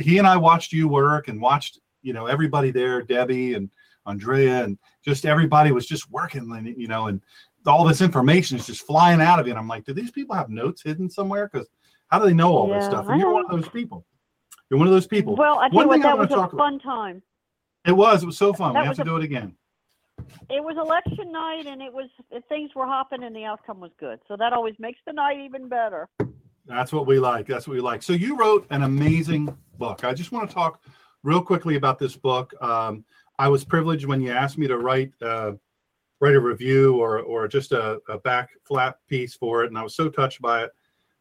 [0.00, 3.70] He and I watched you work and watched you know everybody there, Debbie and
[4.06, 7.20] Andrea, and just everybody was just working, and you know, and
[7.66, 9.52] all this information is just flying out of you.
[9.52, 11.48] And I'm like, do these people have notes hidden somewhere?
[11.50, 11.68] Because
[12.08, 13.06] how do they know all this stuff?
[13.08, 14.04] And you're one of those people.
[14.70, 15.36] You're one of those people.
[15.36, 17.22] Well, I tell One you what, thing I that was a talk about- fun time.
[17.86, 18.22] It was.
[18.22, 18.72] It was so fun.
[18.74, 19.54] That we have to a- do it again.
[20.48, 22.08] It was election night, and it was
[22.48, 24.20] things were hopping, and the outcome was good.
[24.28, 26.08] So that always makes the night even better.
[26.66, 27.46] That's what we like.
[27.46, 28.02] That's what we like.
[28.02, 30.04] So you wrote an amazing book.
[30.04, 30.80] I just want to talk
[31.24, 32.54] real quickly about this book.
[32.62, 33.04] Um,
[33.38, 35.52] I was privileged when you asked me to write uh,
[36.20, 39.82] write a review or or just a, a back flap piece for it, and I
[39.82, 40.70] was so touched by it.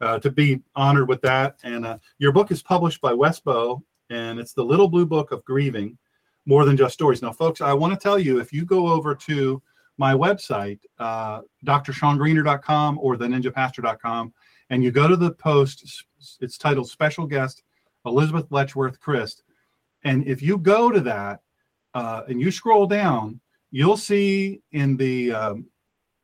[0.02, 4.38] Uh, to be honored with that, and uh, your book is published by Westbow, and
[4.38, 5.98] it's the Little Blue Book of Grieving,
[6.45, 7.22] more than just stories.
[7.22, 9.61] Now, folks, I want to tell you if you go over to
[9.98, 14.34] my website, uh, drshawngreener.com or theninjapastor.com,
[14.72, 16.03] and you go to the post,
[16.41, 17.64] it's titled Special Guest
[18.06, 19.44] Elizabeth Letchworth Chryst.
[20.03, 21.40] And if you go to that
[21.94, 23.40] uh, and you scroll down,
[23.72, 25.65] you'll see in the um,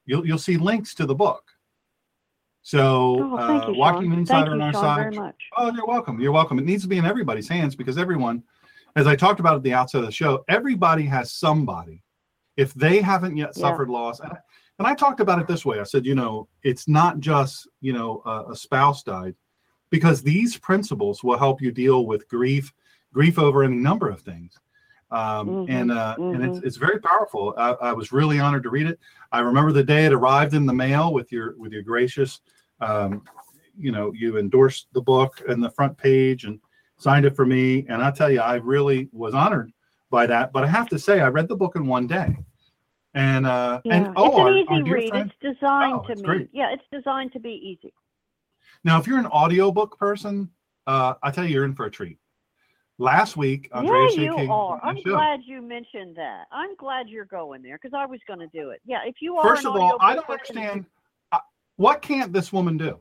[0.05, 1.43] you'll you'll see links to the book.
[2.61, 4.19] So Oh, uh, you, walking Sean.
[4.19, 5.03] inside Thank on our Sean, side.
[5.13, 5.35] very much.
[5.57, 6.19] Oh, you're welcome.
[6.19, 6.59] You're welcome.
[6.59, 8.43] It needs to be in everybody's hands because everyone,
[8.95, 12.03] as I talked about at the outset of the show, everybody has somebody.
[12.57, 13.61] If they haven't yet Yeah.
[13.61, 14.37] suffered loss, and I,
[14.77, 15.79] and I talked about it this way.
[15.79, 19.35] I said, you know, it's not just you know a, a spouse died,
[19.89, 22.71] because these principles will help you deal with grief,
[23.13, 24.53] grief over any number of things.
[25.11, 26.63] Um, Mhm, and uh, and it's mhm.
[26.63, 27.53] it's very powerful.
[27.57, 28.99] I, I was really honored to read it.
[29.31, 32.41] I remember the day it arrived in the mail with your with your gracious,
[32.79, 33.23] um,
[33.77, 36.59] you know, you endorsed the book and the front page and
[36.97, 37.85] signed it for me.
[37.89, 39.71] And I tell you, I really was honored
[40.11, 40.51] by that.
[40.53, 42.37] But I have to say, I read the book in one day.
[43.15, 43.95] And uh, Yeah.
[43.95, 45.09] and oh, it's an easy our read.
[45.09, 46.25] friend- It's designed Oh, to it's be.
[46.27, 46.49] great.
[46.51, 47.93] Yeah, it's designed to be easy.
[48.83, 50.51] Now, if you're an audiobook person,
[50.85, 52.17] uh, I tell you, you're in for a treat.
[53.01, 54.77] Last week, Andrea yeah, you King are.
[54.83, 55.11] I'm show.
[55.11, 56.47] glad you mentioned that.
[56.51, 58.81] I'm glad you're going there because I was going to do it.
[58.85, 59.55] Yeah, if you are.
[59.55, 60.85] First of all, I don't person, understand
[61.31, 61.37] uh,
[61.77, 62.99] what can't this woman do?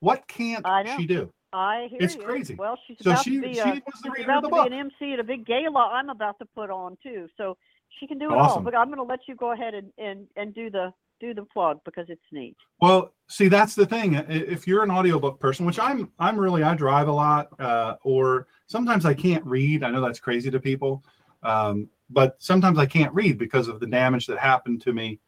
[0.00, 1.32] What can't I she do?
[1.54, 2.22] I hear It's you.
[2.22, 2.56] crazy.
[2.56, 4.74] Well, she's So about she to be she a, was the she's about to be
[4.74, 7.26] an MC at a big gala I'm about to put on too.
[7.38, 7.56] So
[8.00, 8.58] she can do it Awesome.
[8.58, 8.62] all.
[8.62, 11.44] But I'm going to let you go ahead and, and, and do the do the
[11.44, 12.56] plug because it's neat.
[12.80, 14.14] Well, see, that's the thing.
[14.28, 18.48] If you're an audiobook person, which I'm, I'm really, I drive a lot, uh, or
[18.72, 19.84] sometimes I can't read.
[19.84, 21.04] I know that's crazy to people,
[21.42, 25.20] um, but sometimes I can't read because of the damage that happened to me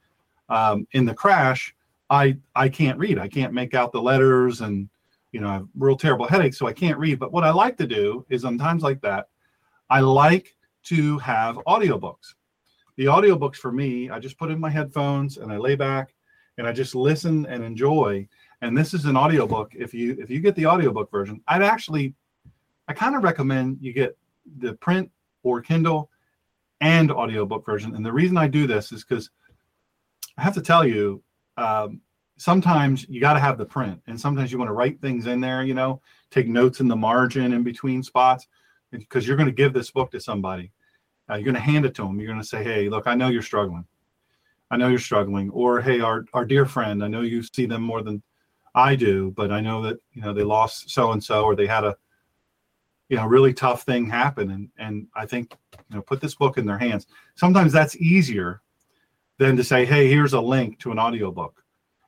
[0.48, 1.74] um, in the crash.
[2.08, 3.18] I, I can't read.
[3.18, 4.88] I can't make out the letters, and
[5.32, 7.18] you know, I have real terrible headaches, so I can't read.
[7.18, 9.28] But what I like to do is, on times like that,
[9.90, 12.34] I like to have audiobooks.
[12.96, 16.14] The audiobooks for me, I just put in my headphones and I lay back
[16.58, 18.28] and I just listen and enjoy.
[18.62, 19.72] And this is an audiobook.
[19.74, 22.14] If you if you get the audiobook version, I'd actually
[22.88, 24.16] I kind of recommend you get
[24.58, 25.10] the print
[25.42, 26.10] or Kindle
[26.80, 27.94] and audiobook version.
[27.94, 29.30] And the reason I do this is because
[30.36, 31.22] I have to tell you,
[31.56, 32.00] um,
[32.36, 35.40] sometimes you got to have the print, and sometimes you want to write things in
[35.40, 36.00] there, you know,
[36.30, 38.48] take notes in the margin in between spots,
[38.90, 40.72] because you're going to give this book to somebody.
[41.30, 42.18] Uh, you're going to hand it to them.
[42.18, 43.86] You're going to say, "Hey, look, I know you're struggling.
[44.70, 47.82] I know you're struggling." Or, "Hey, our our dear friend, I know you see them
[47.82, 48.22] more than
[48.74, 51.66] I do, but I know that you know they lost so and so, or they
[51.66, 51.96] had a
[53.08, 54.50] you know really tough thing happen.
[54.50, 55.56] And and i think
[55.90, 57.06] you know put this book in their hands.
[57.34, 58.60] Sometimes that's easier
[59.38, 61.62] than to say hey here's a link to an audiobook.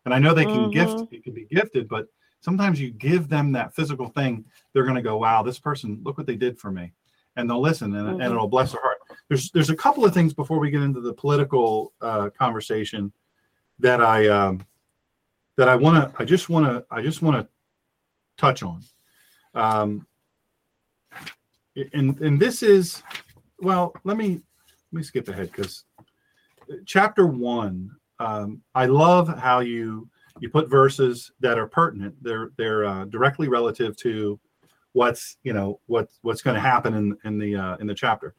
[0.04, 0.70] And i know they can mm-hmm.
[0.70, 2.06] gift it can be gifted but
[2.40, 6.18] sometimes you give them that physical thing they're going to go wow this person look
[6.18, 6.92] what they did for me.
[7.38, 8.20] And they'll listen and, mm-hmm.
[8.22, 8.96] and it'll bless their heart.
[9.28, 13.12] There's there's a couple of things before we get into the political uh, conversation
[13.78, 14.64] that i um,
[15.56, 17.46] that i want to i just want to i just want to
[18.36, 18.82] touch on.
[19.54, 20.06] Um,
[21.92, 23.02] and and this is
[23.60, 24.40] well let me
[24.92, 25.84] let me skip ahead because
[26.84, 30.08] chapter one um, i love how you
[30.40, 32.14] you put verses that are pertinent.
[32.22, 34.38] They're they're uh, directly relative to
[34.92, 38.34] what's you know what what's going to happen in in the uh, in the chapter.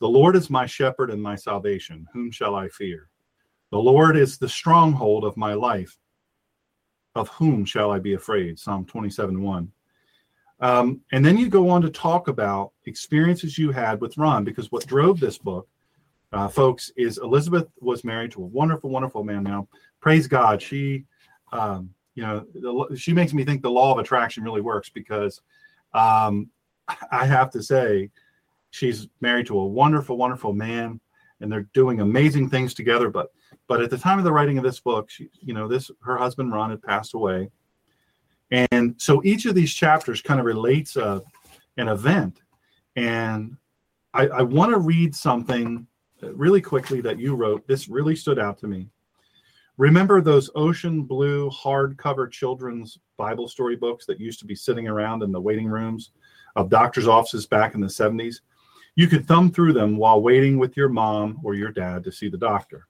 [0.00, 2.06] The lord is my shepherd and my salvation.
[2.12, 3.08] Whom shall i fear?
[3.70, 5.96] The lord is the stronghold of my life.
[7.14, 8.58] Of whom shall i be afraid?
[8.58, 9.72] Psalm 27 1
[10.62, 14.70] um, and then you go on to talk about experiences you had with Ron, because
[14.70, 15.68] what drove this book,
[16.32, 19.42] uh, folks, is Elizabeth was married to a wonderful, wonderful man.
[19.42, 19.66] Now,
[20.00, 21.04] praise God, she,
[21.52, 25.40] um, you know, the, she makes me think the law of attraction really works because
[25.94, 26.48] um,
[27.10, 28.10] I have to say,
[28.70, 31.00] she's married to a wonderful, wonderful man,
[31.40, 33.10] and they're doing amazing things together.
[33.10, 33.32] But,
[33.66, 36.16] but at the time of the writing of this book, she, you know, this her
[36.16, 37.50] husband Ron had passed away
[38.52, 41.20] and so each of these chapters kind of relates a, uh,
[41.78, 42.42] an event.
[42.96, 43.56] And
[44.12, 45.86] I, I want to read something
[46.20, 47.66] really quickly that you wrote.
[47.66, 48.88] This really stood out to me.
[49.78, 55.22] Remember those ocean blue hardcover children's Bible story books that used to be sitting around
[55.22, 56.10] in the waiting rooms
[56.54, 58.42] of doctors' offices back in the 70s?
[58.96, 62.28] You could thumb through them while waiting with your mom or your dad to see
[62.28, 62.86] the doctor.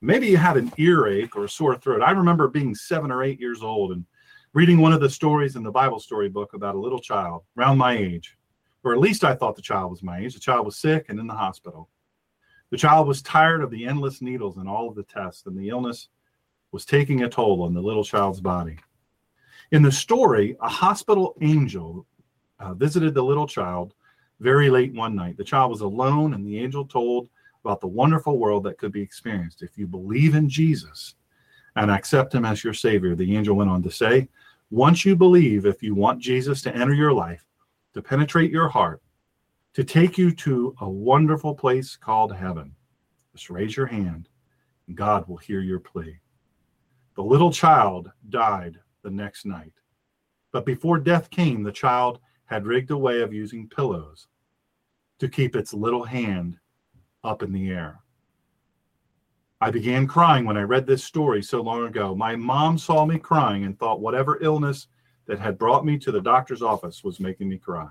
[0.00, 2.02] Maybe you had an earache or a sore throat.
[2.02, 4.06] I remember being seven or eight years old and
[4.52, 7.78] reading one of the stories in the Bible story book about a little child around
[7.78, 8.36] my age,
[8.82, 10.34] or at least I thought the child was my age.
[10.34, 11.88] The child was sick and in the hospital.
[12.70, 15.68] The child was tired of the endless needles and all of the tests, and the
[15.68, 16.08] illness
[16.72, 18.76] was taking a toll on the little child's body.
[19.70, 22.04] In the story, a hospital angel
[22.58, 23.94] uh, visited the little child
[24.40, 25.36] very late one night.
[25.36, 27.28] The child was alone, and the angel told
[27.64, 29.62] about the wonderful world that could be experienced.
[29.62, 31.14] If you believe in Jesus
[31.76, 34.28] and accept him as your Savior, the angel went on to say,
[34.70, 37.44] once you believe, if you want Jesus to enter your life,
[37.94, 39.02] to penetrate your heart,
[39.74, 42.74] to take you to a wonderful place called heaven,
[43.32, 44.28] just raise your hand
[44.86, 46.18] and God will hear your plea.
[47.14, 49.72] The little child died the next night.
[50.52, 54.26] But before death came, the child had rigged a way of using pillows
[55.20, 56.58] to keep its little hand
[57.22, 58.00] up in the air.
[59.62, 62.14] I began crying when I read this story so long ago.
[62.14, 64.88] My mom saw me crying and thought whatever illness
[65.26, 67.90] that had brought me to the doctor's office was making me cry.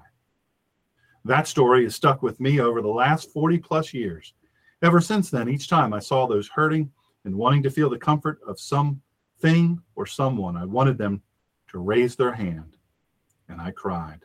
[1.26, 4.34] That story has stuck with me over the last 40 plus years.
[4.82, 6.90] Ever since then, each time I saw those hurting
[7.24, 11.22] and wanting to feel the comfort of something or someone, I wanted them
[11.68, 12.78] to raise their hand,
[13.48, 14.22] and I cried.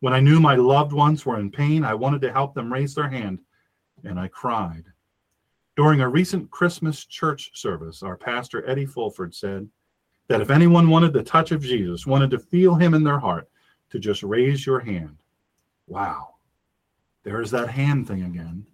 [0.00, 2.94] When I knew my loved ones were in pain, I wanted to help them raise
[2.94, 3.40] their hand,
[4.04, 4.84] and I cried.
[5.78, 9.68] During a recent Christmas church service, our pastor Eddie Fulford said
[10.26, 13.48] that if anyone wanted the touch of Jesus, wanted to feel him in their heart,
[13.90, 15.18] to just raise your hand.
[15.86, 16.34] Wow,
[17.22, 18.66] there's that hand thing again.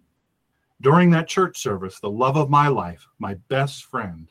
[0.81, 4.27] During that church service, the love of my life, my best friend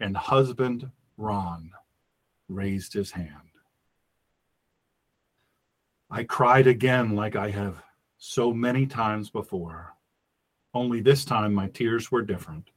[0.00, 1.70] and husband, Ron,
[2.48, 3.28] raised his hand.
[6.10, 7.80] I cried again like I have
[8.18, 9.94] so many times before
[10.74, 12.70] only this time my tears were different.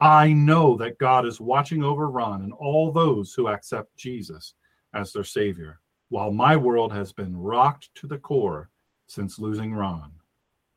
[0.00, 4.54] I know that God is watching over Ron and all those who accept Jesus
[4.94, 8.68] as their Savior, while my world has been rocked to the core
[9.06, 10.10] since losing Ron.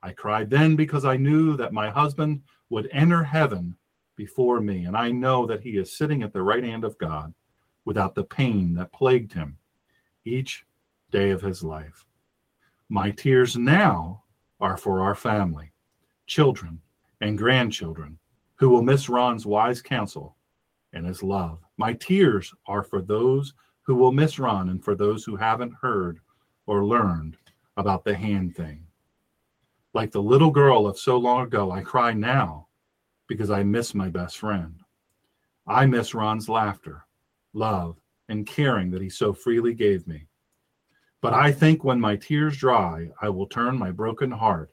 [0.03, 3.75] I cried then because I knew that my husband would enter heaven
[4.15, 7.33] before me, and I know that he is sitting at the right hand of God
[7.85, 9.57] without the pain that plagued him
[10.23, 10.65] each
[11.11, 12.05] day of his life.
[12.89, 14.23] My tears now
[14.59, 15.71] are for our family
[16.25, 16.81] children,
[17.21, 18.17] and grandchildren
[18.55, 20.35] who will miss Ron's wise counsel
[20.93, 21.59] and his love.
[21.77, 23.53] My tears are for those
[23.83, 26.19] who will miss Ron and for those who haven't heard
[26.65, 27.37] or learned
[27.77, 28.85] about the hand thing.
[29.93, 32.67] Like the little girl of so long ago, I cry now
[33.27, 34.75] because I miss my best friend.
[35.67, 37.05] I miss Ron's laughter,
[37.53, 37.97] love,
[38.29, 40.27] and caring that he so freely gave me.
[41.21, 44.71] But I think when my tears dry, I will turn my broken heart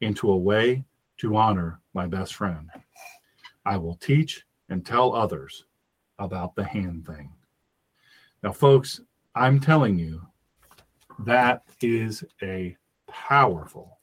[0.00, 0.84] into a way
[1.18, 2.70] to honor my best friend.
[3.64, 5.64] I will teach and tell others
[6.18, 7.32] about the hand thing.
[8.42, 9.00] Now, folks,
[9.34, 10.22] I'm telling you,
[11.20, 12.76] that is a
[13.08, 13.98] powerful,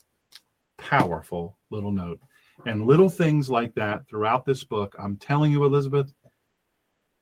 [0.77, 2.19] powerful little note.
[2.65, 4.95] And little things like that throughout this book.
[4.99, 6.13] I'm telling you, Elizabeth,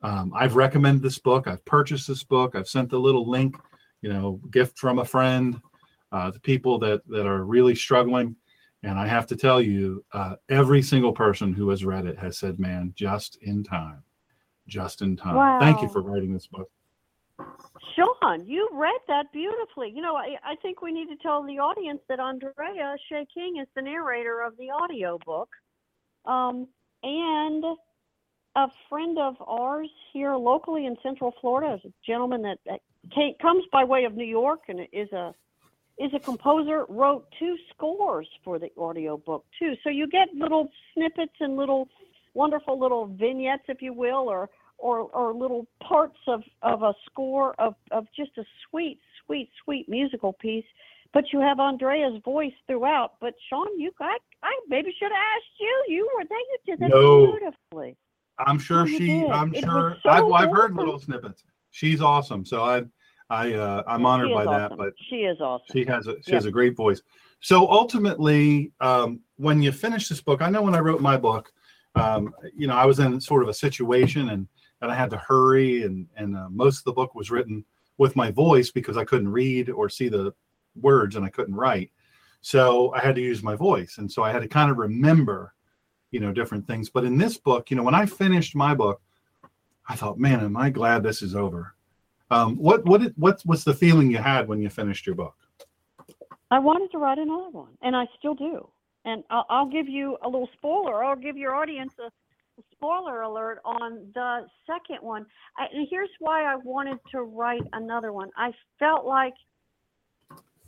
[0.02, 1.48] um, I've recommended this book.
[1.48, 2.56] I've purchased this book.
[2.56, 3.56] I've sent the little link,
[4.02, 5.60] you know, gift from a friend
[6.12, 8.36] uh, to people that that are really struggling.
[8.84, 12.38] And I have to tell you, uh, every single person who has read it has
[12.38, 14.04] said, "Man, just in time,
[14.68, 15.60] just in time." Wow.
[15.60, 16.70] Thank you for writing this book.
[17.96, 19.92] Sean, you read that beautifully.
[19.94, 23.58] You know, I, I think we need to tell the audience that Andrea Shea King
[23.58, 25.50] is the narrator of the audio book.
[26.26, 26.68] Um,
[27.04, 27.64] and
[28.56, 32.82] a friend of ours here locally in Central Florida is a gentleman that, that
[33.14, 35.34] came, comes by way of New York and is a
[36.00, 39.74] is a composer wrote two scores for the audio book too.
[39.84, 41.88] So you get little snippets and little
[42.34, 44.50] wonderful little vignettes, if you will, or
[44.80, 49.90] or, or little parts of, of a score of, of just a sweet, sweet, sweet
[49.90, 50.66] musical piece.
[51.14, 53.14] But you have Andrea's voice throughout.
[53.20, 55.86] But Sean, you I, I maybe should have asked you.
[55.88, 56.38] You were there.
[56.38, 57.26] You did that No.
[57.32, 57.98] beautifully.
[58.40, 59.26] I'm sure Oh, she.
[59.32, 59.98] I'm It sure.
[60.04, 61.44] so I've, I've heard little snippets.
[61.72, 62.46] She's awesome.
[62.46, 62.84] So I,
[63.30, 64.78] I, uh, I'm honored by is that.
[64.78, 65.66] But she is awesome.
[65.74, 66.36] she has a she Yeah.
[66.36, 67.02] has a great voice.
[67.40, 71.52] So ultimately, um, when you finish this book, I know when I wrote my book,
[71.96, 74.48] um, you know, I was in sort of a situation and
[74.82, 77.66] and I had to hurry, and and uh, most of the book was written
[77.98, 80.34] with my voice because I couldn't read or see the
[80.80, 81.92] words and I couldn't write.
[82.42, 85.54] So I had to use my voice, and so I had to kind of remember,
[86.12, 86.90] you know, different things.
[86.90, 89.02] But in this book, you know, when I finished my book,
[89.90, 91.74] I thought, man, am I glad this is over.
[92.30, 95.36] Um, what what what was the feeling you had when you finished your book?
[96.52, 98.70] I wanted to write another one, and I still do.
[99.06, 101.04] And I'll, I'll give you a little spoiler.
[101.04, 105.26] I'll give your audience a, a spoiler alert on the second one.
[105.58, 108.30] I, and here's why I wanted to write another one.
[108.36, 109.34] I felt like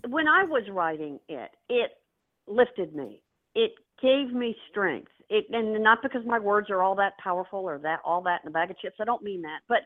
[0.08, 1.92] when I was writing it, it
[2.48, 3.22] lifted me.
[3.56, 3.72] It
[4.02, 5.12] gave me strength.
[5.30, 8.48] It and not because my words are all that powerful or that all that in
[8.48, 8.98] a bag of chips.
[9.02, 9.80] I don't mean that, but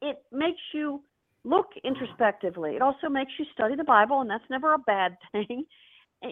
[0.00, 1.02] it makes you
[1.46, 2.74] look introspectively.
[2.74, 5.64] It also makes you study the Bible, and that's never a bad thing.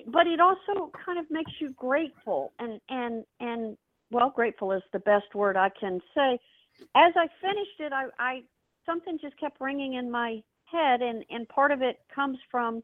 [0.09, 3.77] But it also kind of makes you grateful, and and and
[4.11, 6.39] well, grateful is the best word I can say.
[6.97, 8.43] As I finished it, I, I
[8.87, 12.83] something just kept ringing in my head, and and part of it comes from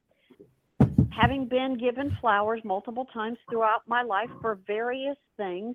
[1.11, 5.75] having been given flowers multiple times throughout my life for various things.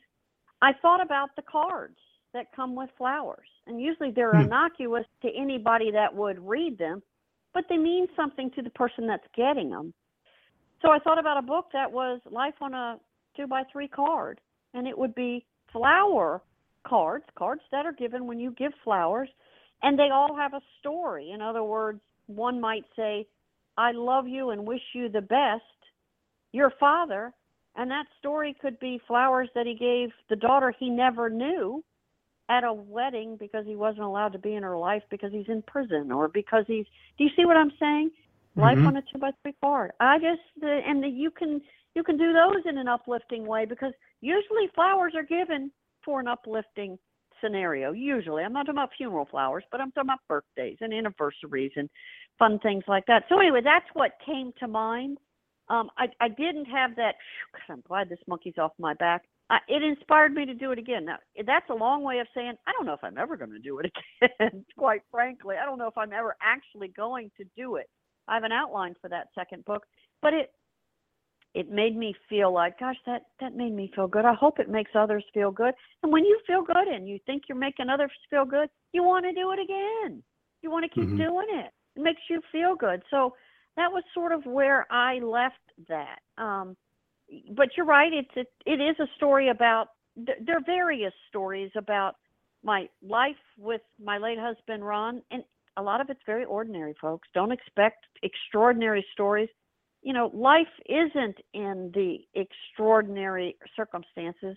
[0.62, 1.98] I thought about the cards
[2.36, 3.48] that come with flowers.
[3.66, 4.46] And usually they're Hmm.
[4.46, 7.02] innocuous to anybody that would read them,
[7.54, 9.94] but they mean something to the person that's getting them.
[10.82, 13.00] So I thought about a book that was life on a
[13.36, 14.42] two by three card,
[14.74, 16.44] and it would be flower
[16.84, 19.30] cards, cards that are given when you give flowers,
[19.82, 21.32] and they all have a story.
[21.32, 23.26] In other words, one might say,
[23.78, 25.64] I love you and wish you the best,
[26.52, 27.34] your father,
[27.76, 31.84] and that story could be flowers that he gave the daughter he never knew
[32.50, 35.62] at a wedding because he wasn't allowed to be in her life because he's in
[35.64, 36.86] prison or because he's
[37.18, 38.12] do you see what i'm saying
[38.56, 38.88] life Mhm.
[38.88, 41.62] on a two by three card i just the, and the, you can
[41.96, 45.72] you can do those in an uplifting way because usually flowers are given
[46.04, 47.00] for an uplifting
[47.42, 51.72] scenario usually i'm not talking about funeral flowers but i'm talking about birthdays and anniversaries
[51.76, 51.90] and
[52.38, 55.18] fun things like that so anyway that's what came to mind
[55.70, 57.16] um, I, I didn't have that.
[57.70, 59.24] I'm glad this monkey's off my back.
[59.50, 61.06] I, it inspired me to do it again.
[61.06, 63.60] Now, that's a long way of saying I don't know if I'm ever going to
[63.60, 63.92] do it
[64.22, 64.66] again.
[64.78, 67.88] quite frankly, I don't know if I'm ever actually going to do it.
[68.28, 69.84] I have an outline for that second book,
[70.22, 70.52] but it
[71.54, 74.26] it made me feel like, gosh, that that made me feel good.
[74.26, 75.74] I hope it makes others feel good.
[76.04, 79.26] And when you feel good and you think you're making others feel good, you want
[79.26, 80.24] to do it again.
[80.62, 81.18] You want to keep Mhm.
[81.18, 81.72] doing it.
[81.96, 83.04] It makes you feel good.
[83.10, 83.36] So
[83.78, 86.20] that was sort of where I left that.
[86.38, 86.76] Um,
[87.56, 88.12] but you're right.
[88.14, 89.90] It's it, it is a story about.
[90.26, 92.16] th- There are various stories about
[92.64, 95.44] my life with my late husband Ron, and
[95.78, 97.28] a lot of it's very ordinary, folks.
[97.34, 99.50] Don't expect extraordinary stories.
[100.02, 104.56] You know, life isn't in the extraordinary circumstances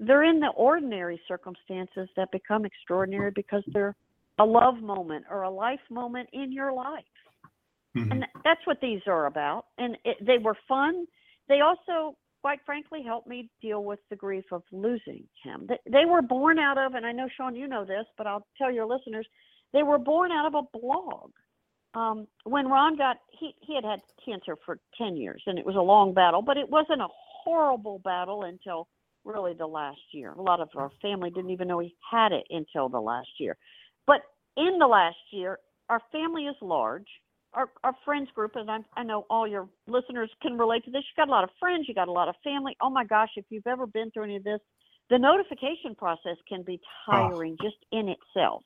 [0.00, 3.94] they're in the ordinary circumstances that become extraordinary because they're
[4.38, 7.04] a love moment or a life moment in your life.
[7.96, 8.10] Mm-hmm.
[8.10, 9.66] And that's what these are about.
[9.78, 11.06] And it, they were fun.
[11.48, 15.68] They also, quite frankly, helped me deal with the grief of losing him.
[15.90, 18.70] They, were born out of, and I know, Sean, you know this, but I'll tell
[18.70, 19.26] your listeners,
[19.72, 21.30] they were born out of a blog.
[21.94, 25.76] Um, when Ron got, he, he had had cancer for 10 years, and it was
[25.76, 27.08] a long battle, but it wasn't a
[27.44, 28.88] horrible battle until
[29.24, 30.32] really the last year.
[30.32, 33.56] A lot of our family didn't even know he had it until the last year.
[34.06, 34.20] But
[34.56, 35.58] in the last year,
[35.88, 37.06] our family is large.
[37.54, 41.02] Our, our friends group, and I, I know all your listeners can relate to this.
[41.02, 42.76] You got a lot of friends, you got a lot of family.
[42.82, 44.60] Oh my gosh, if you've ever been through any of this,
[45.10, 47.12] the notification process can be ah.
[47.12, 47.64] tiring oh.
[47.64, 48.62] just in itself.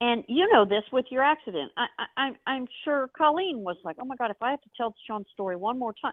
[0.00, 1.72] And you know this with your accident.
[1.76, 4.70] I, I, I'm I'm sure Colleen was like, oh my God, if I have to
[4.76, 6.12] tell Sean's story one more time,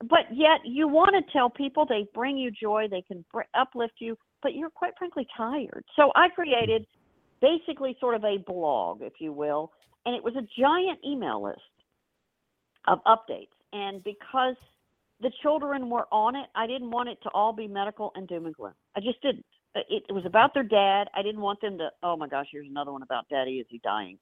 [0.00, 3.94] but yet you want to tell people they bring you joy, they can br- uplift
[3.98, 5.84] you, but you're quite frankly tired.
[5.96, 6.86] So I created
[7.40, 9.72] basically sort of a blog, if you will,
[10.06, 11.60] and it was a giant email list
[12.86, 13.48] of updates.
[13.72, 14.56] And because
[15.20, 18.46] the children were on it, I didn't want it to all be medical and doom
[18.46, 18.74] and gloom.
[18.96, 19.44] I just didn't.
[19.76, 21.08] Uh, it, it was about their dad.
[21.14, 23.58] I didn't want them to, oh my gosh, here's another one about daddy.
[23.58, 24.18] Is he dying?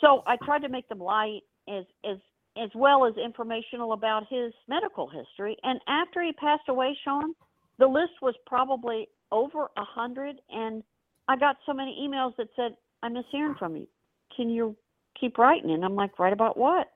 [0.00, 2.16] So I tried to make them light as as
[2.58, 5.56] as well as informational about his medical history.
[5.62, 7.34] And after he passed away, Sean,
[7.78, 10.82] the list was probably over a hundred, and
[11.28, 13.86] I got so many emails that said, "I miss hearing from you.
[14.34, 14.76] Can you
[15.18, 16.92] keep writing?" And I'm like, "Write about what?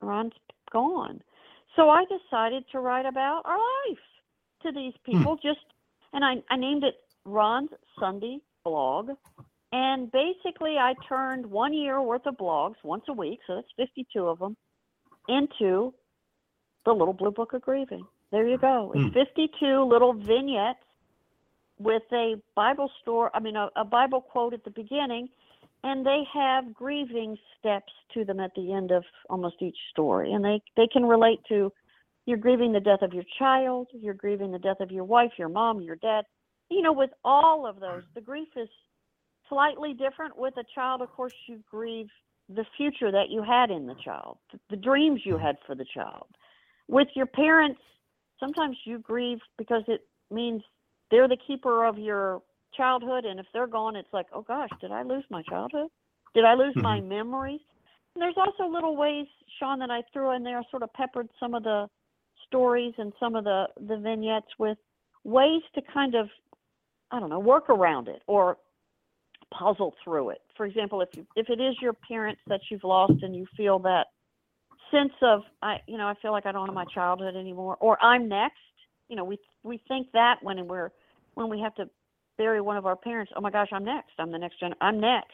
[0.00, 0.34] Ron's
[0.70, 1.22] gone."
[1.76, 3.98] So I decided to write about our life
[4.62, 5.12] to these hmm.
[5.12, 5.36] people.
[5.36, 5.48] Hmm.
[5.48, 5.64] Just
[6.12, 9.10] and I, I named it Ron's Sunday blog.
[9.72, 14.26] And basically, I turned one year worth of blogs once a week, so that's 52
[14.26, 14.54] of them,
[15.28, 15.94] into
[16.84, 18.04] the little blue book of grieving.
[18.30, 18.92] There you go.
[18.94, 19.14] It's mm.
[19.14, 20.78] 52 little vignettes
[21.78, 25.28] with a Bible store, I mean, a, a Bible quote at the beginning,
[25.84, 30.32] and they have grieving steps to them at the end of almost each story.
[30.32, 31.72] And they, they can relate to
[32.26, 35.48] you're grieving the death of your child, you're grieving the death of your wife, your
[35.48, 36.24] mom, your dad.
[36.70, 38.68] You know, with all of those, the grief is
[39.48, 40.38] slightly different.
[40.38, 42.08] With a child, of course, you grieve
[42.48, 44.38] the future that you had in the child,
[44.70, 46.26] the dreams you had for the child.
[46.88, 47.80] With your parents,
[48.38, 50.62] sometimes you grieve because it means
[51.10, 52.40] they're the keeper of your
[52.76, 55.88] childhood, and if they're gone, it's like, oh gosh, did I lose my childhood?
[56.34, 56.82] Did I lose mm-hmm.
[56.82, 57.60] my memories?
[58.14, 59.26] And there's also little ways,
[59.58, 61.86] Sean, that I threw in there, sort of peppered some of the
[62.46, 64.78] stories and some of the the vignettes with
[65.24, 66.28] ways to kind of,
[67.10, 68.58] I don't know, work around it or
[69.52, 70.40] puzzle through it.
[70.56, 73.78] For example, if you, if it is your parents that you've lost and you feel
[73.80, 74.06] that
[74.90, 78.02] sense of I you know I feel like I don't have my childhood anymore or
[78.04, 78.58] I'm next.
[79.08, 80.90] You know we we think that when we're
[81.34, 81.88] when we have to
[82.38, 83.32] bury one of our parents.
[83.36, 84.12] Oh my gosh, I'm next.
[84.18, 84.74] I'm the next gen.
[84.80, 85.32] I'm next.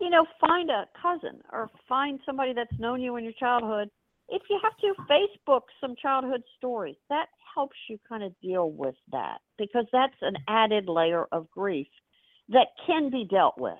[0.00, 3.90] You know, find a cousin or find somebody that's known you in your childhood.
[4.28, 8.94] If you have to Facebook some childhood stories, that helps you kind of deal with
[9.12, 11.88] that because that's an added layer of grief
[12.48, 13.78] that can be dealt with.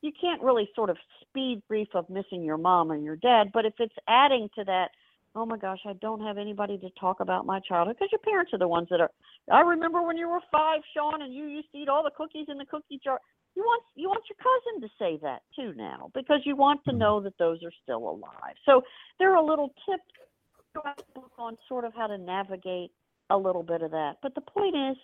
[0.00, 3.64] You can't really sort of speed grief of missing your mom and your dad, but
[3.64, 4.90] if it's adding to that,
[5.34, 8.52] oh my gosh, I don't have anybody to talk about my childhood because your parents
[8.52, 9.10] are the ones that are.
[9.52, 12.46] I remember when you were five, Sean, and you used to eat all the cookies
[12.48, 13.20] in the cookie jar.
[13.54, 16.92] You want you want your cousin to say that too now because you want to
[16.92, 16.98] hmm.
[16.98, 18.54] know that those are still alive.
[18.64, 18.82] So
[19.18, 20.84] there are a little tips
[21.38, 22.90] on sort of how to navigate
[23.30, 24.14] a little bit of that.
[24.22, 24.96] But the point is,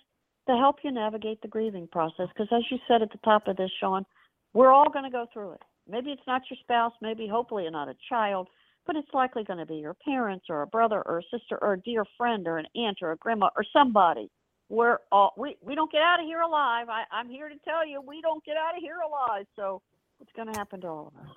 [0.46, 2.28] to help you navigate the grieving process.
[2.28, 4.04] Because as you said at the top of this, Sean,
[4.52, 5.62] we're all going to go through it.
[5.88, 8.48] Maybe it's not your spouse, maybe hopefully not a child,
[8.86, 11.74] but it's likely going to be your parents or a brother or a sister or
[11.74, 14.30] a dear friend or an aunt or a grandma or somebody.
[14.68, 16.88] We're all we we don't get out of here alive.
[16.88, 19.46] I, I'm here to tell you we don't get out of here alive.
[19.56, 19.82] So
[20.20, 21.36] it's going to happen to all of us.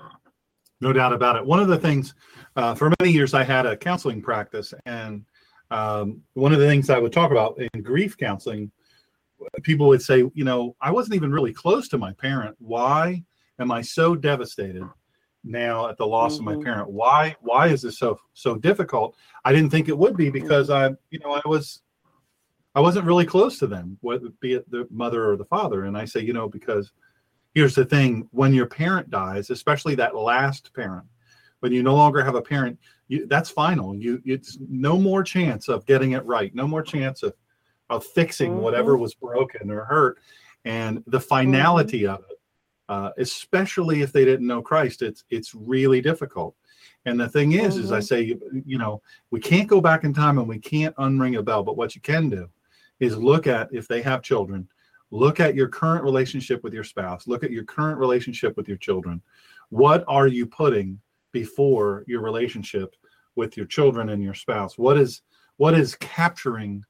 [0.79, 1.45] No doubt about it.
[1.45, 2.13] One of the things,
[2.55, 5.25] uh, for many years, I had a counseling practice, and
[5.71, 8.71] um, one of the things I would talk about in grief counseling
[9.63, 12.55] people would say, you know, I wasn't even really close to my parent.
[12.59, 13.23] Why
[13.59, 14.83] am I so devastated
[15.43, 16.41] now at the loss mm-hmm.
[16.41, 16.63] of my mm-hmm.
[16.63, 16.89] parent?
[16.89, 19.15] Why why is this so so difficult?
[19.45, 21.81] I didn't think it would be because I, you know, I was
[22.75, 25.85] I wasn't really close to them, whether be it the mother or the father.
[25.85, 26.91] And I say, you know, because
[27.53, 31.05] here's the thing: when your parent dies, especially that last parent,
[31.61, 33.95] when you no longer have a parent, you, that's final.
[33.95, 36.53] You it's no more chance of getting it right.
[36.53, 37.33] No more chance of
[37.89, 38.61] of fixing mm-hmm.
[38.61, 40.19] whatever was broken or hurt
[40.67, 42.13] and the finality mm-hmm.
[42.13, 42.36] of it
[42.89, 46.55] uh, especially if they didn't know christ it's it's really difficult
[47.05, 47.83] and the thing is mm-hmm.
[47.83, 48.05] is i mm-hmm.
[48.05, 49.01] say you know
[49.31, 52.01] we can't go back in time and we can't unring a bell but what you
[52.01, 52.49] can do
[52.99, 54.67] is look at if they have children,
[55.11, 58.77] look at your current relationship with your spouse, look at your current relationship with your
[58.77, 59.21] children.
[59.69, 60.99] What are you putting
[61.31, 62.95] before your relationship
[63.35, 64.77] with your children and your spouse?
[64.77, 65.21] What is
[65.57, 66.83] what is capturing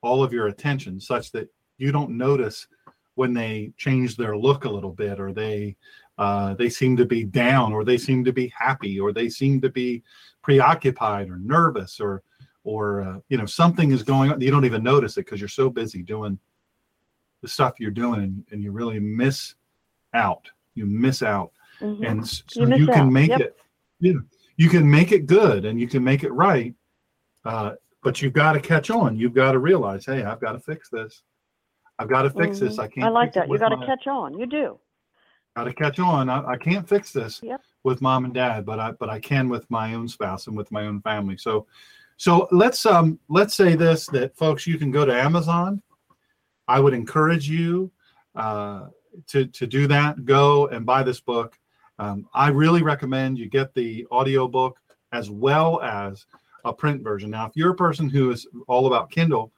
[0.00, 1.48] all of your attention such that
[1.78, 2.66] you don't notice
[3.14, 5.76] when they change their look a little bit or they
[6.18, 9.60] uh, they seem to be down or they seem to be happy or they seem
[9.60, 10.02] to be
[10.42, 12.22] preoccupied or nervous or
[12.64, 15.48] or uh, you know something is going on you don't even notice it because you're
[15.48, 16.38] so busy doing
[17.40, 19.54] the stuff you're doing and, and you really miss
[20.14, 22.08] out you miss out Mhm.
[22.08, 23.12] and so You you, can out.
[23.12, 23.40] make Yep.
[23.40, 23.56] it
[24.00, 24.22] you know
[24.56, 26.74] you can make it good and you can make it right
[27.44, 27.72] uh,
[28.02, 30.88] but you've got to catch on you've got to realize hey i've got to fix
[30.90, 31.22] this
[32.02, 32.82] i've got to fix this Mhm.
[32.82, 33.48] i can't I like that.
[33.48, 34.38] You got to my- catch on.
[34.38, 34.78] You do.
[35.56, 36.28] got to catch on.
[36.30, 37.60] I, I can't fix this Yep.
[37.84, 40.70] with mom and dad, but I but I can with my own spouse and with
[40.72, 41.36] my own family.
[41.36, 41.66] So
[42.16, 45.82] so let's um let's say this that folks you can go to Amazon.
[46.68, 47.90] I would encourage you
[48.34, 48.86] uh,
[49.28, 50.24] to to do that.
[50.24, 51.58] Go and buy this book.
[51.98, 54.78] Um, I really recommend you get the audio book
[55.12, 56.24] as well as
[56.64, 57.28] a print version.
[57.30, 59.52] Now, if you're a person who is all about Kindle,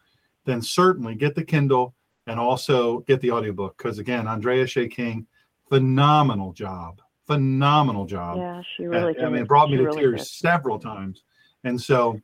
[0.45, 1.94] then certainly get the Kindle
[2.27, 5.27] and also get the audiobook because again, Andrea Shea King
[5.69, 9.33] phenomenal job phenomenal job Yeah, she really i did.
[9.33, 10.29] mean it brought me She to really tears did.
[10.29, 11.23] several times
[11.65, 12.21] and so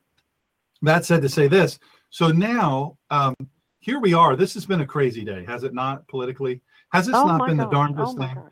[0.83, 1.79] that said to say this
[2.11, 3.33] so now um
[3.79, 6.61] here we are this has been a crazy day has it not politically
[6.93, 7.65] has this oh not been God.
[7.65, 8.51] the darndest oh thing God.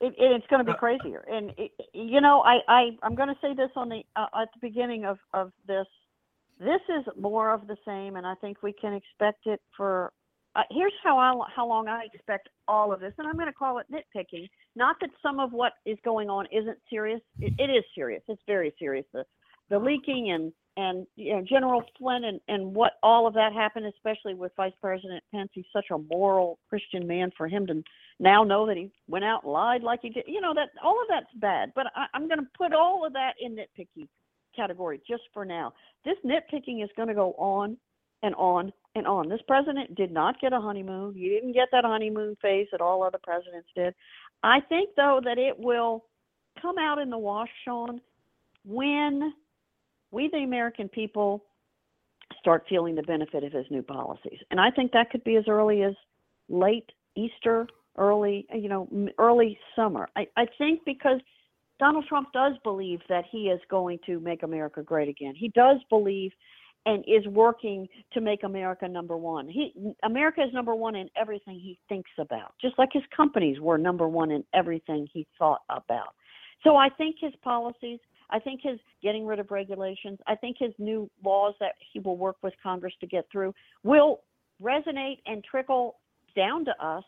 [0.00, 3.14] It, it, it's going to be Uh, crazier, and it, you know, I, I I'm
[3.14, 5.86] going to say this on the uh, at the beginning of of this.
[6.58, 10.12] This is more of the same, and I think we can expect it for.
[10.54, 13.52] Uh, here's how I how long I expect all of this, and I'm going to
[13.52, 14.48] call it nitpicking.
[14.74, 17.20] Not that some of what is going on isn't serious.
[17.40, 18.22] It, it is serious.
[18.28, 19.04] It's very serious.
[19.12, 19.24] The
[19.68, 23.84] the leaking and and you know General Flynn and and what all of that happened,
[23.84, 25.50] especially with Vice President Pence.
[25.52, 27.82] He's such a moral Christian man for him to
[28.18, 30.24] now know that he went out and lied like he did.
[30.26, 31.72] You know that all of that's bad.
[31.74, 34.08] But I, I'm going to put all of that in nitpicky
[34.56, 35.72] category just for now.
[36.04, 37.76] This nitpicking is going to go on
[38.22, 39.28] and on and on.
[39.28, 41.14] This president did not get a honeymoon.
[41.14, 43.94] He didn't get that honeymoon phase that all other presidents did.
[44.42, 46.04] I think though that it will
[46.60, 48.00] come out in the wash, Sean,
[48.64, 49.32] when
[50.10, 51.44] we the American people
[52.40, 54.38] start feeling the benefit of his new policies.
[54.50, 55.94] And I think that could be as early as
[56.48, 57.66] late Easter,
[57.96, 58.88] early, you know,
[59.18, 60.08] early summer.
[60.16, 61.20] I, I think because
[61.78, 65.34] Donald Trump does believe that he is going to make America great again.
[65.36, 66.32] He does believe
[66.86, 69.48] and is working to make America number one.
[69.48, 69.74] He
[70.04, 74.08] America is number one in everything he thinks about, just like his companies were number
[74.08, 76.14] one in everything he thought about.
[76.62, 77.98] So I think his policies,
[78.30, 82.16] I think his getting rid of regulations, I think his new laws that he will
[82.16, 84.20] work with Congress to get through will
[84.62, 85.96] resonate and trickle
[86.34, 87.04] down to us.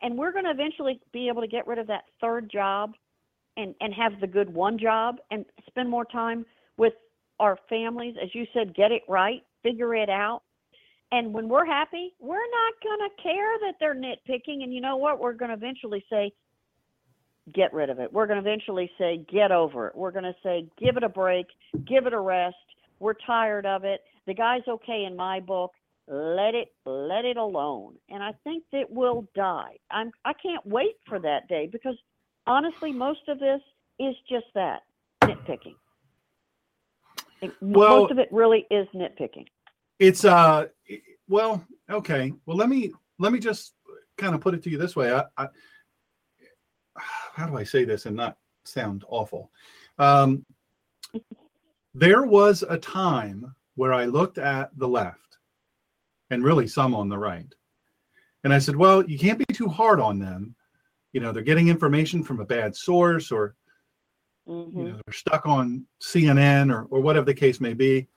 [0.00, 2.94] And we're going to eventually be able to get rid of that third job
[3.56, 6.44] and, and have the good one job and spend more time
[6.76, 6.94] with
[7.40, 8.14] our families.
[8.22, 10.42] As you said, get it right, figure it out.
[11.10, 14.62] And when we're happy, we're not going to care that they're nitpicking.
[14.62, 15.20] And you know what?
[15.20, 16.32] We're going to eventually say,
[17.52, 18.12] get rid of it.
[18.12, 19.96] We're going to eventually say, get over it.
[19.96, 21.46] We're going to say, give it a break,
[21.86, 22.56] give it a rest.
[22.98, 24.00] We're tired of it.
[24.26, 25.72] The guy's okay in my book.
[26.08, 27.94] Let it let it alone.
[28.08, 29.76] And I think that will die.
[29.90, 31.96] I'm I can't wait for that day because
[32.46, 33.60] honestly most of this
[33.98, 34.82] is just that,
[35.22, 35.74] nitpicking.
[37.40, 39.46] It- Well- most of it really is nitpicking.
[39.98, 40.66] it's uh
[41.28, 42.32] well okay.
[42.46, 43.74] Well let me let me just
[44.16, 45.12] kind of put it to you this way.
[45.12, 45.48] I, I
[46.96, 49.50] how do i say this and not sound awful?
[49.98, 50.44] Um
[51.94, 55.38] there was a time where i looked at the left
[56.30, 57.52] and really some on the right.
[58.44, 60.54] And i said well you can't be too hard on them
[61.12, 63.54] you know they're getting information from a bad source or
[64.46, 68.08] hmm you know they're stuck on cnn or, or whatever the case may be.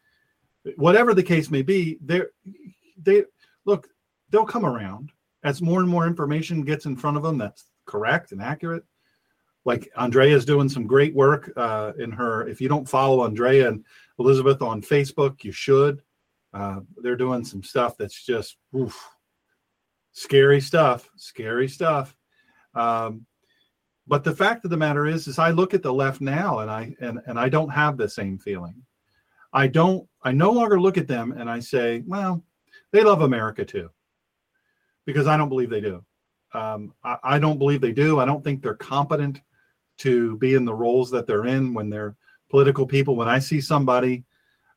[0.77, 2.29] Whatever the case may be they're
[2.97, 3.23] they
[3.65, 3.87] look
[4.31, 5.11] they'll come around
[5.43, 8.83] as more and more information gets in front of them that's correct and accurate.
[9.63, 13.67] Like andrea is doing some great work uh, in her if you don't follow andrea
[13.67, 13.85] and
[14.17, 16.01] elizabeth on facebook you should.
[16.53, 18.97] Uh, they're doing some stuff that's just oof,
[20.13, 22.15] scary stuff scary stuff
[22.75, 23.25] um,
[24.07, 26.69] but the fact of the matter is is i look at the left now and
[26.69, 28.75] i and, and i don't have the same feeling.
[29.53, 32.43] I don't i no longer look at them and i say well
[32.91, 33.89] they love america too.
[35.05, 36.03] Because i don't believe they do.
[36.53, 38.19] Um, I, I don't believe they do.
[38.19, 39.41] I don't think they're competent
[39.97, 42.15] to be in the roles that they're in when they're
[42.49, 43.15] political people.
[43.15, 44.23] When i see somebody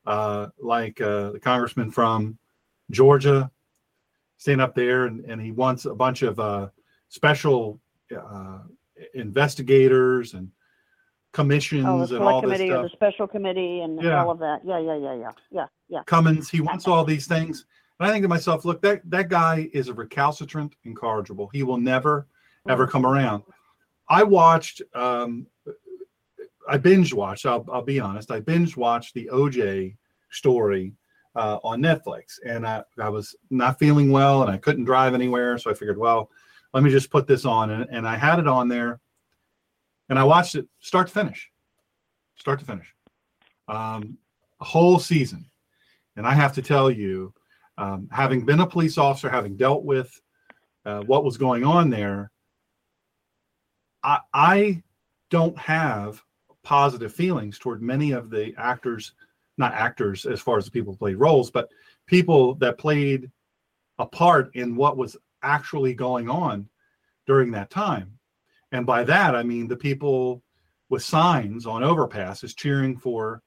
[0.07, 2.39] uh, like uh, the congressman from
[2.91, 3.51] Georgia,
[4.39, 6.69] staying up there, and, and he wants a bunch of uh,
[7.09, 7.79] special
[8.17, 8.59] uh,
[9.15, 10.51] investigators and
[11.33, 14.23] commissions Oh, the and all this or the special committee and Yeah.
[14.23, 14.61] all of that.
[14.65, 16.03] Yeah, yeah, yeah, yeah, yeah, yeah.
[16.07, 17.67] Cummings, he wants all these things.
[18.01, 21.49] And I think to myself, look, that that guy is a recalcitrant incorrigible.
[21.53, 22.27] He will never
[22.69, 23.43] ever come around.
[24.09, 25.47] I watched um
[26.69, 29.97] I binge watched, I'll, I'll be honest, I binge watched the OJ
[30.31, 30.93] story
[31.35, 32.39] uh, on Netflix.
[32.45, 35.57] And I, I was not feeling well and I couldn't drive anywhere.
[35.57, 36.31] So I figured, well,
[36.73, 37.71] let me just put this on.
[37.71, 39.01] And, and I had it on there
[40.09, 41.51] and I watched it start to finish,
[42.37, 42.95] start to finish,
[43.69, 44.19] um,
[44.61, 45.47] a whole season.
[46.17, 47.33] And I have to tell you,
[47.77, 50.21] um, having been a police officer, having dealt with
[50.85, 52.31] uh, what was going on there,
[54.03, 54.83] I, I
[55.31, 56.23] don't have
[56.65, 59.13] positive feelings toward many of the actors,
[59.59, 61.69] not actors as far as the people who played roles, but
[62.07, 63.31] people that played
[63.99, 66.69] a part in what was actually going on
[67.27, 68.19] during that time.
[68.73, 70.43] And by that, I mean the people
[70.89, 73.43] with signs on overpasses cheering for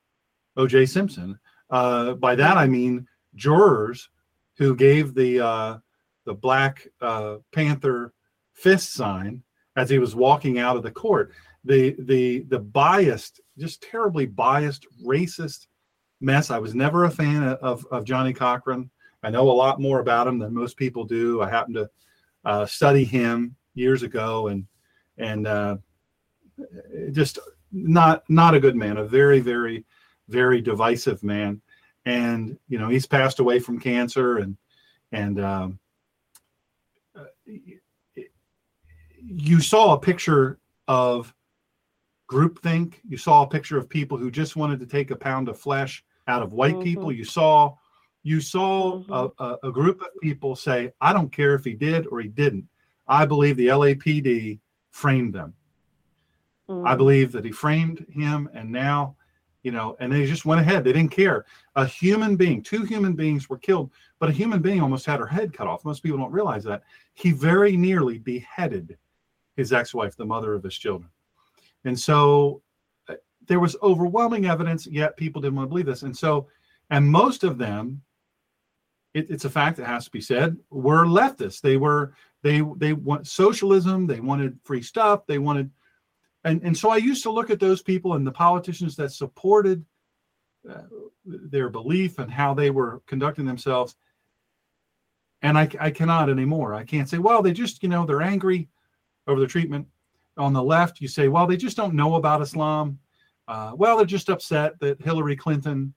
[0.57, 0.85] O.J.
[0.85, 1.39] Simpson.
[1.69, 4.09] Uh, by that, I mean jurors
[4.57, 5.77] who gave the uh,
[6.25, 8.13] the Black uh, Panther
[8.53, 9.43] fist sign
[9.75, 11.31] as he was walking out of the court.
[11.63, 15.67] The the the biased, just terribly biased, racist
[16.19, 16.51] mess.
[16.51, 18.89] I was never a fan of of Johnnie Cochran.
[19.23, 21.41] I know a lot more about him than most people do.
[21.41, 21.89] I happened to
[22.43, 24.65] uh, study him years ago, and
[25.17, 25.77] and uh,
[27.11, 27.39] just
[27.71, 28.97] not not a good man.
[28.97, 29.85] A very very
[30.27, 31.61] very divisive man.
[32.05, 34.57] And you know he's passed away from cancer, and
[35.11, 35.79] and um,
[37.15, 37.25] uh,
[39.23, 41.33] you saw a picture of
[42.27, 42.95] groupthink.
[43.07, 46.03] You saw a picture of people who just wanted to take a pound of flesh
[46.27, 46.83] out of white Mhm.
[46.83, 47.11] people.
[47.11, 47.75] You saw
[48.23, 49.33] you saw Mhm.
[49.39, 52.67] a, a, group of people say, "I don't care if he did or he didn't.
[53.07, 54.59] I believe the LAPD
[54.91, 55.53] framed them.
[56.69, 56.97] I Mhm.
[56.97, 59.15] believe that he framed him, and now."
[59.63, 60.83] You know, and they just went ahead.
[60.83, 61.45] They didn't care.
[61.75, 65.27] A human being, two human beings were killed, but a human being almost had her
[65.27, 65.85] head cut off.
[65.85, 66.81] Most people don't realize that.
[67.13, 68.97] He very nearly beheaded
[69.55, 71.11] his ex-wife, the mother of his children.
[71.85, 72.63] And so
[73.07, 73.15] uh,
[73.45, 76.01] there was overwhelming evidence, yet people didn't want to believe this.
[76.01, 76.47] And so,
[76.89, 78.01] and most of them,
[79.13, 81.61] it, it's a fact that has to be said, were leftists.
[81.61, 82.13] They were
[82.43, 84.07] they they want socialism.
[84.07, 85.25] They wanted free stuff.
[85.27, 85.69] They wanted,
[86.43, 89.85] and and so I used to look at those people and the politicians that supported
[90.69, 90.83] uh,
[91.25, 93.95] their belief and how they were conducting themselves.
[95.43, 96.75] And I, I cannot anymore.
[96.75, 98.69] I can't say, well, they just, you know, they're angry
[99.27, 99.87] over the treatment.
[100.37, 102.99] On the left, you say, well, they just don't know about Islam.
[103.47, 105.93] Uh, well, they're just upset that Hillary Clinton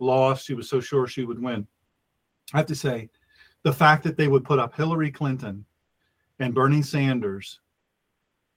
[0.00, 0.46] lost.
[0.46, 1.66] She was so sure she would win.
[2.52, 3.08] I have to say,
[3.62, 5.64] the fact that they would put up Hillary Clinton
[6.38, 7.60] and Bernie Sanders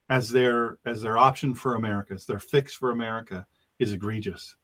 [0.10, 3.46] as their as their option for America, as their fix for America,
[3.80, 4.56] is egregious.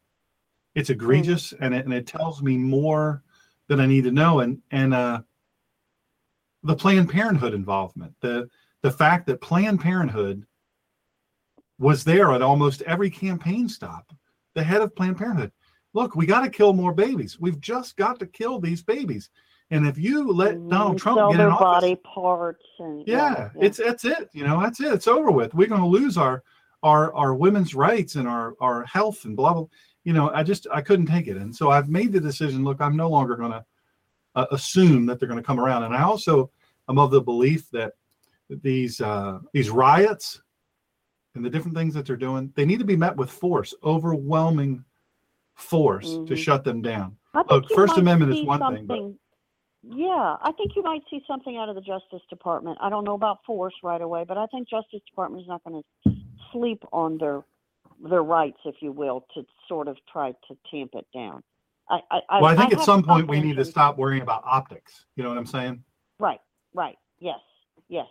[0.76, 3.24] It's egregious, and it, and it tells me more
[3.68, 4.40] than I need to know.
[4.40, 5.22] And and uh,
[6.64, 8.50] the Planned Parenthood involvement, the
[8.82, 10.46] the fact that Planned Parenthood
[11.80, 14.12] was there at almost every campaign stop,
[14.54, 15.52] the head of Planned Parenthood.
[15.94, 17.40] Look, we got to kill more babies.
[17.40, 19.30] We've just got to kill these babies.
[19.72, 20.68] And if you let.
[20.68, 24.30] Donald Trump sell get their in office, body parts and yeah, it's that's it.
[24.34, 24.94] You know, that's it.
[24.94, 25.54] It's over with.
[25.54, 26.44] We're going to lose our
[26.84, 29.66] our our women's rights and our our health and blah blah.
[30.04, 32.64] You know, I just I couldn't take it, and so I've made the decision.
[32.66, 33.66] Look, I'm no longer going to
[34.36, 36.52] uh, assume that they're going to come around, and I also
[36.90, 37.94] am of the belief that
[38.50, 40.42] these uh, these riots
[41.36, 44.84] and the different things that they're doing, they need to be met with force, overwhelming
[45.62, 46.38] force to Mhm.
[46.38, 47.18] shut them down.
[47.34, 49.14] I Look, First Amendment is one thing, but-
[49.84, 52.78] Yeah, I think you might see something out of the Justice Department.
[52.82, 55.82] I don't know about force right away, but I think Justice Department is not going
[55.82, 56.16] to
[56.52, 57.44] sleep on their
[58.04, 61.44] their rights, if you will, to sort of try to tamp it down.
[61.88, 65.06] I, I, Well, I think at some point we need to stop worrying about optics.
[65.16, 65.84] You know what I'm saying?
[66.18, 66.42] Right,
[66.74, 66.98] right.
[67.20, 67.40] Yes,
[67.90, 68.08] yes.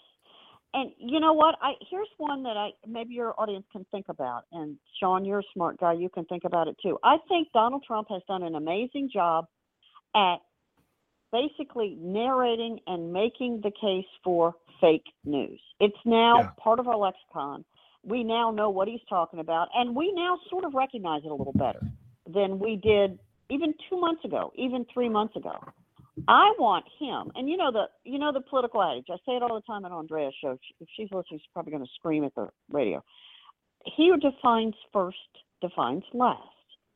[0.73, 1.57] And you know what?
[1.61, 4.45] I here's one that I maybe your audience can think about.
[4.53, 5.95] And Sean, you're a smart guy.
[5.95, 6.99] You can think about it too.
[7.03, 9.47] I think Donald Trump has done an amazing job
[10.15, 10.37] at
[11.33, 15.61] basically narrating and making the case for fake news.
[15.81, 16.51] It's now Yeah.
[16.59, 17.65] part of our lexicon.
[18.03, 21.35] We now know what he's talking about, and we now sort of recognize it a
[21.35, 21.83] little better
[22.27, 23.19] than we did
[23.51, 25.59] even two months ago, even three months ago.
[26.29, 29.07] I want him, and you know the you know the political adage.
[29.11, 30.59] I say it all the time at Andrea's show.
[30.81, 33.03] If she's listening, she's probably going to scream at the radio.
[33.85, 35.17] He who defines first
[35.61, 36.41] defines last.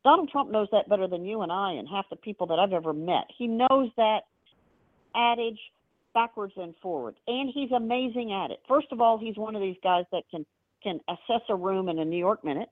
[0.05, 2.73] Donald Trump knows that better than you and I and half the people that I've
[2.73, 3.25] ever met.
[3.37, 4.21] He knows that
[5.15, 5.59] adage
[6.13, 8.61] backwards and forwards, and he's amazing at it.
[8.69, 10.45] First of all, he's one of these guys that can
[10.83, 12.69] can assess a room in a New York minute,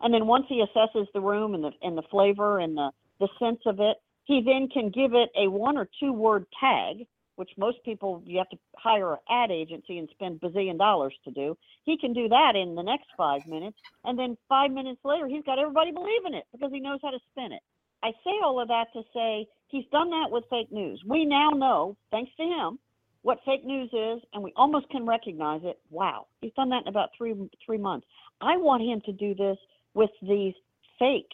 [0.00, 2.90] and then once he assesses the room and the and the flavor and the
[3.20, 3.96] the sense of it,
[4.28, 7.06] he then can give it a one or two word tag,
[7.36, 11.30] which most people you have to hire an ad agency and spend bazillion dollars to
[11.30, 11.56] do.
[11.84, 15.44] He can do that in the next five minutes, and then five minutes later, he's
[15.44, 17.62] got everybody believing it because he knows how to spin it.
[18.02, 21.02] I say all of that to say he's done that with fake news.
[21.06, 22.78] We now know, thanks to him,
[23.22, 25.78] what fake news is, and we almost can recognize it.
[25.90, 27.34] Wow, he's done that in about three
[27.64, 28.06] three months.
[28.42, 29.56] I want him to do this
[29.94, 30.54] with these
[30.98, 31.30] fake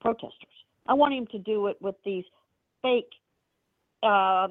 [0.00, 0.48] protesters.
[0.86, 2.24] I want him to do it with these
[2.82, 3.10] fake
[4.02, 4.48] uh,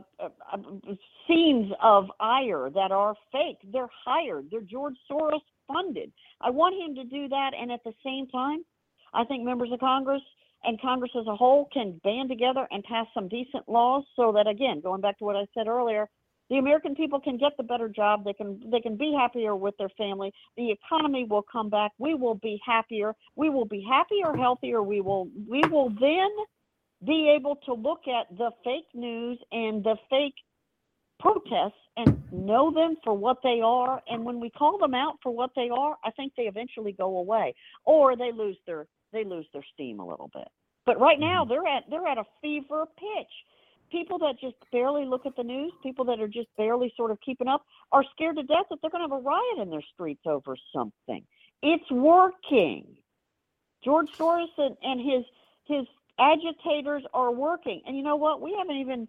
[1.27, 3.57] scenes of ire that are fake.
[3.71, 4.47] They're hired.
[4.51, 6.11] They're George Soros funded.
[6.41, 8.63] I want him to do that, and at the same time,
[9.13, 10.21] I think members of Congress
[10.63, 14.47] and Congress as a whole can band together and pass some decent laws so that
[14.47, 16.09] again, going back to what I said earlier,
[16.49, 18.23] the American people can get the better job.
[18.23, 20.33] They can they can be happier with their family.
[20.55, 21.91] The economy will come back.
[21.99, 23.13] We will be happier.
[23.35, 24.81] We will be happier, healthier.
[24.81, 26.29] We will we will then
[27.05, 30.35] be able to look at the fake news and the fake
[31.19, 34.01] protests and know them for what they are.
[34.07, 37.17] And when we call them out for what they are, I think they eventually go
[37.17, 37.55] away
[37.85, 40.47] or they lose their they lose their steam a little bit.
[40.85, 41.49] But right now mm-hmm.
[41.49, 43.31] they're at they're at a fever pitch.
[43.89, 47.19] People that just barely look at the news, people that are just barely sort of
[47.21, 47.63] keeping up,
[47.93, 50.57] are scared to death that they're going to have a riot in their streets over
[50.75, 51.23] something.
[51.61, 52.85] It's working.
[53.85, 55.23] George Soros and, and his
[55.65, 55.87] his
[56.19, 57.81] agitators are working.
[57.85, 58.41] And you know what?
[58.41, 59.07] We haven't even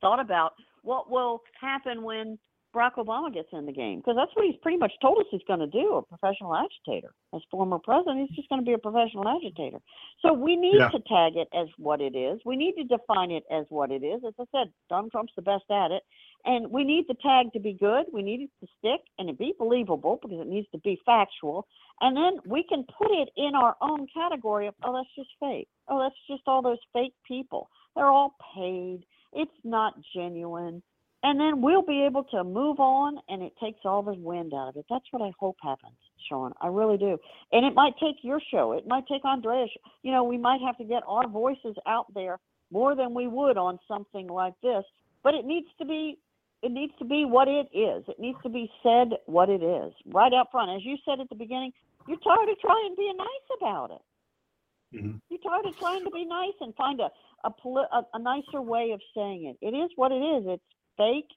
[0.00, 2.38] thought about what will happen when
[2.74, 5.40] Barack Obama gets in the game because that's what he's pretty much told us he's
[5.48, 7.14] going to do a professional agitator.
[7.34, 9.78] As former president, he's just going to be a professional agitator.
[10.20, 10.90] So we need yeah.
[10.90, 12.40] to tag it as what it is.
[12.44, 14.20] We need to define it as what it is.
[14.26, 16.02] As I said, Donald Trump's the best at it.
[16.46, 18.06] And we need the tag to be good.
[18.12, 21.66] We need it to stick and to be believable because it needs to be factual.
[22.00, 25.68] And then we can put it in our own category of, oh, that's just fake.
[25.88, 27.68] Oh, that's just all those fake people.
[27.94, 29.00] They're all paid.
[29.32, 30.82] It's not genuine
[31.26, 34.68] and then we'll be able to move on and it takes all the wind out
[34.68, 35.96] of it that's what i hope happens
[36.28, 37.18] sean i really do
[37.52, 39.70] and it might take your show it might take andreas
[40.02, 42.38] you know we might have to get our voices out there
[42.70, 44.84] more than we would on something like this
[45.22, 46.18] but it needs to be
[46.62, 49.92] it needs to be what it is it needs to be said what it is
[50.06, 51.72] right out front as you said at the beginning
[52.08, 55.16] you're tired of trying to be nice about it mm-hmm.
[55.28, 57.08] you're tired of trying to be nice and find a
[57.46, 59.64] a, a, a nicer way of saying it.
[59.64, 60.44] It is what it is.
[60.46, 60.62] It's
[60.96, 61.30] fake.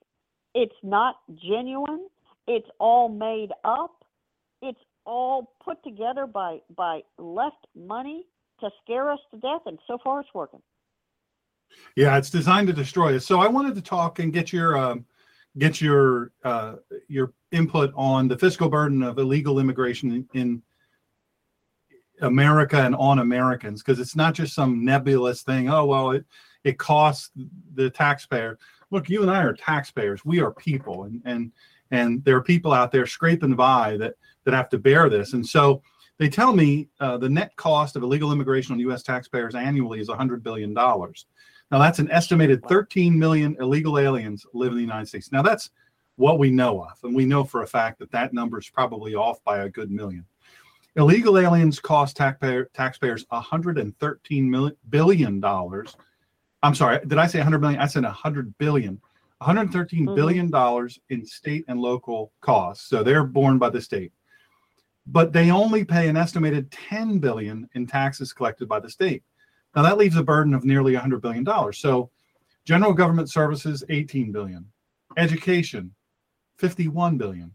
[0.54, 2.08] It's not genuine.
[2.46, 4.04] It's all made up.
[4.62, 8.26] It's all put together by by left money
[8.60, 10.60] to scare us to death, and so far it's working.
[11.96, 13.26] Yeah, it's designed to destroy us.
[13.26, 15.04] So I wanted to talk and get your um,
[15.58, 16.76] get your uh,
[17.08, 20.62] your input on the fiscal burden of illegal immigration in
[22.20, 25.68] America and on Americans, because it's not just some nebulous thing.
[25.68, 26.24] Oh well, it
[26.64, 27.30] it costs
[27.74, 28.58] the taxpayer
[28.90, 30.24] look, you and I are taxpayers.
[30.24, 31.52] We are people, and and
[31.90, 34.14] and there are people out there scraping by that
[34.44, 35.32] that have to bear this.
[35.32, 35.82] And so
[36.18, 39.02] they tell me uh, the net cost of illegal immigration on U.S.
[39.02, 41.26] taxpayers annually is 100 billion dollars.
[41.70, 45.30] Now that's an estimated 13 million illegal aliens live in the United States.
[45.32, 45.70] Now that's
[46.16, 49.14] what we know of, and we know for a fact that that number is probably
[49.14, 50.24] off by a good million.
[50.96, 55.96] Illegal aliens cost taxpayer, taxpayers 113 million billion dollars
[56.62, 57.80] I'm sorry, did I say 100 million?
[57.80, 59.00] I said 100 billion.
[59.38, 60.14] 113 mm-hmm.
[60.14, 62.88] billion dollars in state and local costs.
[62.88, 64.12] So they're borne by the state.
[65.06, 69.22] But they only pay an estimated 10 billion in taxes collected by the state.
[69.74, 71.78] Now that leaves a burden of nearly 100 billion dollars.
[71.78, 72.10] So
[72.64, 74.64] general government services 18 billion,
[75.16, 75.94] education
[76.58, 77.52] 51 billion,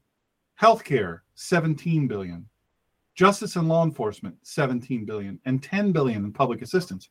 [0.59, 2.47] healthcare 17 billion,
[3.13, 7.09] justice and law enforcement 17 billion and 10 billion in public assistance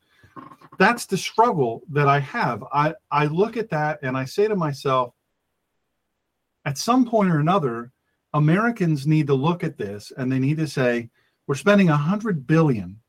[0.77, 2.63] that's the struggle that I have.
[2.73, 5.13] I, I look at that and I say to myself,
[6.65, 7.91] at some point or another,
[8.33, 11.09] Americans need to look at this and they need to say,
[11.47, 12.99] we're spending a hundred billion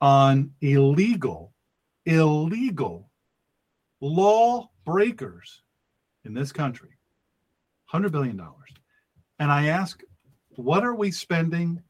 [0.00, 1.52] on illegal,
[2.04, 3.10] illegal
[4.00, 5.62] law breakers
[6.24, 6.90] in this country.
[7.92, 8.40] $100 billion.
[9.38, 10.02] And I ask,
[10.50, 11.82] what are we spending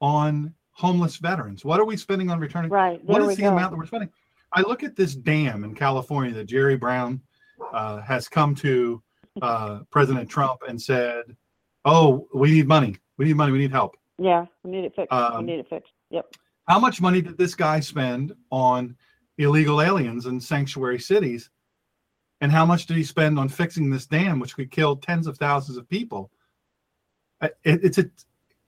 [0.00, 1.64] on homeless veterans?
[1.64, 2.70] What are we spending on returning?
[2.70, 3.02] Right.
[3.04, 3.52] What is the go.
[3.52, 4.10] amount that we're spending?
[4.52, 7.20] I look at this dam in California that Jerry Brown
[7.72, 9.02] uh, has come to
[9.42, 11.22] uh, President Trump and said,
[11.84, 12.96] "Oh, we need money.
[13.16, 13.52] We need money.
[13.52, 15.12] We need help." Yeah, we need it fixed.
[15.12, 15.92] Um, we need it fixed.
[16.10, 16.34] Yep.
[16.70, 18.94] How much money did this guy spend on
[19.38, 21.50] illegal aliens in sanctuary cities
[22.40, 25.36] And how much did he spend on fixing this dam, which could kill tens of
[25.36, 26.30] thousands of people?
[27.40, 28.08] Uh, it, it's a,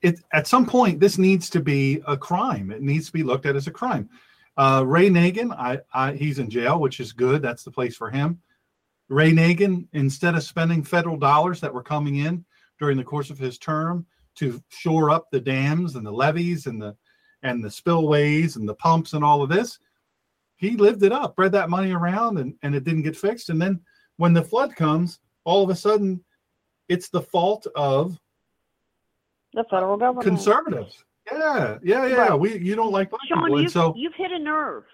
[0.00, 2.72] it, at some point, this needs to be a crime.
[2.72, 4.10] It needs to be looked at as a crime.
[4.56, 7.40] Uh, Ray Nagin, I, I, he's in jail, which is good.
[7.40, 8.40] That's the place for him.
[9.10, 12.44] Ray Nagin, instead of spending federal dollars that were coming in
[12.80, 14.04] during the course of his term
[14.34, 16.96] to shore up the dams and the levees and the
[17.42, 19.78] and the spillways and the pumps and all of this,
[20.56, 23.50] he lived it up, spread that money around, and, and it didn't get fixed.
[23.50, 23.80] And then
[24.16, 26.22] when the flood comes, all of a sudden,
[26.88, 28.18] it's the fault of
[29.54, 30.26] the federal government.
[30.26, 31.04] Conservatives.
[31.30, 32.16] Yeah, yeah, yeah.
[32.28, 32.34] Right.
[32.38, 34.84] We you don't like black Sean, people, you've, so you've hit a nerve.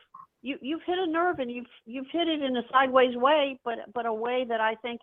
[0.43, 3.79] You you've hit a nerve, and you've you've hit it in a sideways way, but
[3.95, 5.01] but a way that I think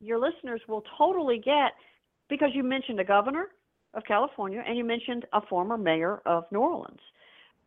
[0.00, 1.72] your listeners will totally get
[2.28, 3.48] because you mentioned a governor
[3.94, 7.00] of California and you mentioned a former mayor of New Orleans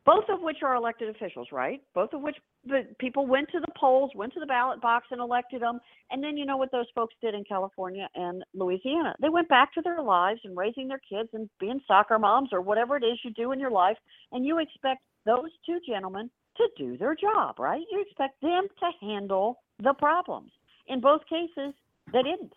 [0.06, 1.82] both of which are elected officials, right?
[1.94, 2.36] Both of which
[2.66, 5.80] the people went to the polls, went to the ballot box, and elected them.
[6.10, 9.16] And then you know what those folks did in California and Louisiana?
[9.22, 12.62] They went back to their lives and raising their kids and being soccer moms or
[12.62, 13.98] whatever it is you do in your life.
[14.32, 17.82] And you expect those two gentlemen to do their job, right?
[17.92, 20.52] You expect them to handle the problems.
[20.88, 21.74] In both cases,
[22.12, 22.54] they didn't.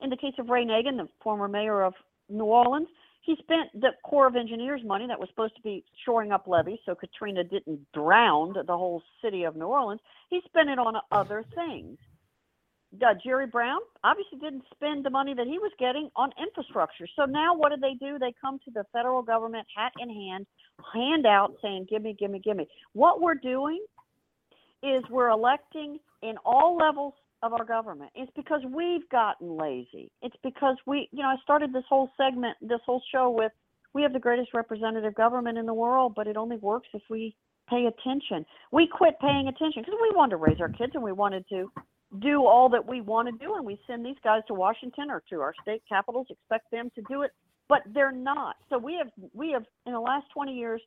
[0.00, 1.94] In the case of Ray Nagin, the former mayor of
[2.28, 2.88] New Orleans,
[3.26, 6.78] he spent the Corps of Engineers money that was supposed to be shoring up levees
[6.86, 10.00] so Katrina didn't drown the whole city of New Orleans.
[10.30, 11.98] He spent it on other things.
[12.94, 17.08] Uh, Jerry Brown obviously didn't spend the money that he was getting on infrastructure.
[17.16, 18.16] So now what do they do?
[18.16, 20.46] They come to the federal government, hat in hand,
[20.94, 23.84] hand out saying, "Give me, give me, give me." What we're doing
[24.84, 28.10] is we're electing in all levels of our government.
[28.14, 30.10] It's because we've gotten lazy.
[30.22, 33.52] It's because we, you know, I started this whole segment, this whole show with
[33.94, 37.34] we have the greatest representative government in the world, but it only works if we
[37.68, 38.44] pay attention.
[38.70, 41.70] We quit paying attention because we wanted to raise our kids and we wanted to
[42.20, 45.22] do all that we want to do, and we send these guys to Washington or
[45.30, 47.32] to our state capitals, expect them to do it,
[47.68, 48.56] but they're not.
[48.70, 50.80] So we have we have in the last 20 years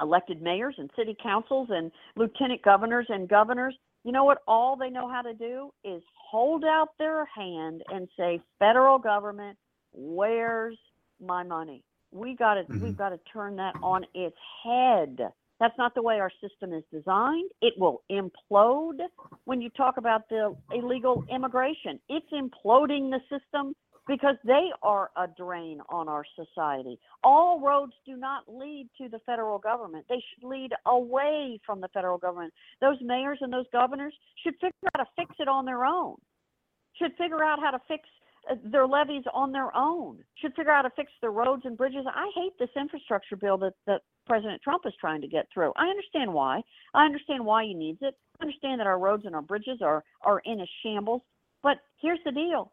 [0.00, 3.74] elected mayors and city councils and lieutenant governors and governors
[4.08, 8.08] you know what all they know how to do is hold out their hand and
[8.16, 9.58] say federal government
[9.92, 10.78] where's
[11.22, 11.84] my money?
[12.10, 12.84] We got to mm-hmm.
[12.84, 15.18] we've got to turn that on its head.
[15.60, 17.50] That's not the way our system is designed.
[17.60, 18.96] It will implode
[19.44, 22.00] when you talk about the illegal immigration.
[22.08, 23.74] It's imploding the system
[24.08, 26.98] because they are a drain on our society.
[27.22, 30.06] All roads do not lead to the federal government.
[30.08, 32.52] They should lead away from the federal government.
[32.80, 36.16] Those mayors and those governors should figure out how to fix it on their own.
[36.98, 38.08] Should figure out how to fix
[38.50, 40.18] uh, their levees on their own.
[40.40, 42.06] Should figure out how to fix their roads and bridges.
[42.08, 45.72] I hate this infrastructure bill that, that President Trump is trying to get through.
[45.76, 46.62] I understand why.
[46.94, 48.14] I understand why he needs it.
[48.40, 51.22] I understand that our roads and our bridges are are in a shambles.
[51.62, 52.72] But here's the deal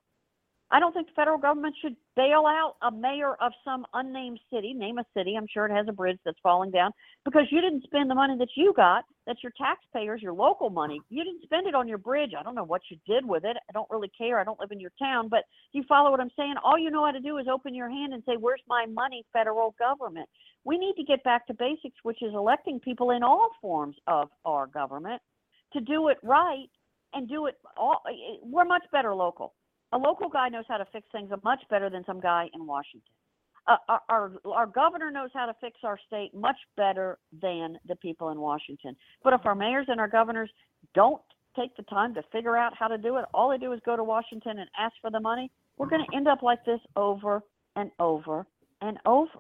[0.72, 4.74] I don't think the federal government should bail out a mayor of some unnamed city.
[4.74, 5.36] Name a city.
[5.38, 6.92] I'm sure it has a bridge that's falling down
[7.24, 9.06] because you didn't spend the money that you got.
[9.28, 11.00] That's your taxpayers, your local money.
[11.10, 12.32] You didn't spend it on your bridge.
[12.38, 13.58] I don't know what you did with it.
[13.70, 14.40] I don't really care.
[14.40, 16.56] I don't live in your town, but you follow what I'm saying.
[16.64, 19.24] All you know how to do is open your hand and say, "Where's my money,
[19.32, 20.28] federal government?"
[20.64, 24.32] We need to get back to basics, which is electing people in all forms of
[24.46, 25.22] our government
[25.74, 26.70] to do it right
[27.14, 28.02] and do it all.
[28.08, 29.54] Eh, eh, we're much better local
[29.96, 33.14] a local guy knows how to fix things much better than some guy in Washington.
[33.68, 37.96] Uh, our, our, our governor knows how to fix our state much better than the
[37.96, 38.96] people in Washington.
[39.24, 40.52] But if our mayors and our governors
[40.94, 41.22] don't
[41.56, 43.96] take the time to figure out how to do it, all they do is go
[43.96, 45.50] to Washington and ask for the money.
[45.78, 47.42] We're going to end up like this over
[47.76, 48.46] and over
[48.82, 49.40] and over.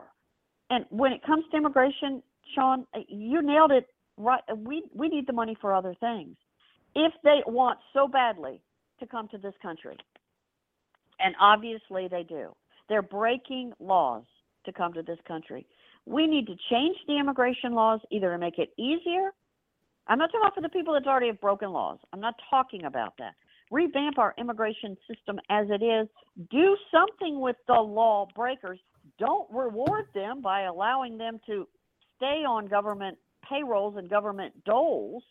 [0.70, 2.24] And when it comes to immigration,
[2.56, 3.88] Sean, you nailed it
[4.18, 4.42] right.
[4.56, 6.36] We we need the money for other things.
[6.96, 8.62] If they want so badly
[9.00, 9.98] to come to this country,
[11.20, 12.56] and obviously they do.
[12.90, 14.24] They're breaking laws
[14.66, 15.66] to come to this country.
[16.06, 19.32] We need to change the immigration laws either to make it easier.
[20.08, 21.98] I'm not talking about for the people that already have broken laws.
[22.14, 23.34] I'm not talking about that.
[23.72, 26.08] Revamp our immigration system as it is.
[26.52, 28.80] Do something with the law breakers.
[29.18, 31.68] Don't reward them by allowing them to
[32.18, 33.18] stay on government
[33.50, 35.24] payrolls and government doles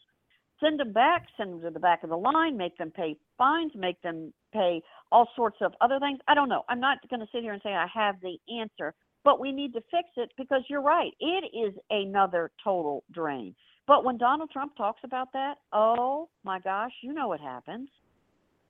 [0.60, 3.72] send them back, send them to the back of the line, make them pay fines,
[3.74, 4.80] make them pay
[5.12, 6.18] all sorts of other things.
[6.28, 6.62] I don't know.
[6.68, 8.94] I'm not going to sit here and say I have the answer,
[9.24, 11.12] but we need to fix it because you're right.
[11.20, 13.54] It is another total drain.
[13.86, 17.88] But when Donald Trump talks about that, oh my gosh, you know what happens.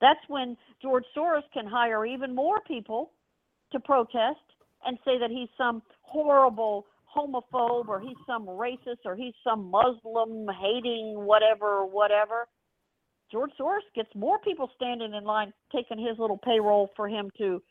[0.01, 3.11] That's when George Soros can hire even more people
[3.71, 4.39] to protest
[4.85, 6.85] and say that he's some horrible
[7.15, 12.47] homophobe or he's some racist or he's some Muslim hating whatever, whatever.
[13.31, 17.61] George Soros gets more people standing in line taking his little payroll for him to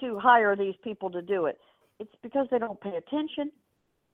[0.00, 1.58] to hire these people to do it.
[1.98, 3.52] It's because they don't pay attention.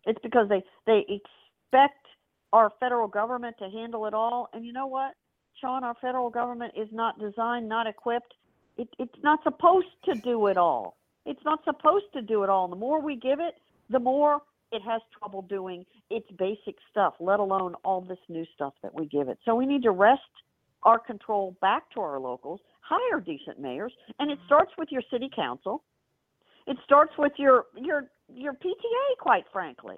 [0.05, 2.07] It's because they they expect
[2.53, 4.49] our federal government to handle it all.
[4.53, 5.15] And you know what,
[5.61, 8.35] Sean, our federal government is not designed, not equipped.
[8.77, 10.97] It, it's not supposed to do it all.
[11.27, 12.69] It's not supposed to do it all.
[12.69, 13.55] The more we give it,
[13.91, 14.41] the more
[14.73, 19.07] it has trouble doing its basic stuff, let alone all this new stuff that we
[19.07, 19.39] give it.
[19.45, 20.21] So we need to wrest
[20.83, 24.47] our control back to our locals, hire decent mayors, and it mm-hmm.
[24.47, 25.83] starts with your city council.
[26.67, 29.97] It starts with your your your PTA, quite frankly.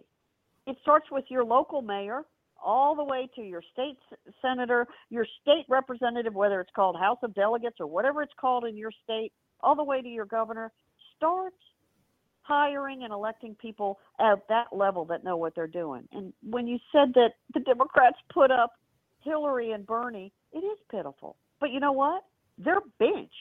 [0.66, 2.22] It starts with your local mayor
[2.62, 3.98] all the way to your state
[4.42, 8.76] senator, your state representative, whether it's called House of Delegates or whatever it's called in
[8.76, 9.32] your state,
[9.62, 10.70] all the way to your governor.
[11.16, 11.54] Start
[12.42, 16.06] hiring and electing people at that level that know what they're doing.
[16.12, 18.72] And when you said that the Democrats put up
[19.22, 21.36] Hillary and Bernie, it is pitiful.
[21.60, 22.24] But you know what?
[22.58, 23.32] Their bench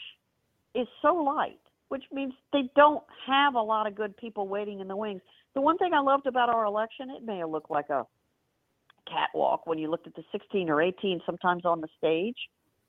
[0.75, 1.59] is so light,
[1.89, 5.21] which means they don't have a lot of good people waiting in the wings.
[5.55, 8.05] The one thing I loved about our election, it may have looked like a
[9.09, 12.37] catwalk when you looked at the 16 or 18 sometimes on the stage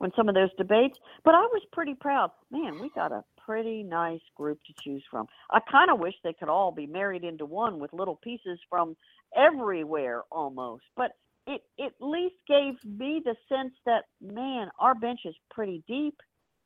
[0.01, 2.31] when some of those debates, but I was pretty proud.
[2.51, 5.27] Man, we got a pretty nice group to choose from.
[5.51, 8.97] I kind of wish they could all be married into one with little pieces from
[9.37, 10.85] everywhere almost.
[10.97, 11.13] But
[11.51, 16.15] it, it at least gave me the sense that man, our bench is pretty deep.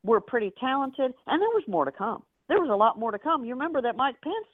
[0.05, 2.23] We're pretty talented, and there was more to come.
[2.48, 3.44] There was a lot more to come.
[3.44, 4.47] You remember that Mike Pence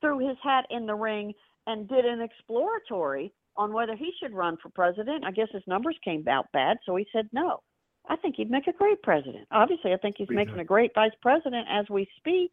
[0.00, 1.32] threw his hat in the ring
[1.66, 5.24] and did an exploratory on whether he should run for president.
[5.24, 7.60] I guess his numbers came out bad, so he said no.
[8.08, 9.46] I think he'd make a great president.
[9.50, 12.52] Obviously, I think he's making a great vice president as we speak.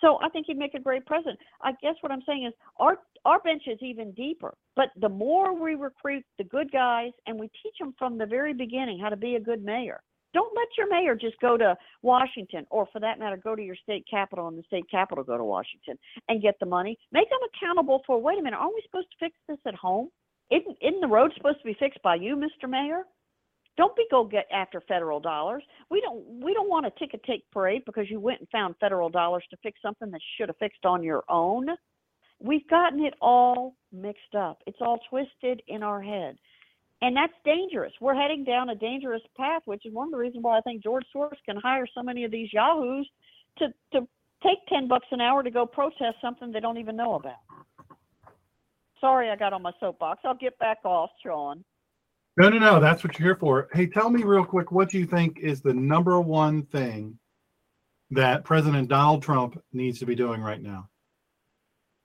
[0.00, 1.38] So I think he'd make a great president.
[1.62, 4.54] I guess what I'm saying is our our bench is even deeper.
[4.76, 8.54] But the more we recruit the good guys and we teach them from the very
[8.54, 10.00] beginning how to be a good mayor.
[10.34, 13.76] Don't let your mayor just go to Washington, or for that matter, go to your
[13.76, 15.98] state capital and the state capital go to Washington
[16.28, 16.98] and get the money.
[17.12, 18.20] Make them accountable for.
[18.20, 20.10] Wait a minute, aren't we supposed to fix this at home?
[20.50, 22.68] Isn't, isn't the road supposed to be fixed by you, Mr.
[22.68, 23.04] Mayor?
[23.78, 25.62] Don't be go get after federal dollars.
[25.88, 29.08] We don't we don't want a ticket take parade because you went and found federal
[29.08, 31.68] dollars to fix something that should have fixed on your own.
[32.40, 34.62] We've gotten it all mixed up.
[34.66, 36.36] It's all twisted in our head.
[37.02, 37.92] And that's dangerous.
[38.00, 40.82] We're heading down a dangerous path, which is one of the reasons why I think
[40.82, 43.08] George Soros can hire so many of these yahoos
[43.58, 44.08] to to
[44.42, 47.38] take 10 bucks an hour to go protest something they don't even know about.
[49.00, 50.22] Sorry I got on my soapbox.
[50.24, 51.64] I'll get back off, Sean.
[52.38, 52.78] No, no, no.
[52.78, 53.68] That's what you're here for.
[53.72, 57.18] Hey, tell me real quick what do you think is the number one thing
[58.12, 60.88] that President Donald Trump needs to be doing right now?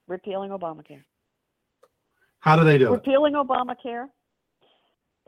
[0.08, 1.04] Repealing Obamacare.
[2.40, 3.38] How do they do Repealing it?
[3.38, 4.08] Obamacare.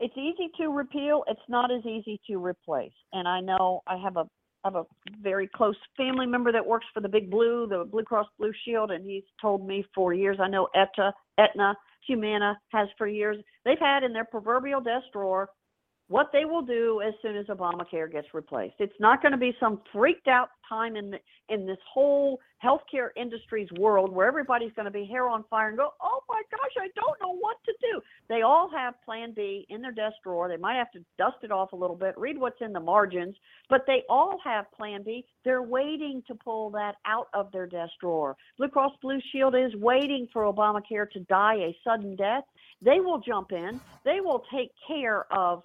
[0.00, 1.22] It's easy to repeal.
[1.28, 2.92] It's not as easy to replace.
[3.12, 4.24] And I know I have a
[4.64, 4.86] I have a
[5.22, 8.90] very close family member that works for the Big Blue, the Blue Cross Blue Shield,
[8.90, 10.38] and he's told me for years.
[10.40, 11.76] I know Aetna, Aetna
[12.06, 13.36] Humana has for years.
[13.64, 15.48] They've had in their proverbial desk drawer
[16.08, 18.76] what they will do as soon as Obamacare gets replaced.
[18.78, 21.18] It's not going to be some freaked out time in the,
[21.48, 25.76] in this whole healthcare industry's world where everybody's going to be hair on fire and
[25.76, 29.66] go, "Oh my gosh, I don't know what to do." They all have plan B
[29.68, 30.48] in their desk drawer.
[30.48, 33.36] They might have to dust it off a little bit, read what's in the margins,
[33.68, 35.24] but they all have plan B.
[35.44, 38.36] They're waiting to pull that out of their desk drawer.
[38.58, 42.44] Blue Cross Blue Shield is waiting for Obamacare to die a sudden death.
[42.82, 43.80] They will jump in.
[44.04, 45.62] They will take care of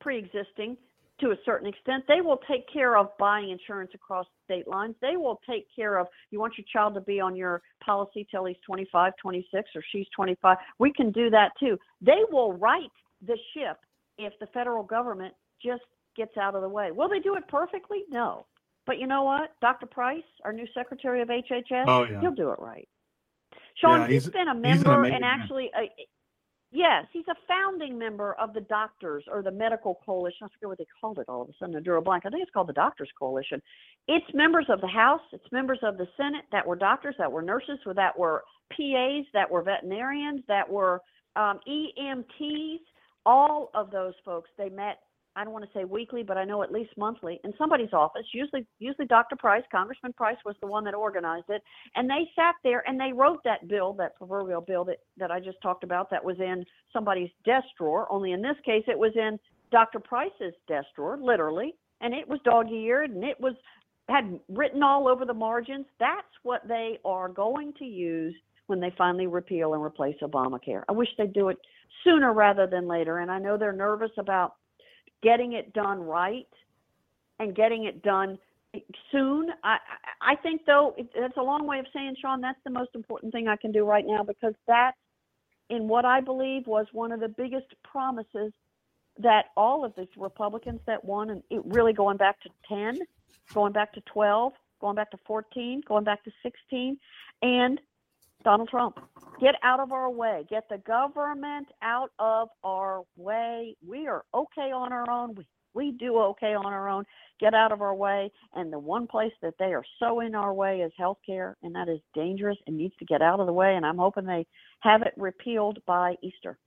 [0.00, 0.76] pre-existing
[1.20, 2.04] to a certain extent.
[2.08, 4.94] They will take care of buying insurance across state lines.
[5.00, 8.46] They will take care of you want your child to be on your policy till
[8.46, 10.56] he's 25, 26 or she's 25.
[10.78, 11.78] We can do that too.
[12.00, 12.90] They will right
[13.26, 13.76] the ship
[14.18, 15.82] if the federal government just
[16.16, 16.90] gets out of the way.
[16.90, 18.04] Will they do it perfectly?
[18.08, 18.46] No.
[18.86, 19.52] But you know what?
[19.60, 19.86] Dr.
[19.86, 22.20] Price, our new secretary of HHS, oh, yeah.
[22.20, 22.88] he'll do it right.
[23.76, 25.90] Sean, yeah, he's, he's been a member and actually a,
[26.72, 30.44] Yes, he's a founding member of the doctors or the medical coalition.
[30.44, 31.74] I forget what they called it all of a sudden.
[31.74, 32.24] A blank.
[32.24, 33.60] I think it's called the Doctors Coalition.
[34.06, 37.42] It's members of the House, it's members of the Senate that were doctors, that were
[37.42, 41.00] nurses, that were PAs, that were veterinarians, that were
[41.34, 42.78] um, EMTs.
[43.26, 45.00] All of those folks, they met
[45.36, 48.26] I don't want to say weekly, but I know at least monthly in somebody's office.
[48.32, 49.36] Usually, usually Dr.
[49.36, 51.62] Price, Congressman Price, was the one that organized it,
[51.94, 55.40] and they sat there and they wrote that bill, that proverbial bill that that I
[55.40, 58.10] just talked about, that was in somebody's desk drawer.
[58.10, 59.38] Only in this case, it was in
[59.70, 60.00] Dr.
[60.00, 63.54] Price's desk drawer, literally, and it was dog-eared and it was
[64.08, 65.86] had written all over the margins.
[66.00, 68.34] That's what they are going to use
[68.66, 70.82] when they finally repeal and replace Obamacare.
[70.88, 71.58] I wish they'd do it
[72.04, 74.54] sooner rather than later, and I know they're nervous about
[75.22, 76.48] getting it done right
[77.38, 78.38] and getting it done
[79.10, 79.48] soon.
[79.64, 79.78] I
[80.20, 83.48] I think though that's a long way of saying, Sean, that's the most important thing
[83.48, 84.92] I can do right now because that,
[85.68, 88.52] in what I believe was one of the biggest promises
[89.18, 92.98] that all of these Republicans that won, and it really going back to 10,
[93.52, 96.98] going back to 12, going back to 14, going back to 16,
[97.42, 97.80] and
[98.44, 98.98] Donald Trump.
[99.40, 100.44] Get out of our way.
[100.50, 103.76] Get the government out of our way.
[103.86, 105.34] We are okay on our own.
[105.34, 107.04] We, we do okay on our own.
[107.38, 108.30] Get out of our way.
[108.54, 111.88] And the one place that they are so in our way is healthcare, and that
[111.88, 113.76] is dangerous and needs to get out of the way.
[113.76, 114.46] And I'm hoping they
[114.80, 116.58] have it repealed by Easter,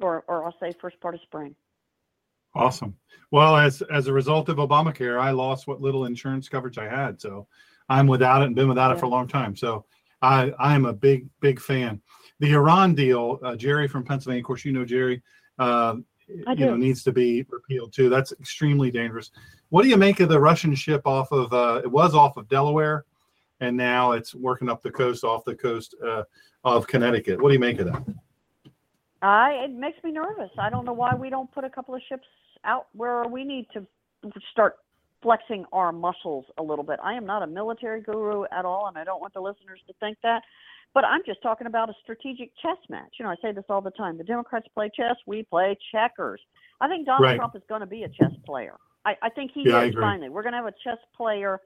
[0.00, 1.54] or, or I'll say first part of spring.
[2.54, 2.96] Awesome.
[3.30, 7.20] Well, as as a result of Obamacare, I lost what little insurance coverage I had,
[7.20, 7.46] so
[7.88, 8.96] I'm without it and been without yeah.
[8.96, 9.54] it for a long time.
[9.54, 9.84] So
[10.22, 12.00] I I am a big big fan.
[12.40, 15.22] The Iran deal, uh, Jerry from Pennsylvania, of course you know Jerry,
[15.58, 15.96] uh,
[16.28, 18.08] you know needs to be repealed too.
[18.08, 19.30] That's extremely dangerous.
[19.68, 21.52] What do you make of the Russian ship off of?
[21.52, 23.04] Uh, it was off of Delaware,
[23.60, 26.24] and now it's working up the coast off the coast uh,
[26.64, 27.40] of Connecticut.
[27.40, 28.02] What do you make of that?
[29.22, 30.50] I it makes me nervous.
[30.58, 32.26] I don't know why we don't put a couple of ships
[32.64, 33.86] out where we need to
[34.50, 34.76] start
[35.22, 36.98] flexing our muscles a little bit.
[37.02, 39.92] I am not a military guru at all, and I don't want the listeners to
[40.00, 40.42] think that.
[40.92, 43.14] But I'm just talking about a strategic chess match.
[43.18, 44.18] You know, I say this all the time.
[44.18, 46.40] The Democrats play chess, we play checkers.
[46.80, 47.36] I think Donald right.
[47.36, 48.74] Trump is going to be a chess player.
[49.04, 50.28] I, I think he yeah, is finally.
[50.28, 51.60] We're going to have a chess player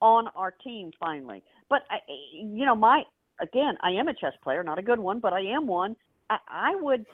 [0.00, 1.42] on our team finally.
[1.68, 1.98] But I,
[2.32, 3.02] you know, my
[3.40, 5.96] again, I am a chess player, not a good one, but I am one.
[6.30, 7.06] I, I would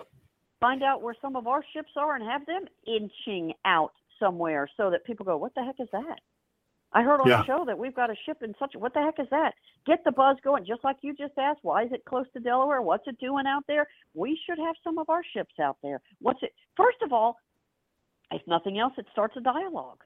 [0.60, 3.93] find out where some of our ships are and have them inching out
[4.23, 6.20] somewhere so that people go, "What the heck is that?"
[6.94, 7.39] I heard on yeah.
[7.39, 8.74] the show that we've got a ship in such.
[8.77, 9.55] What the heck is that?
[9.86, 11.61] Get the buzz going, just like you just asked.
[11.62, 12.82] Why is it close to Delaware?
[12.82, 13.86] What's it doing out there?
[14.15, 16.01] We should have some of our ships out there.
[16.20, 16.53] What's it?
[16.77, 17.39] First of all,
[18.31, 20.01] if nothing else, it starts a dialogue.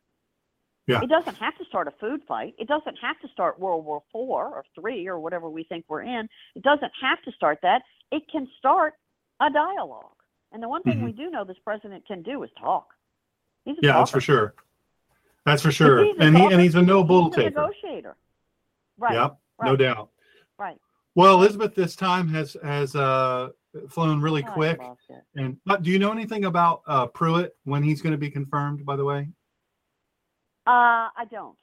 [0.87, 1.01] Yeah.
[1.03, 2.55] It doesn't have to start a food fight.
[2.59, 6.03] It doesn't have to start World War Four or three or whatever we think we're
[6.03, 6.29] in.
[6.55, 7.83] It doesn't have to start that.
[8.13, 8.95] It can start
[9.41, 10.15] a dialogue.
[10.53, 11.07] And the one thing mm-hmm.
[11.07, 12.87] we do know this president can do is talk.
[13.67, 14.55] Yeah, that's for sure.
[15.45, 16.05] That's for sure.
[16.21, 17.51] And he and he's a no bull taker.
[17.51, 18.17] negotiator.
[18.99, 19.15] Right.
[19.15, 19.39] Yep.
[19.59, 19.67] Right.
[19.67, 20.11] No doubt.
[20.59, 20.79] Right.
[21.15, 23.51] Well, Elizabeth, this time has has uh,
[23.89, 24.81] flown really oh, quick.
[25.35, 28.85] And but do you know anything about uh, Pruitt when he's going to be confirmed?
[28.85, 29.29] By the way.
[30.67, 31.57] Uh, I don't.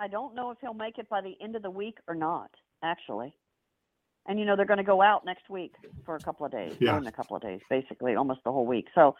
[0.00, 2.50] I don't know if he'll make it by the end of the week or not.
[2.82, 3.34] Actually,
[4.26, 5.74] and you know they're going to go out next week
[6.04, 6.96] for a couple of days, yeah.
[6.96, 8.86] in a couple of days, basically almost the whole week.
[8.94, 9.14] So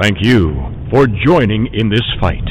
[0.00, 0.54] Thank you
[0.90, 2.48] for joining in this fight.